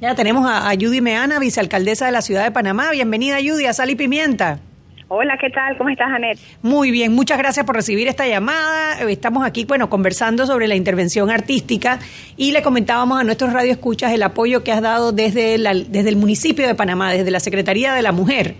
Ya 0.01 0.14
tenemos 0.14 0.49
a, 0.49 0.70
a, 0.70 0.74
Judy 0.74 1.01
Meana, 1.01 1.41
vicealcaldesa 1.41 2.07
de 2.07 2.12
la 2.12 2.22
ciudad 2.22 2.45
de 2.45 2.53
Panamá. 2.53 2.93
Bienvenida, 2.93 3.38
Judy, 3.38 3.66
a 3.66 3.72
Sal 3.72 3.91
y 3.91 3.97
Pimienta. 3.97 4.61
Hola, 5.09 5.36
¿qué 5.41 5.51
tal? 5.51 5.76
¿Cómo 5.76 5.91
estás, 5.91 6.07
Anet? 6.09 6.38
Muy 6.62 6.93
bien, 6.93 7.12
muchas 7.12 7.36
gracias 7.36 7.66
por 7.66 7.74
recibir 7.74 8.07
esta 8.07 8.28
llamada. 8.28 9.01
Estamos 9.11 9.45
aquí, 9.45 9.64
bueno, 9.64 9.91
conversando 9.91 10.47
sobre 10.47 10.68
la 10.68 10.76
intervención 10.76 11.30
artística 11.30 11.99
y 12.36 12.53
le 12.53 12.62
comentábamos 12.62 13.20
a 13.20 13.24
nuestros 13.24 13.53
radioescuchas 13.53 14.12
el 14.12 14.22
apoyo 14.22 14.62
que 14.62 14.70
has 14.70 14.82
dado 14.82 15.11
desde, 15.11 15.59
la, 15.59 15.74
desde 15.74 16.11
el 16.11 16.16
municipio 16.16 16.68
de 16.68 16.76
Panamá, 16.76 17.11
desde 17.11 17.32
la 17.32 17.41
Secretaría 17.41 17.93
de 17.93 18.03
la 18.03 18.12
Mujer. 18.12 18.55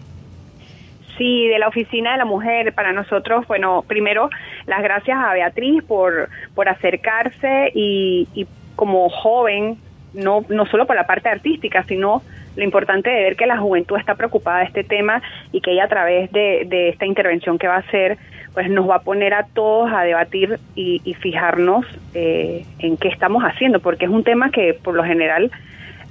Sí, 1.19 1.47
de 1.47 1.61
la 1.61 1.69
Oficina 1.69 2.11
de 2.13 2.19
la 2.19 2.25
Mujer. 2.25 2.75
Para 2.75 2.93
nosotros, 2.93 3.47
bueno, 3.47 3.85
primero, 3.87 4.29
las 4.67 4.83
gracias 4.83 5.17
a 5.17 5.35
Beatriz 5.35 5.85
por, 5.85 6.29
por 6.57 6.69
acercarse 6.69 7.71
y, 7.77 8.27
y 8.35 8.49
como 8.81 9.11
joven, 9.11 9.77
no, 10.15 10.43
no 10.49 10.65
solo 10.65 10.87
por 10.87 10.97
la 10.97 11.07
parte 11.07 11.29
artística, 11.29 11.83
sino 11.83 12.23
lo 12.57 12.65
importante 12.65 13.11
de 13.11 13.25
ver 13.25 13.37
que 13.37 13.45
la 13.45 13.59
juventud 13.59 13.99
está 13.99 14.15
preocupada 14.15 14.61
de 14.61 14.65
este 14.65 14.85
tema 14.85 15.21
y 15.53 15.61
que 15.61 15.73
ella 15.73 15.85
a 15.85 15.89
través 15.89 16.33
de, 16.33 16.65
de 16.67 16.89
esta 16.89 17.05
intervención 17.05 17.59
que 17.59 17.69
va 17.69 17.75
a 17.75 17.81
hacer, 17.81 18.17
pues 18.55 18.71
nos 18.71 18.89
va 18.89 18.95
a 18.95 19.03
poner 19.03 19.35
a 19.35 19.45
todos 19.53 19.93
a 19.93 20.05
debatir 20.05 20.59
y, 20.75 21.03
y 21.05 21.13
fijarnos 21.13 21.85
eh, 22.15 22.65
en 22.79 22.97
qué 22.97 23.09
estamos 23.09 23.43
haciendo, 23.43 23.81
porque 23.81 24.07
es 24.07 24.11
un 24.11 24.25
tema 24.25 24.51
que 24.51 24.73
por 24.73 24.95
lo 24.95 25.05
general 25.05 25.51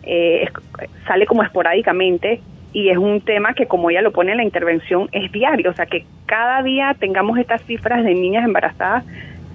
eh, 0.03 0.47
sale 1.07 1.26
como 1.26 1.41
esporádicamente 1.41 2.39
y 2.72 2.89
es 2.89 2.99
un 2.99 3.22
tema 3.22 3.55
que 3.55 3.65
como 3.65 3.89
ella 3.89 4.03
lo 4.03 4.11
pone 4.11 4.30
en 4.34 4.38
la 4.38 4.43
intervención 4.43 5.09
es 5.11 5.32
diario, 5.32 5.72
o 5.72 5.74
sea 5.74 5.88
que 5.88 6.05
cada 6.28 6.61
día 6.61 6.95
tengamos 6.99 7.39
estas 7.39 7.63
cifras 7.63 8.03
de 8.03 8.13
niñas 8.13 8.45
embarazadas, 8.45 9.03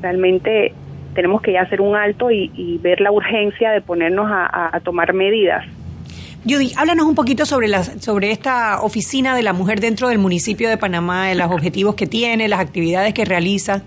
realmente 0.03 0.75
tenemos 1.15 1.41
que 1.43 1.53
ya 1.53 1.63
hacer 1.63 1.81
un 1.81 1.97
alto 1.97 2.31
y, 2.31 2.51
y 2.55 2.79
ver 2.79 3.01
la 3.01 3.11
urgencia 3.11 3.71
de 3.71 3.81
ponernos 3.81 4.31
a, 4.31 4.45
a, 4.45 4.77
a, 4.77 4.81
tomar 4.81 5.13
medidas. 5.13 5.65
Judy, 6.47 6.73
háblanos 6.77 7.07
un 7.07 7.15
poquito 7.15 7.47
sobre, 7.47 7.69
la, 7.69 7.83
sobre 7.83 8.31
esta 8.31 8.83
oficina 8.83 9.35
de 9.35 9.43
la 9.43 9.53
mujer 9.53 9.81
dentro 9.81 10.09
del 10.09 10.19
municipio 10.19 10.69
de 10.69 10.77
Panamá, 10.77 11.29
de 11.29 11.37
los 11.37 11.51
objetivos 11.51 11.95
que 11.95 12.07
tiene, 12.07 12.49
las 12.49 12.61
actividades 12.61 13.15
que 13.15 13.25
realiza. 13.25 13.83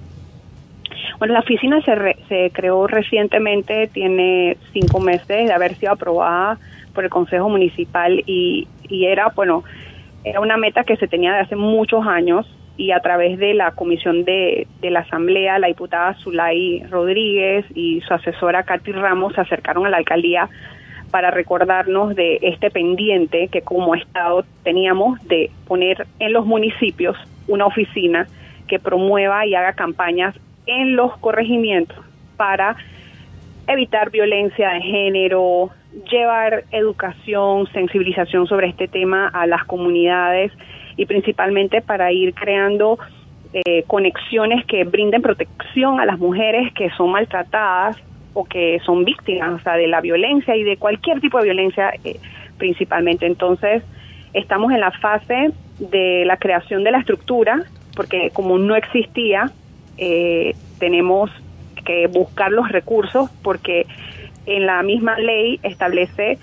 Bueno, 1.20 1.34
la 1.34 1.42
oficina 1.42 1.82
se, 1.82 1.96
re, 1.96 2.18
se 2.30 2.52
creó 2.54 2.88
recientemente, 2.88 3.88
tiene 3.88 4.58
cinco 4.74 5.00
meses 5.00 5.48
de 5.48 5.54
haber 5.54 5.76
sido 5.76 5.92
aprobada 5.92 6.58
por 6.94 7.04
el 7.04 7.10
Consejo 7.10 7.50
Municipal 7.50 8.24
y, 8.26 8.68
y 8.88 9.06
era, 9.06 9.32
bueno, 9.36 9.64
era 10.24 10.40
una 10.40 10.58
meta 10.58 10.84
que 10.84 10.96
se 10.98 11.08
tenía 11.08 11.34
de 11.34 11.40
hace 11.40 11.56
muchos 11.56 12.06
años 12.06 12.48
y 12.78 12.92
a 12.92 13.00
través 13.00 13.40
de 13.40 13.56
la 13.56 13.72
comisión 13.72 14.24
de, 14.24 14.68
de 14.82 14.92
la 14.92 15.00
Asamblea, 15.00 15.60
la 15.60 15.68
diputada 15.68 16.14
Zulay 16.16 16.84
Rodríguez 16.90 17.66
y 17.76 18.02
su 18.02 18.14
asesora 18.14 18.64
Katy 18.64 18.92
Ramos 18.92 19.34
se 19.34 19.42
acercaron 19.42 19.86
a 19.88 19.90
la 19.90 19.98
alcaldía 19.98 20.48
para 21.12 21.32
recordarnos 21.32 22.16
de 22.16 22.38
este 22.42 22.70
pendiente 22.70 23.48
que 23.48 23.62
como 23.62 23.96
Estado 23.96 24.46
teníamos 24.64 25.20
de 25.28 25.50
poner 25.68 26.06
en 26.20 26.34
los 26.34 26.46
municipios 26.46 27.18
una 27.48 27.66
oficina 27.66 28.28
que 28.68 28.80
promueva 28.80 29.46
y 29.46 29.56
haga 29.56 29.74
campañas 29.74 30.36
en 30.66 30.96
los 30.96 31.18
corregimientos 31.18 31.98
para 32.36 32.76
evitar 33.68 34.12
violencia 34.12 34.70
de 34.70 34.82
género, 34.82 35.70
llevar 36.12 36.66
educación, 36.72 37.68
sensibilización 37.72 38.48
sobre 38.48 38.68
este 38.68 38.88
tema 38.88 39.30
a 39.30 39.48
las 39.48 39.64
comunidades 39.66 40.52
y 40.98 41.06
principalmente 41.06 41.82
para 41.82 42.12
ir 42.12 42.34
creando 42.34 43.00
eh, 43.54 43.84
conexiones 43.88 44.66
que 44.66 44.84
brinden 44.84 45.22
protección 45.22 46.00
a 46.00 46.06
las 46.06 46.20
mujeres 46.20 46.74
que 46.74 46.90
son 46.92 47.12
maltratadas 47.12 47.98
o 48.34 48.44
que 48.44 48.80
son 48.86 49.06
víctimas 49.06 49.54
o 49.54 49.64
sea, 49.64 49.74
de 49.74 49.88
la 49.88 50.02
violencia 50.02 50.56
y 50.56 50.64
de 50.64 50.78
cualquier 50.78 51.22
tipo 51.22 51.38
de 51.38 51.46
violencia 51.46 51.92
eh, 52.04 52.20
principalmente. 52.58 53.26
Entonces, 53.26 53.84
estamos 54.34 54.72
en 54.72 54.82
la 54.82 54.92
fase 54.92 55.52
de 55.80 56.24
la 56.26 56.38
creación 56.38 56.84
de 56.84 56.92
la 56.92 57.00
estructura, 57.00 57.64
porque 57.96 58.32
como 58.34 58.58
no 58.58 58.76
existía, 58.76 59.52
eh, 59.98 60.56
tenemos 60.80 61.32
que 61.86 62.08
buscar 62.08 62.52
los 62.52 62.70
recursos 62.70 63.30
porque 63.44 63.86
en 64.46 64.66
la 64.66 64.84
misma 64.84 65.18
ley 65.18 65.60
establece 65.64 66.38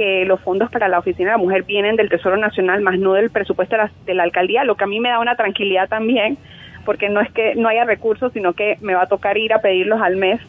que 0.00 0.24
los 0.24 0.40
fondos 0.40 0.70
para 0.70 0.88
la 0.88 0.98
Oficina 0.98 1.32
de 1.32 1.36
la 1.36 1.42
Mujer 1.42 1.64
vienen 1.64 1.94
del 1.94 2.08
Tesoro 2.08 2.38
Nacional, 2.38 2.80
más 2.80 2.98
no 2.98 3.12
del 3.12 3.28
presupuesto 3.28 3.76
de 3.76 3.82
la, 3.82 3.90
de 4.06 4.14
la 4.14 4.22
alcaldía, 4.22 4.64
lo 4.64 4.74
que 4.74 4.84
a 4.84 4.86
mí 4.86 4.98
me 4.98 5.10
da 5.10 5.18
una 5.18 5.36
tranquilidad 5.36 5.90
también, 5.90 6.38
porque 6.86 7.10
no 7.10 7.20
es 7.20 7.30
que 7.32 7.54
no 7.54 7.68
haya 7.68 7.84
recursos, 7.84 8.32
sino 8.32 8.54
que 8.54 8.78
me 8.80 8.94
va 8.94 9.02
a 9.02 9.08
tocar 9.08 9.36
ir 9.36 9.52
a 9.52 9.60
pedirlos 9.60 10.00
al 10.00 10.16
mes. 10.16 10.40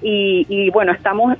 Y, 0.00 0.70
bueno, 0.70 0.92
estamos 0.92 1.36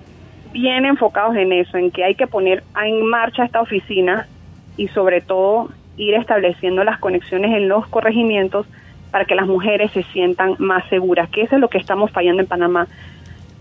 bien 0.52 0.84
enfocados 0.84 1.34
en 1.36 1.50
eso, 1.50 1.78
en 1.78 1.90
que 1.90 2.04
hay 2.04 2.14
que 2.14 2.26
poner 2.26 2.62
en 2.84 3.06
marcha 3.06 3.46
esta 3.46 3.62
oficina 3.62 4.28
y 4.76 4.88
sobre 4.88 5.22
todo 5.22 5.70
ir 5.96 6.12
estableciendo 6.12 6.84
las 6.84 6.98
conexiones 6.98 7.56
en 7.56 7.70
los 7.70 7.86
corregimientos 7.86 8.66
para 9.10 9.24
que 9.24 9.34
las 9.34 9.46
mujeres 9.46 9.92
se 9.92 10.02
sientan 10.02 10.56
más 10.58 10.86
seguras, 10.90 11.30
que 11.30 11.40
eso 11.40 11.54
es 11.54 11.60
lo 11.62 11.68
que 11.68 11.78
estamos 11.78 12.10
fallando 12.10 12.42
en 12.42 12.48
Panamá. 12.48 12.86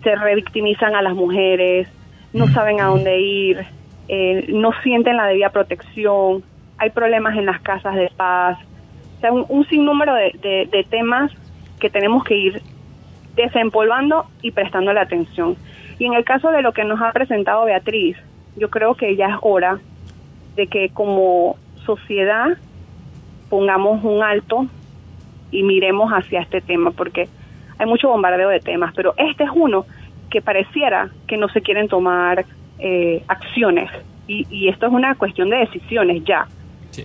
Se 0.03 0.17
revictimizan 0.17 0.95
a 0.95 1.01
las 1.01 1.13
mujeres, 1.13 1.87
no 2.33 2.47
saben 2.49 2.81
a 2.81 2.87
dónde 2.87 3.21
ir, 3.21 3.65
eh, 4.07 4.45
no 4.49 4.71
sienten 4.83 5.17
la 5.17 5.27
debida 5.27 5.49
protección, 5.49 6.43
hay 6.77 6.89
problemas 6.89 7.37
en 7.37 7.45
las 7.45 7.61
casas 7.61 7.95
de 7.95 8.11
paz, 8.15 8.57
o 9.17 9.19
sea, 9.21 9.31
un, 9.31 9.65
sinnúmero 9.67 10.13
de, 10.13 10.67
de 10.71 10.85
temas 10.89 11.31
que 11.79 11.89
tenemos 11.89 12.23
que 12.23 12.35
ir 12.35 12.61
desempolvando 13.35 14.25
y 14.41 14.51
prestando 14.51 14.93
la 14.93 15.01
atención. 15.01 15.55
Y 15.99 16.05
en 16.05 16.13
el 16.13 16.25
caso 16.25 16.51
de 16.51 16.61
lo 16.61 16.73
que 16.73 16.83
nos 16.83 17.01
ha 17.01 17.11
presentado 17.11 17.65
Beatriz, 17.65 18.17
yo 18.55 18.69
creo 18.69 18.95
que 18.95 19.15
ya 19.15 19.27
es 19.27 19.37
hora 19.41 19.79
de 20.55 20.67
que 20.67 20.89
como 20.89 21.57
sociedad 21.85 22.57
pongamos 23.49 24.03
un 24.03 24.23
alto 24.23 24.67
y 25.51 25.63
miremos 25.63 26.11
hacia 26.11 26.41
este 26.41 26.61
tema, 26.61 26.91
porque 26.91 27.27
hay 27.77 27.85
mucho 27.85 28.09
bombardeo 28.09 28.49
de 28.49 28.59
temas, 28.59 28.93
pero 28.95 29.13
este 29.17 29.43
es 29.43 29.49
uno 29.53 29.85
que 30.29 30.41
pareciera 30.41 31.09
que 31.27 31.37
no 31.37 31.47
se 31.49 31.61
quieren 31.61 31.87
tomar 31.87 32.45
eh, 32.79 33.23
acciones 33.27 33.89
y, 34.27 34.45
y 34.49 34.69
esto 34.69 34.87
es 34.87 34.91
una 34.91 35.15
cuestión 35.15 35.49
de 35.49 35.57
decisiones 35.57 36.23
ya. 36.25 36.47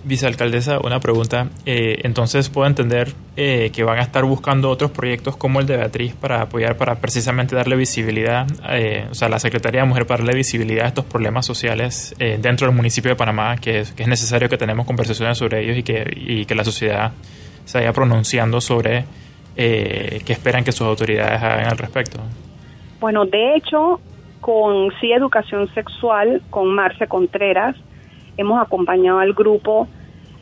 vicealcaldesa, 0.03 0.79
una 0.83 0.99
pregunta. 0.99 1.49
Eh, 1.65 1.99
entonces, 2.03 2.49
¿puedo 2.49 2.67
entender 2.67 3.13
eh, 3.35 3.71
que 3.73 3.83
van 3.83 3.99
a 3.99 4.01
estar 4.01 4.23
buscando 4.23 4.69
otros 4.69 4.91
proyectos 4.91 5.35
como 5.35 5.59
el 5.59 5.65
de 5.67 5.77
Beatriz 5.77 6.13
para 6.13 6.41
apoyar, 6.41 6.77
para 6.77 6.95
precisamente 6.95 7.55
darle 7.55 7.75
visibilidad, 7.75 8.47
eh, 8.69 9.07
o 9.09 9.13
sea, 9.13 9.29
la 9.29 9.39
Secretaría 9.39 9.81
de 9.81 9.87
Mujer 9.87 10.05
para 10.05 10.23
darle 10.23 10.35
visibilidad 10.35 10.85
a 10.85 10.87
estos 10.87 11.05
problemas 11.05 11.45
sociales 11.45 12.15
dentro 12.17 12.67
del 12.67 12.75
municipio 12.75 13.09
de 13.11 13.15
Panamá, 13.15 13.57
que 13.57 13.79
es, 13.79 13.91
que 13.91 14.03
es 14.03 14.09
necesario 14.09 14.49
que 14.49 14.57
tenemos 14.57 14.85
conversaciones 14.85 15.37
sobre 15.37 15.63
ellos 15.63 15.77
y 15.77 15.83
que, 15.83 16.11
y 16.15 16.45
que 16.45 16.55
la 16.55 16.63
sociedad 16.63 17.11
se 17.65 17.79
vaya 17.79 17.93
pronunciando 17.93 18.61
sobre 18.61 19.05
qué 19.55 20.23
esperan 20.27 20.63
que 20.63 20.71
sus 20.71 20.87
autoridades 20.87 21.41
hagan 21.41 21.67
al 21.67 21.77
respecto? 21.77 22.19
Bueno, 22.99 23.25
de 23.25 23.55
hecho, 23.55 23.99
con 24.41 24.91
Sí 24.99 25.13
Educación 25.13 25.73
Sexual, 25.73 26.41
con 26.49 26.67
Marce 26.73 27.07
Contreras, 27.07 27.75
hemos 28.37 28.61
acompañado 28.61 29.19
al 29.19 29.33
grupo 29.33 29.87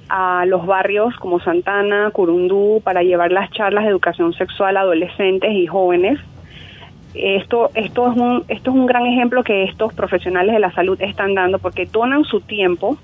a 0.07 0.45
los 0.47 0.65
barrios 0.65 1.15
como 1.17 1.39
Santana, 1.39 2.09
Curundú, 2.11 2.81
para 2.83 3.03
llevar 3.03 3.31
las 3.31 3.51
charlas 3.51 3.83
de 3.83 3.91
educación 3.91 4.33
sexual 4.33 4.77
a 4.77 4.81
adolescentes 4.81 5.51
y 5.51 5.67
jóvenes. 5.67 6.19
Esto, 7.13 7.69
esto, 7.75 8.11
es 8.11 8.17
un, 8.17 8.43
esto 8.47 8.71
es 8.71 8.75
un 8.75 8.85
gran 8.85 9.05
ejemplo 9.05 9.43
que 9.43 9.63
estos 9.63 9.93
profesionales 9.93 10.53
de 10.53 10.59
la 10.59 10.71
salud 10.71 10.99
están 11.01 11.35
dando 11.35 11.59
porque 11.59 11.85
donan 11.85 12.23
su 12.23 12.41
tiempo 12.41 12.97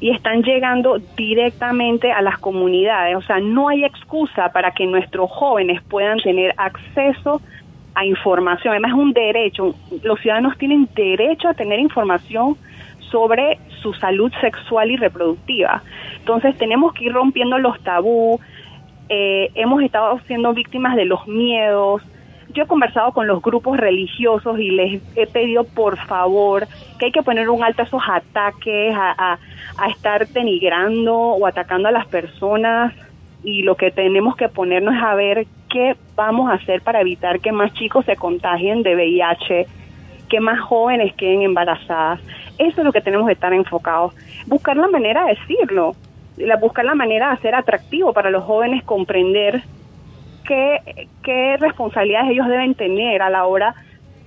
y 0.00 0.10
están 0.10 0.42
llegando 0.42 0.98
directamente 1.16 2.10
a 2.10 2.22
las 2.22 2.38
comunidades. 2.38 3.16
O 3.16 3.22
sea, 3.22 3.38
no 3.40 3.68
hay 3.68 3.84
excusa 3.84 4.50
para 4.52 4.72
que 4.72 4.86
nuestros 4.86 5.30
jóvenes 5.30 5.82
puedan 5.82 6.18
tener 6.18 6.54
acceso 6.56 7.40
información. 8.04 8.72
Además, 8.72 8.92
es 8.92 8.98
un 8.98 9.12
derecho. 9.12 9.74
Los 10.02 10.20
ciudadanos 10.20 10.56
tienen 10.58 10.88
derecho 10.94 11.48
a 11.48 11.54
tener 11.54 11.78
información 11.78 12.56
sobre 13.10 13.58
su 13.82 13.92
salud 13.94 14.32
sexual 14.40 14.90
y 14.90 14.96
reproductiva. 14.96 15.82
Entonces 16.18 16.56
tenemos 16.56 16.92
que 16.92 17.06
ir 17.06 17.12
rompiendo 17.12 17.58
los 17.58 17.80
tabú, 17.82 18.40
eh, 19.08 19.50
hemos 19.54 19.82
estado 19.82 20.20
siendo 20.26 20.52
víctimas 20.52 20.96
de 20.96 21.04
los 21.04 21.26
miedos. 21.26 22.02
Yo 22.52 22.64
he 22.64 22.66
conversado 22.66 23.12
con 23.12 23.26
los 23.26 23.42
grupos 23.42 23.78
religiosos 23.78 24.58
y 24.58 24.70
les 24.70 25.02
he 25.16 25.26
pedido 25.26 25.64
por 25.64 25.96
favor 25.98 26.66
que 26.98 27.06
hay 27.06 27.12
que 27.12 27.22
poner 27.22 27.48
un 27.48 27.62
alto 27.62 27.82
a 27.82 27.84
esos 27.84 28.02
ataques, 28.08 28.94
a, 28.94 29.38
a 29.78 29.88
estar 29.88 30.28
denigrando 30.28 31.16
o 31.16 31.46
atacando 31.46 31.88
a 31.88 31.92
las 31.92 32.06
personas 32.06 32.92
y 33.42 33.62
lo 33.62 33.76
que 33.76 33.90
tenemos 33.90 34.36
que 34.36 34.48
ponernos 34.48 34.94
es 34.94 35.02
a 35.02 35.14
ver 35.14 35.46
qué 35.70 35.96
vamos 36.14 36.50
a 36.50 36.54
hacer 36.54 36.82
para 36.82 37.00
evitar 37.00 37.40
que 37.40 37.52
más 37.52 37.72
chicos 37.74 38.04
se 38.04 38.16
contagien 38.16 38.82
de 38.82 38.94
VIH, 38.94 39.66
que 40.28 40.40
más 40.40 40.60
jóvenes 40.60 41.14
queden 41.14 41.42
embarazadas. 41.42 42.20
Eso 42.58 42.80
es 42.80 42.84
lo 42.84 42.92
que 42.92 43.00
tenemos 43.00 43.26
que 43.26 43.32
estar 43.32 43.52
enfocados. 43.52 44.14
Buscar 44.46 44.76
la 44.76 44.88
manera 44.88 45.24
de 45.24 45.34
decirlo, 45.34 45.94
la, 46.36 46.56
buscar 46.56 46.84
la 46.84 46.94
manera 46.94 47.28
de 47.28 47.34
hacer 47.34 47.54
atractivo 47.54 48.12
para 48.12 48.30
los 48.30 48.44
jóvenes 48.44 48.84
comprender 48.84 49.62
qué, 50.44 51.08
qué 51.22 51.56
responsabilidades 51.58 52.30
ellos 52.30 52.48
deben 52.48 52.74
tener 52.74 53.22
a 53.22 53.30
la 53.30 53.46
hora 53.46 53.74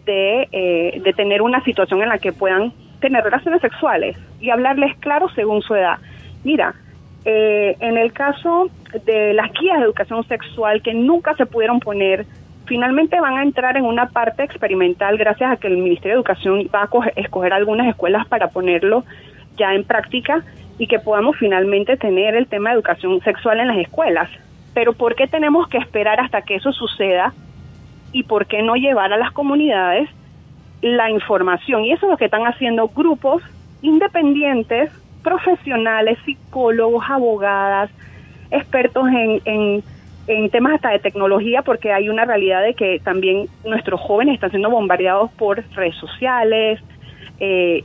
de, 0.06 0.48
eh, 0.52 1.02
de 1.04 1.14
tener 1.14 1.42
una 1.42 1.64
situación 1.64 2.02
en 2.02 2.10
la 2.10 2.18
que 2.18 2.34
puedan 2.34 2.74
tener 3.00 3.24
relaciones 3.24 3.62
sexuales 3.62 4.18
y 4.40 4.50
hablarles 4.50 4.96
claro 4.98 5.30
según 5.30 5.62
su 5.62 5.76
edad. 5.76 5.98
Mira, 6.44 6.74
eh, 7.26 7.78
en 7.80 7.98
el 7.98 8.12
caso 8.12 8.70
de 9.06 9.34
las 9.34 9.52
guías 9.54 9.80
de 9.80 9.86
educación 9.86 10.24
sexual 10.28 10.82
que 10.82 10.94
nunca 10.94 11.36
se 11.36 11.46
pudieron 11.46 11.80
poner 11.80 12.26
finalmente 12.66 13.20
van 13.20 13.38
a 13.38 13.44
entrar 13.44 13.78
en 13.78 13.86
una 13.86 14.10
parte 14.10 14.44
experimental 14.44 15.18
gracias 15.18 15.52
a 15.52 15.58
que 15.58 15.68
el 15.68 15.78
Ministerio 15.78 16.16
de 16.16 16.22
Educación 16.22 16.70
va 16.74 16.84
a 16.84 17.10
escoger 17.16 17.54
algunas 17.54 17.88
escuelas 17.88 18.28
para 18.28 18.48
ponerlo 18.48 19.04
ya 19.58 19.74
en 19.74 19.84
práctica 19.84 20.44
y 20.78 20.88
que 20.88 21.00
podamos 21.00 21.38
finalmente 21.38 21.98
tener 21.98 22.36
el 22.36 22.48
tema 22.48 22.70
de 22.70 22.76
educación 22.76 23.22
sexual 23.22 23.60
en 23.60 23.68
las 23.68 23.78
escuelas. 23.78 24.30
Pero 24.74 24.94
¿por 24.94 25.16
qué 25.16 25.28
tenemos 25.28 25.68
que 25.68 25.78
esperar 25.78 26.20
hasta 26.20 26.42
que 26.42 26.56
eso 26.56 26.72
suceda 26.72 27.34
y 28.12 28.24
por 28.24 28.48
qué 28.48 28.64
no 28.64 28.76
llevar 28.76 29.14
a 29.14 29.18
las 29.18 29.32
comunidades 29.32 30.10
la 30.82 31.10
información? 31.12 31.84
Y 31.84 31.92
eso 31.92 32.06
es 32.08 32.12
lo 32.12 32.18
que 32.18 32.26
están 32.26 32.48
haciendo 32.48 32.88
grupos 32.88 33.44
independientes, 33.82 34.92
profesionales, 35.24 36.18
psicólogos, 36.26 37.04
abogadas, 37.10 37.90
expertos 38.52 39.08
en 39.46 39.84
en 40.28 40.50
temas 40.50 40.76
hasta 40.76 40.90
de 40.92 41.00
tecnología, 41.00 41.62
porque 41.64 41.92
hay 41.92 42.10
una 42.10 42.26
realidad 42.26 42.64
de 42.64 42.74
que 42.74 43.00
también 43.04 43.48
nuestros 43.66 44.00
jóvenes 44.00 44.36
están 44.36 44.52
siendo 44.52 44.70
bombardeados 44.70 45.32
por 45.34 45.64
redes 45.76 45.96
sociales, 45.96 46.80
eh, 47.40 47.84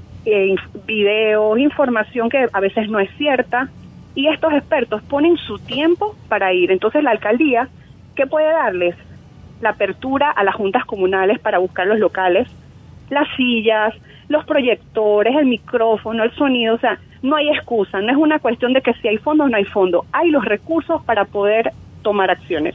videos, 0.87 1.59
información 1.59 2.29
que 2.29 2.47
a 2.53 2.61
veces 2.61 2.89
no 2.89 3.01
es 3.01 3.11
cierta, 3.17 3.69
y 4.15 4.29
estos 4.29 4.53
expertos 4.53 5.03
ponen 5.03 5.37
su 5.37 5.59
tiempo 5.59 6.15
para 6.29 6.53
ir. 6.53 6.71
Entonces 6.71 7.03
la 7.03 7.11
alcaldía, 7.11 7.69
¿qué 8.15 8.27
puede 8.27 8.53
darles? 8.53 8.95
La 9.61 9.71
apertura 9.71 10.31
a 10.31 10.45
las 10.45 10.55
juntas 10.55 10.85
comunales 10.85 11.39
para 11.41 11.59
buscar 11.59 11.87
los 11.87 11.99
locales, 11.99 12.49
las 13.11 13.27
sillas, 13.37 13.95
los 14.29 14.45
proyectores, 14.45 15.35
el 15.37 15.47
micrófono, 15.47 16.23
el 16.23 16.35
sonido, 16.35 16.75
o 16.75 16.79
sea, 16.79 16.99
no 17.23 17.37
hay 17.37 17.49
excusa, 17.49 18.01
no 18.01 18.11
es 18.11 18.17
una 18.17 18.39
cuestión 18.39 18.73
de 18.73 18.83
que 18.83 18.93
si 18.95 19.09
hay 19.09 19.19
fondo 19.19 19.45
o 19.45 19.49
no 19.49 19.57
hay 19.57 19.65
fondo, 19.65 20.05
hay 20.13 20.31
los 20.31 20.45
recursos 20.45 21.03
para 21.05 21.25
poder 21.25 21.73
tomar 22.03 22.31
acciones. 22.31 22.75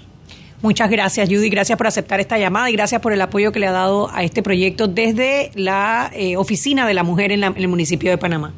Muchas 0.61 0.89
gracias, 0.89 1.27
Judy. 1.27 1.49
Gracias 1.49 1.77
por 1.77 1.87
aceptar 1.87 2.21
esta 2.21 2.37
llamada 2.37 2.69
y 2.69 2.73
gracias 2.73 3.01
por 3.01 3.11
el 3.11 3.21
apoyo 3.21 3.51
que 3.51 3.59
le 3.59 3.67
ha 3.67 3.73
dado 3.73 4.09
a 4.13 4.23
este 4.23 4.41
proyecto 4.41 4.87
desde 4.87 5.51
la 5.55 6.09
eh, 6.13 6.37
Oficina 6.37 6.87
de 6.87 6.93
la 6.93 7.03
Mujer 7.03 7.33
en, 7.33 7.43
el 7.43 7.67
municipio 7.67 8.09
de 8.11 8.17
Panamá. 8.17 8.53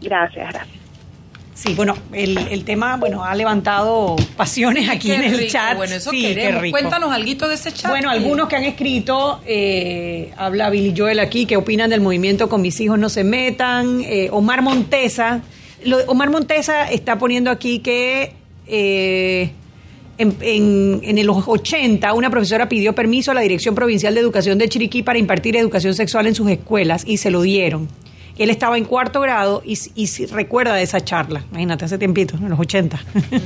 Gracias, 0.00 0.48
gracias. 0.52 0.79
Sí, 1.62 1.74
bueno, 1.74 1.94
el, 2.14 2.38
el, 2.38 2.64
tema, 2.64 2.96
bueno, 2.96 3.22
ha 3.22 3.34
levantado 3.34 4.16
pasiones 4.34 4.88
aquí 4.88 5.12
en 5.12 5.24
el 5.24 5.46
chat. 5.46 5.76
Bueno, 5.76 5.94
eso 5.94 6.10
sí, 6.10 6.22
queremos. 6.22 6.70
Cuéntanos 6.70 7.12
algo 7.12 7.48
de 7.48 7.54
ese 7.54 7.70
chat. 7.70 7.90
Bueno, 7.90 8.08
algunos 8.08 8.48
que 8.48 8.56
han 8.56 8.64
escrito, 8.64 9.42
eh, 9.44 10.32
habla 10.38 10.70
Billy 10.70 10.94
Joel 10.96 11.20
aquí, 11.20 11.44
que 11.44 11.58
opinan 11.58 11.90
del 11.90 12.00
movimiento 12.00 12.48
con 12.48 12.62
mis 12.62 12.80
hijos 12.80 12.98
no 12.98 13.10
se 13.10 13.24
metan. 13.24 14.00
Eh, 14.06 14.30
Omar 14.32 14.62
Montesa, 14.62 15.42
lo, 15.84 15.98
Omar 16.06 16.30
Montesa 16.30 16.90
está 16.90 17.18
poniendo 17.18 17.50
aquí 17.50 17.80
que 17.80 18.32
eh, 18.66 19.50
en, 20.16 20.36
en, 20.40 21.18
en, 21.18 21.26
los 21.26 21.46
80 21.46 22.14
una 22.14 22.30
profesora 22.30 22.70
pidió 22.70 22.94
permiso 22.94 23.32
a 23.32 23.34
la 23.34 23.42
Dirección 23.42 23.74
Provincial 23.74 24.14
de 24.14 24.20
Educación 24.20 24.56
de 24.56 24.66
Chiriquí 24.66 25.02
para 25.02 25.18
impartir 25.18 25.58
educación 25.58 25.92
sexual 25.92 26.26
en 26.26 26.34
sus 26.34 26.50
escuelas 26.50 27.02
y 27.06 27.18
se 27.18 27.30
lo 27.30 27.42
dieron 27.42 27.86
él 28.40 28.50
estaba 28.50 28.78
en 28.78 28.84
cuarto 28.86 29.20
grado 29.20 29.62
y, 29.64 29.78
y, 29.94 30.26
recuerda 30.26 30.74
de 30.74 30.82
esa 30.82 31.04
charla, 31.04 31.44
imagínate, 31.50 31.84
hace 31.84 31.98
tiempito, 31.98 32.36
en 32.36 32.48
los 32.48 32.58
80. 32.58 32.98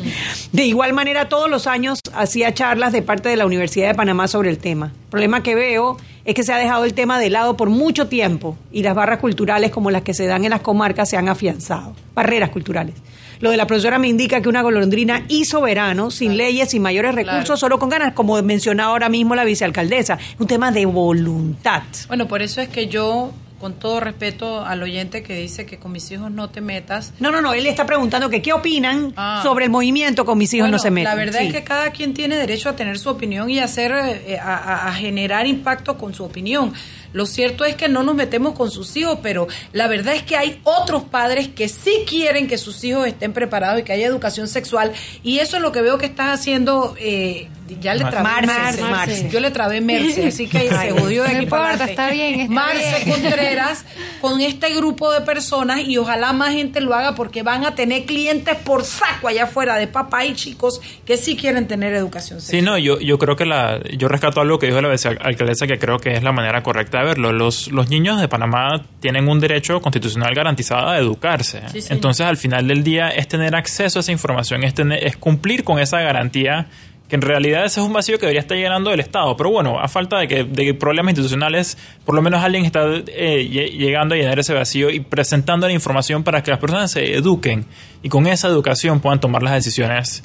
de 0.53 0.65
igual 0.65 0.93
manera, 0.93 1.29
todos 1.29 1.51
los 1.51 1.67
años 1.67 1.99
hacía 2.13 2.55
charlas 2.55 2.93
de 2.93 3.03
parte 3.03 3.29
de 3.29 3.37
la 3.37 3.45
Universidad 3.45 3.89
de 3.89 3.95
Panamá 3.95 4.29
sobre 4.29 4.51
el 4.51 4.59
tema. 4.59 4.87
El 4.87 5.11
problema 5.11 5.43
que 5.43 5.57
veo 5.57 5.97
es 6.25 6.35
que 6.35 6.45
se 6.45 6.53
ha 6.53 6.59
dejado 6.59 6.85
el 6.85 6.95
tema 6.95 7.19
de 7.19 7.29
lado 7.29 7.57
por 7.57 7.71
mucho 7.71 8.07
tiempo 8.07 8.57
y 8.71 8.83
las 8.83 8.95
barras 8.95 9.19
culturales 9.19 9.73
como 9.73 9.91
las 9.91 10.03
que 10.03 10.15
se 10.15 10.27
dan 10.27 10.45
en 10.45 10.51
las 10.51 10.61
comarcas 10.61 11.11
se 11.11 11.17
han 11.17 11.29
afianzado, 11.29 11.95
barreras 12.15 12.51
culturales. 12.51 12.95
Lo 13.41 13.51
de 13.51 13.57
la 13.57 13.67
profesora 13.67 13.99
me 13.99 14.09
indica 14.09 14.41
que 14.41 14.49
una 14.49 14.63
golondrina 14.63 15.25
hizo 15.29 15.61
verano, 15.61 16.11
sin 16.11 16.37
leyes, 16.37 16.71
sin 16.71 16.83
mayores 16.83 17.15
recursos, 17.15 17.45
claro. 17.45 17.57
solo 17.57 17.79
con 17.79 17.89
ganas, 17.89 18.15
como 18.15 18.41
mencionaba 18.43 18.93
ahora 18.93 19.09
mismo 19.09 19.35
la 19.35 19.45
vicealcaldesa. 19.45 20.19
Un 20.39 20.47
tema 20.47 20.71
de 20.71 20.87
voluntad. 20.87 21.83
Bueno, 22.09 22.29
por 22.29 22.43
eso 22.43 22.61
es 22.61 22.69
que 22.69 22.87
yo 22.87 23.33
con 23.65 23.73
todo 23.73 23.99
respeto 23.99 24.63
al 24.63 24.83
oyente 24.83 25.23
que 25.23 25.35
dice 25.35 25.65
que 25.65 25.79
con 25.79 25.91
mis 25.91 26.11
hijos 26.11 26.31
no 26.31 26.51
te 26.51 26.61
metas. 26.61 27.15
No, 27.19 27.33
no, 27.33 27.41
no, 27.41 27.55
él 27.55 27.65
está 27.65 27.87
preguntando 27.87 28.29
que 28.29 28.43
qué 28.43 28.53
opinan 28.53 29.15
ah. 29.17 29.41
sobre 29.43 29.65
el 29.65 29.71
movimiento 29.71 30.27
con 30.27 30.37
mis 30.37 30.53
hijos 30.53 30.65
bueno, 30.65 30.77
no 30.77 30.83
se 30.83 30.91
metan. 30.91 31.17
La 31.17 31.25
verdad 31.25 31.41
sí. 31.41 31.47
es 31.47 31.55
que 31.55 31.65
cada 31.65 31.91
quien 31.91 32.13
tiene 32.13 32.37
derecho 32.37 32.69
a 32.69 32.77
tener 32.77 32.99
su 32.99 33.09
opinión 33.09 33.49
y 33.49 33.61
a 33.61 33.65
hacer, 33.65 33.93
eh, 34.27 34.39
a, 34.39 34.89
a, 34.89 34.93
generar 34.93 35.47
impacto 35.47 35.97
con 35.97 36.13
su 36.13 36.25
opinión. 36.25 36.75
Lo 37.15 37.25
cierto 37.25 37.65
es 37.65 37.75
que 37.75 37.89
no 37.89 38.03
nos 38.03 38.15
metemos 38.15 38.53
con 38.53 38.71
sus 38.71 38.95
hijos, 38.99 39.21
pero 39.23 39.49
la 39.73 39.87
verdad 39.87 40.15
es 40.15 40.25
que 40.25 40.37
hay 40.37 40.61
otros 40.65 41.05
padres 41.05 41.49
que 41.49 41.71
sí 41.71 42.05
quieren 42.07 42.49
que 42.49 42.59
sus 42.59 42.85
hijos 42.85 43.07
estén 43.07 43.33
preparados 43.33 43.81
y 43.81 43.85
que 43.85 43.95
haya 43.95 44.07
educación 44.07 44.47
sexual. 44.47 44.93
Y 45.23 45.39
eso 45.39 45.57
es 45.57 45.63
lo 45.63 45.73
que 45.73 45.81
veo 45.81 45.97
que 45.97 46.05
estás 46.05 46.39
haciendo. 46.39 46.95
Eh, 46.99 47.49
ya 47.81 47.95
le 47.95 48.05
trabé 48.05 48.23
Marce, 48.23 48.47
Marce. 48.47 48.83
Marce. 48.83 49.29
Yo 49.31 49.41
le 49.41 49.51
trabé 49.51 49.81
Merce, 49.81 50.27
así 50.29 50.47
que 50.47 50.69
se 50.69 50.91
jodió 50.91 51.23
de 51.23 51.29
no 51.29 51.35
aquí 51.37 51.45
importa, 51.45 51.79
para 51.79 51.85
está 51.85 52.11
bien. 52.11 52.41
Está 52.41 52.55
Marce 52.55 53.05
bien. 53.05 53.21
Contreras 53.21 53.85
con 54.21 54.41
este 54.41 54.75
grupo 54.75 55.13
de 55.13 55.23
personas 55.23 55.81
y 55.81 55.97
ojalá 55.97 56.33
más 56.33 56.53
gente 56.53 56.81
lo 56.81 56.95
haga 56.95 57.15
porque 57.15 57.43
van 57.43 57.65
a 57.65 57.75
tener 57.75 58.05
clientes 58.05 58.57
por 58.57 58.85
saco 58.85 59.29
allá 59.29 59.45
afuera 59.45 59.77
de 59.77 59.87
papá 59.87 60.25
y 60.25 60.35
chicos 60.35 60.81
que 61.05 61.17
sí 61.17 61.37
quieren 61.37 61.67
tener 61.67 61.95
educación 61.95 62.41
sexual. 62.41 62.61
Sí, 62.61 62.65
no, 62.65 62.79
yo, 62.79 63.01
yo 63.01 63.19
creo 63.19 63.37
que 63.37 63.47
la, 63.47 63.81
yo 63.97 64.09
rescato 64.09 64.41
algo 64.41 64.59
que 64.59 64.67
dijo 64.67 64.81
la 64.81 64.95
alcaldesa 65.21 65.67
que 65.67 65.79
creo 65.79 65.99
que 65.99 66.15
es 66.15 66.23
la 66.23 66.33
manera 66.33 66.63
correcta 66.63 66.99
de 66.99 67.05
verlo. 67.05 67.33
Los, 67.33 67.71
los 67.73 67.89
niños 67.89 68.21
de 68.21 68.29
Panamá 68.29 68.85
tienen 69.01 69.29
un 69.29 69.41
derecho 69.41 69.81
constitucional 69.81 70.35
garantizado 70.35 70.89
a 70.89 70.99
educarse. 70.99 71.63
Sí, 71.73 71.81
sí. 71.81 71.89
Entonces, 71.91 72.27
al 72.27 72.37
final 72.37 72.69
del 72.69 72.85
día, 72.85 73.09
es 73.09 73.29
tener 73.29 73.55
acceso 73.55 73.99
a 73.99 74.01
esa 74.01 74.13
información, 74.13 74.65
es, 74.65 74.75
tener, 74.75 75.05
es 75.05 75.17
cumplir 75.17 75.65
con 75.65 75.79
esa 75.79 76.01
garantía 76.01 76.67
que 77.09 77.17
en 77.17 77.23
realidad 77.23 77.65
ese 77.65 77.81
es 77.81 77.87
un 77.87 77.93
vacío 77.93 78.17
que 78.17 78.23
debería 78.23 78.41
estar 78.41 78.57
llenando 78.57 78.91
el 78.91 79.01
Estado. 79.01 79.37
Pero 79.37 79.51
bueno, 79.51 79.79
a 79.79 79.89
falta 79.89 80.19
de 80.19 80.29
que 80.29 80.45
de 80.45 80.75
problemas 80.75 81.13
institucionales, 81.13 81.77
por 82.05 82.15
lo 82.15 82.23
menos 82.23 82.43
alguien 82.43 82.65
está 82.65 82.87
eh, 83.09 83.47
llegando 83.47 84.15
a 84.15 84.19
llenar 84.19 84.39
ese 84.39 84.55
vacío 84.55 84.91
y 84.91 85.01
presentando 85.01 85.67
la 85.67 85.73
información 85.73 86.25
para 86.25 86.43
que 86.43 86.51
las 86.51 86.61
personas 86.61 86.91
se 86.91 87.15
eduquen 87.15 87.67
y 88.03 88.09
con 88.09 88.27
esa 88.27 88.49
educación 88.49 89.01
puedan 89.01 89.21
tomar 89.21 89.43
las 89.43 89.55
decisiones 89.55 90.23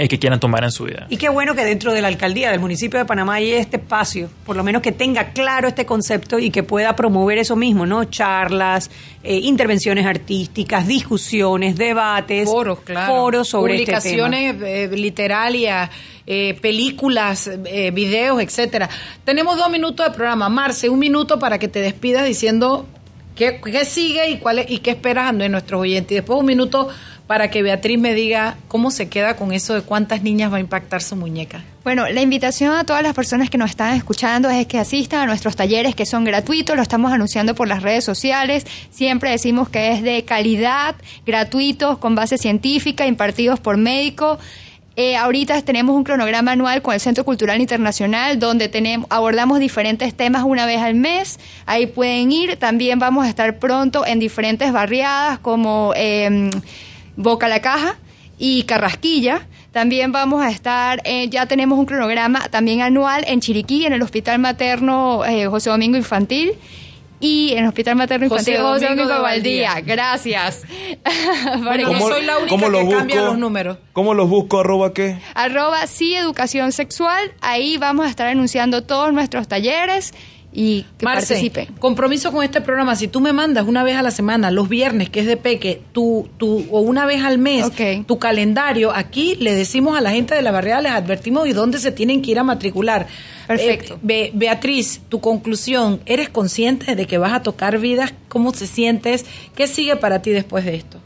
eh, 0.00 0.08
que 0.08 0.18
quieran 0.18 0.40
tomar 0.40 0.64
en 0.64 0.70
su 0.70 0.84
vida. 0.84 1.06
Y 1.10 1.18
qué 1.18 1.28
bueno 1.28 1.54
que 1.54 1.62
dentro 1.62 1.92
de 1.92 2.00
la 2.00 2.08
alcaldía 2.08 2.50
del 2.50 2.60
municipio 2.60 2.98
de 2.98 3.04
Panamá 3.04 3.34
hay 3.34 3.52
este 3.52 3.76
espacio, 3.76 4.30
por 4.46 4.56
lo 4.56 4.64
menos 4.64 4.80
que 4.80 4.92
tenga 4.92 5.32
claro 5.32 5.68
este 5.68 5.84
concepto 5.84 6.38
y 6.38 6.50
que 6.50 6.62
pueda 6.62 6.96
promover 6.96 7.36
eso 7.36 7.54
mismo, 7.54 7.84
¿no? 7.84 8.04
Charlas, 8.04 8.90
eh, 9.22 9.36
intervenciones 9.36 10.06
artísticas, 10.06 10.86
discusiones, 10.86 11.76
debates, 11.76 12.48
foros, 12.48 12.80
claro. 12.80 13.12
foros 13.12 13.48
sobre 13.48 13.74
publicaciones 13.74 14.54
este 14.54 14.64
tema. 14.64 14.94
Eh, 14.94 14.96
literarias, 14.96 15.90
eh, 16.26 16.56
películas, 16.62 17.50
eh, 17.66 17.90
videos, 17.90 18.40
etcétera. 18.40 18.88
Tenemos 19.24 19.58
dos 19.58 19.70
minutos 19.70 20.06
de 20.06 20.12
programa. 20.12 20.48
Marce, 20.48 20.88
un 20.88 20.98
minuto 20.98 21.38
para 21.38 21.58
que 21.58 21.68
te 21.68 21.80
despidas 21.80 22.24
diciendo 22.24 22.86
qué, 23.34 23.60
qué 23.62 23.84
sigue 23.84 24.30
y 24.30 24.38
cuál 24.38 24.60
es, 24.60 24.70
y 24.70 24.78
qué 24.78 24.90
esperas 24.92 25.36
de 25.36 25.48
nuestros 25.48 25.82
oyentes. 25.82 26.12
Y 26.12 26.14
después 26.14 26.38
un 26.38 26.46
minuto 26.46 26.88
para 27.30 27.48
que 27.48 27.62
Beatriz 27.62 27.96
me 27.96 28.12
diga 28.12 28.56
cómo 28.66 28.90
se 28.90 29.08
queda 29.08 29.36
con 29.36 29.52
eso 29.52 29.72
de 29.72 29.82
cuántas 29.82 30.24
niñas 30.24 30.52
va 30.52 30.56
a 30.56 30.60
impactar 30.60 31.00
su 31.00 31.14
muñeca. 31.14 31.62
Bueno, 31.84 32.08
la 32.08 32.22
invitación 32.22 32.74
a 32.74 32.82
todas 32.82 33.04
las 33.04 33.14
personas 33.14 33.48
que 33.48 33.56
nos 33.56 33.70
están 33.70 33.94
escuchando 33.94 34.50
es 34.50 34.66
que 34.66 34.80
asistan 34.80 35.20
a 35.20 35.26
nuestros 35.26 35.54
talleres 35.54 35.94
que 35.94 36.06
son 36.06 36.24
gratuitos, 36.24 36.74
lo 36.74 36.82
estamos 36.82 37.12
anunciando 37.12 37.54
por 37.54 37.68
las 37.68 37.84
redes 37.84 38.04
sociales, 38.04 38.66
siempre 38.90 39.30
decimos 39.30 39.68
que 39.68 39.92
es 39.92 40.02
de 40.02 40.24
calidad, 40.24 40.96
gratuitos, 41.24 41.98
con 41.98 42.16
base 42.16 42.36
científica, 42.36 43.06
impartidos 43.06 43.60
por 43.60 43.76
médicos. 43.76 44.40
Eh, 44.96 45.16
ahorita 45.16 45.62
tenemos 45.62 45.94
un 45.94 46.02
cronograma 46.02 46.50
anual 46.50 46.82
con 46.82 46.94
el 46.94 47.00
Centro 47.00 47.24
Cultural 47.24 47.60
Internacional 47.60 48.40
donde 48.40 48.68
tenemos, 48.68 49.06
abordamos 49.08 49.60
diferentes 49.60 50.14
temas 50.14 50.42
una 50.42 50.66
vez 50.66 50.80
al 50.80 50.96
mes. 50.96 51.38
Ahí 51.64 51.86
pueden 51.86 52.32
ir. 52.32 52.56
También 52.56 52.98
vamos 52.98 53.24
a 53.24 53.28
estar 53.28 53.60
pronto 53.60 54.04
en 54.04 54.18
diferentes 54.18 54.72
barriadas 54.72 55.38
como 55.38 55.92
eh, 55.94 56.50
Boca 57.16 57.48
la 57.48 57.60
Caja 57.60 57.96
y 58.38 58.62
Carrasquilla. 58.64 59.46
También 59.72 60.10
vamos 60.10 60.42
a 60.42 60.50
estar, 60.50 61.00
eh, 61.04 61.28
ya 61.28 61.46
tenemos 61.46 61.78
un 61.78 61.86
cronograma 61.86 62.48
también 62.48 62.80
anual 62.80 63.24
en 63.28 63.40
Chiriquí, 63.40 63.86
en 63.86 63.92
el 63.92 64.02
Hospital 64.02 64.38
Materno 64.40 65.24
eh, 65.24 65.46
José 65.46 65.70
Domingo 65.70 65.96
Infantil 65.96 66.52
y 67.20 67.52
en 67.52 67.58
el 67.58 67.66
Hospital 67.68 67.94
Materno 67.94 68.26
Infantil 68.26 68.56
José 68.56 68.62
José 68.66 68.84
Domingo 68.86 69.08
de 69.14 69.20
Valdía. 69.20 69.74
Valdía. 69.74 69.94
Gracias. 69.94 70.62
Bueno, 71.62 71.86
¿Cómo- 71.88 72.08
soy 72.08 72.24
la 72.24 72.36
única 72.38 72.48
cómo 72.50 72.66
que 72.66 72.72
lo 72.72 72.78
cambia 72.90 73.16
busco? 73.16 73.30
los 73.30 73.38
números. 73.38 73.78
¿Cómo 73.92 74.14
los 74.14 74.28
busco? 74.28 74.60
¿Arroba 74.60 74.92
qué? 74.92 75.18
Arroba 75.34 75.86
sí 75.86 76.14
educación 76.14 76.72
sexual. 76.72 77.32
Ahí 77.40 77.76
vamos 77.76 78.06
a 78.06 78.10
estar 78.10 78.26
anunciando 78.26 78.82
todos 78.84 79.12
nuestros 79.12 79.46
talleres 79.48 80.12
y 80.52 80.84
que 80.98 81.04
Marce, 81.04 81.34
participen. 81.34 81.66
compromiso 81.78 82.32
con 82.32 82.42
este 82.44 82.60
programa. 82.60 82.96
Si 82.96 83.06
tú 83.06 83.20
me 83.20 83.32
mandas 83.32 83.66
una 83.68 83.84
vez 83.84 83.96
a 83.96 84.02
la 84.02 84.10
semana, 84.10 84.50
los 84.50 84.68
viernes, 84.68 85.08
que 85.08 85.20
es 85.20 85.26
de 85.26 85.36
Peque, 85.36 85.80
tu, 85.92 86.28
tu, 86.38 86.66
o 86.72 86.80
una 86.80 87.06
vez 87.06 87.22
al 87.22 87.38
mes, 87.38 87.66
tu 88.06 88.18
calendario, 88.18 88.90
aquí 88.92 89.36
le 89.36 89.54
decimos 89.54 89.96
a 89.96 90.00
la 90.00 90.10
gente 90.10 90.34
de 90.34 90.42
la 90.42 90.50
barriada, 90.50 90.82
les 90.82 90.92
advertimos 90.92 91.44
de 91.44 91.52
dónde 91.54 91.78
se 91.78 91.92
tienen 91.92 92.20
que 92.20 92.32
ir 92.32 92.38
a 92.40 92.42
matricular. 92.44 93.06
Perfecto. 93.46 93.94
Eh, 93.94 93.98
Be- 94.02 94.30
Beatriz, 94.34 95.00
tu 95.08 95.20
conclusión, 95.20 96.00
¿eres 96.06 96.28
consciente 96.28 96.96
de 96.96 97.06
que 97.06 97.18
vas 97.18 97.32
a 97.32 97.42
tocar 97.42 97.78
vidas? 97.78 98.12
¿Cómo 98.28 98.50
te 98.50 98.66
sientes? 98.66 99.24
¿Qué 99.54 99.68
sigue 99.68 99.94
para 99.96 100.20
ti 100.20 100.30
después 100.30 100.64
de 100.64 100.74
esto? 100.74 100.98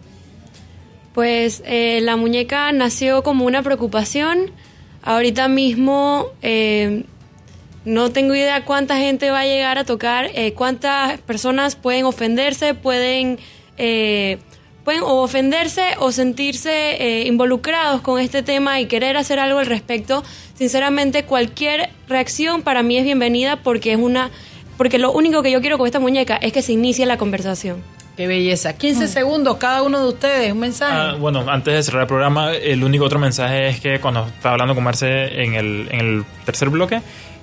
Pues 1.14 1.62
eh, 1.66 2.00
la 2.02 2.16
muñeca 2.16 2.72
nació 2.72 3.22
como 3.22 3.44
una 3.44 3.62
preocupación. 3.62 4.50
Ahorita 5.02 5.48
mismo 5.48 6.26
eh, 6.42 7.04
no 7.84 8.10
tengo 8.10 8.34
idea 8.34 8.64
cuánta 8.64 8.96
gente 8.96 9.30
va 9.30 9.40
a 9.40 9.44
llegar 9.44 9.78
a 9.78 9.84
tocar, 9.84 10.30
eh, 10.34 10.52
cuántas 10.54 11.20
personas 11.20 11.76
pueden 11.76 12.04
ofenderse, 12.04 12.74
pueden, 12.74 13.38
eh, 13.76 14.38
pueden 14.84 15.02
o 15.02 15.22
ofenderse 15.22 15.94
o 15.98 16.10
sentirse 16.10 16.70
eh, 16.72 17.26
involucrados 17.26 18.00
con 18.00 18.20
este 18.20 18.42
tema 18.42 18.80
y 18.80 18.86
querer 18.86 19.16
hacer 19.16 19.38
algo 19.38 19.58
al 19.58 19.66
respecto. 19.66 20.24
Sinceramente, 20.54 21.24
cualquier 21.24 21.90
reacción 22.08 22.62
para 22.62 22.82
mí 22.82 22.96
es 22.96 23.04
bienvenida 23.04 23.56
porque 23.62 23.92
es 23.92 23.98
una, 23.98 24.30
porque 24.78 24.98
lo 24.98 25.12
único 25.12 25.42
que 25.42 25.50
yo 25.50 25.60
quiero 25.60 25.76
con 25.76 25.86
esta 25.86 26.00
muñeca 26.00 26.36
es 26.36 26.52
que 26.52 26.62
se 26.62 26.72
inicie 26.72 27.04
la 27.06 27.18
conversación. 27.18 27.82
Qué 28.16 28.28
belleza. 28.28 28.74
15 28.74 29.08
segundos 29.08 29.56
cada 29.56 29.82
uno 29.82 30.00
de 30.00 30.08
ustedes, 30.08 30.52
un 30.52 30.60
mensaje. 30.60 30.94
Ah, 30.94 31.16
bueno, 31.18 31.44
antes 31.48 31.74
de 31.74 31.82
cerrar 31.82 32.02
el 32.02 32.06
programa, 32.06 32.52
el 32.52 32.84
único 32.84 33.04
otro 33.04 33.18
mensaje 33.18 33.66
es 33.68 33.80
que 33.80 33.98
cuando 33.98 34.26
estaba 34.26 34.52
hablando 34.52 34.76
con 34.76 34.84
Marce 34.84 35.42
en 35.42 35.54
el, 35.54 35.88
en 35.90 36.00
el 36.00 36.24
tercer 36.44 36.68
bloque, 36.68 37.02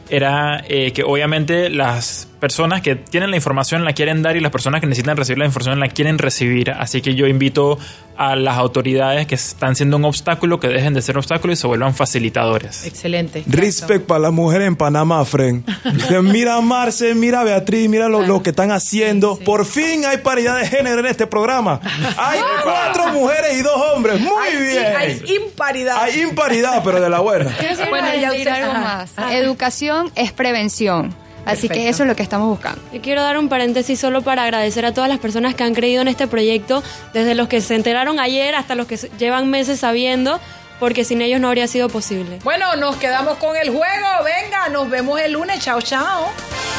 era 0.10 0.64
eh, 0.68 0.92
que 0.94 1.04
obviamente 1.04 1.70
las 1.70 2.28
personas 2.42 2.82
que 2.82 2.96
tienen 2.98 3.30
la 3.30 3.38
información 3.38 3.86
la 3.86 3.94
quieren 3.94 4.22
dar 4.24 4.36
y 4.36 4.42
las 4.42 4.52
personas 4.52 4.82
que 4.82 4.88
necesitan 4.88 5.16
recibir 5.16 5.38
la 5.38 5.46
información 5.46 5.80
la 5.80 5.88
quieren 5.88 6.18
recibir. 6.18 6.72
Así 6.72 7.02
que 7.02 7.16
yo 7.16 7.28
invito 7.28 7.78
a 8.18 8.36
las 8.36 8.58
autoridades 8.58 9.26
que 9.28 9.36
están 9.36 9.76
siendo 9.76 9.98
un 9.98 10.06
obstáculo 10.06 10.60
que 10.60 10.68
dejen 10.68 10.94
de 10.94 11.02
ser 11.02 11.18
obstáculos 11.18 11.58
y 11.58 11.62
se 11.62 11.68
vuelvan 11.68 11.96
facilitadores. 11.96 12.86
Excelente. 12.86 13.44
Respect 13.48 14.06
para 14.06 14.20
las 14.20 14.34
mujeres 14.34 14.68
en 14.68 14.76
Panamá, 14.76 15.24
Fren. 15.24 15.64
Mira 16.24 16.58
a 16.58 16.62
Marce, 16.62 17.16
mira 17.16 17.42
a 17.42 17.44
Beatriz, 17.44 17.88
mira 17.88 18.10
lo, 18.10 18.22
lo 18.24 18.44
que 18.44 18.50
están 18.50 18.72
haciendo. 18.72 19.38
Por 19.40 19.66
fin 19.66 20.04
hay 20.06 20.18
paridad 20.18 20.60
de 20.60 20.68
género 20.68 21.00
en 21.00 21.06
este 21.06 21.28
programa. 21.28 21.80
Hay 22.18 22.40
cuatro 22.64 23.08
mujeres 23.14 23.58
y 23.58 23.62
dos 23.62 23.80
hombres. 23.94 24.20
Muy 24.20 24.32
Hay- 24.48 24.58
bien. 24.62 24.96
hay 24.98 25.24
imparidad. 25.44 25.98
Hay 26.02 26.22
imparidad, 26.22 26.82
pero 26.84 27.00
de 27.00 27.10
la 27.10 27.20
buena. 27.20 27.52
Bueno, 27.90 28.08
ya 28.20 28.30
algo 28.30 28.72
ajá. 28.72 29.08
más. 29.18 29.34
Educación 29.34 30.12
es 30.16 30.32
prevención. 30.32 31.16
Así 31.46 31.70
que 31.70 31.90
eso 31.90 32.04
es 32.04 32.10
lo 32.10 32.16
que 32.16 32.24
estamos 32.24 32.48
buscando. 32.48 32.82
Yo 32.94 33.02
quiero 33.02 33.22
dar 33.24 33.38
un 33.38 33.50
paréntesis 33.50 34.00
solo 34.00 34.22
para 34.22 34.44
agradecer 34.44 34.86
a 34.86 34.94
todas 34.94 35.10
las 35.10 35.20
personas 35.20 35.56
que 35.56 35.64
han 35.64 35.74
creído 35.74 36.02
en 36.02 36.08
este 36.08 36.28
proyecto, 36.28 36.84
desde 37.14 37.36
los 37.36 37.48
que 37.48 37.62
se 37.62 37.76
enteraron 37.76 38.20
ayer 38.20 38.56
hasta 38.56 38.76
los 38.76 38.88
que 38.88 38.98
llevan 39.18 39.50
meses 39.50 39.80
sabiendo, 39.80 40.40
porque 40.80 41.04
sin 41.04 41.22
ellos 41.22 41.40
no 41.40 41.48
habría 41.48 41.68
sido 41.68 41.90
posible. 41.90 42.40
Bueno, 42.44 42.76
nos 42.76 42.96
quedamos 42.98 43.38
con 43.38 43.56
el 43.56 43.70
juego. 43.70 44.08
Venga, 44.24 44.70
nos 44.70 44.90
vemos 44.90 45.20
el 45.20 45.34
lunes. 45.34 45.60
Chao, 45.60 45.82
chao. 45.82 46.28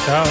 Chao. 0.05 0.25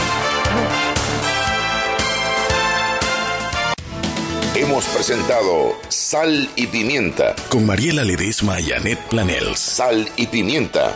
Hemos 4.55 4.85
presentado 4.85 5.75
Sal 5.89 6.49
y 6.57 6.67
Pimienta 6.67 7.35
con 7.49 7.65
Mariela 7.65 8.05
Ledesma 8.05 8.61
y 8.61 8.73
Annette 8.73 9.01
Planels. 9.09 9.59
Sal 9.59 10.07
y 10.17 10.27
Pimienta 10.27 10.95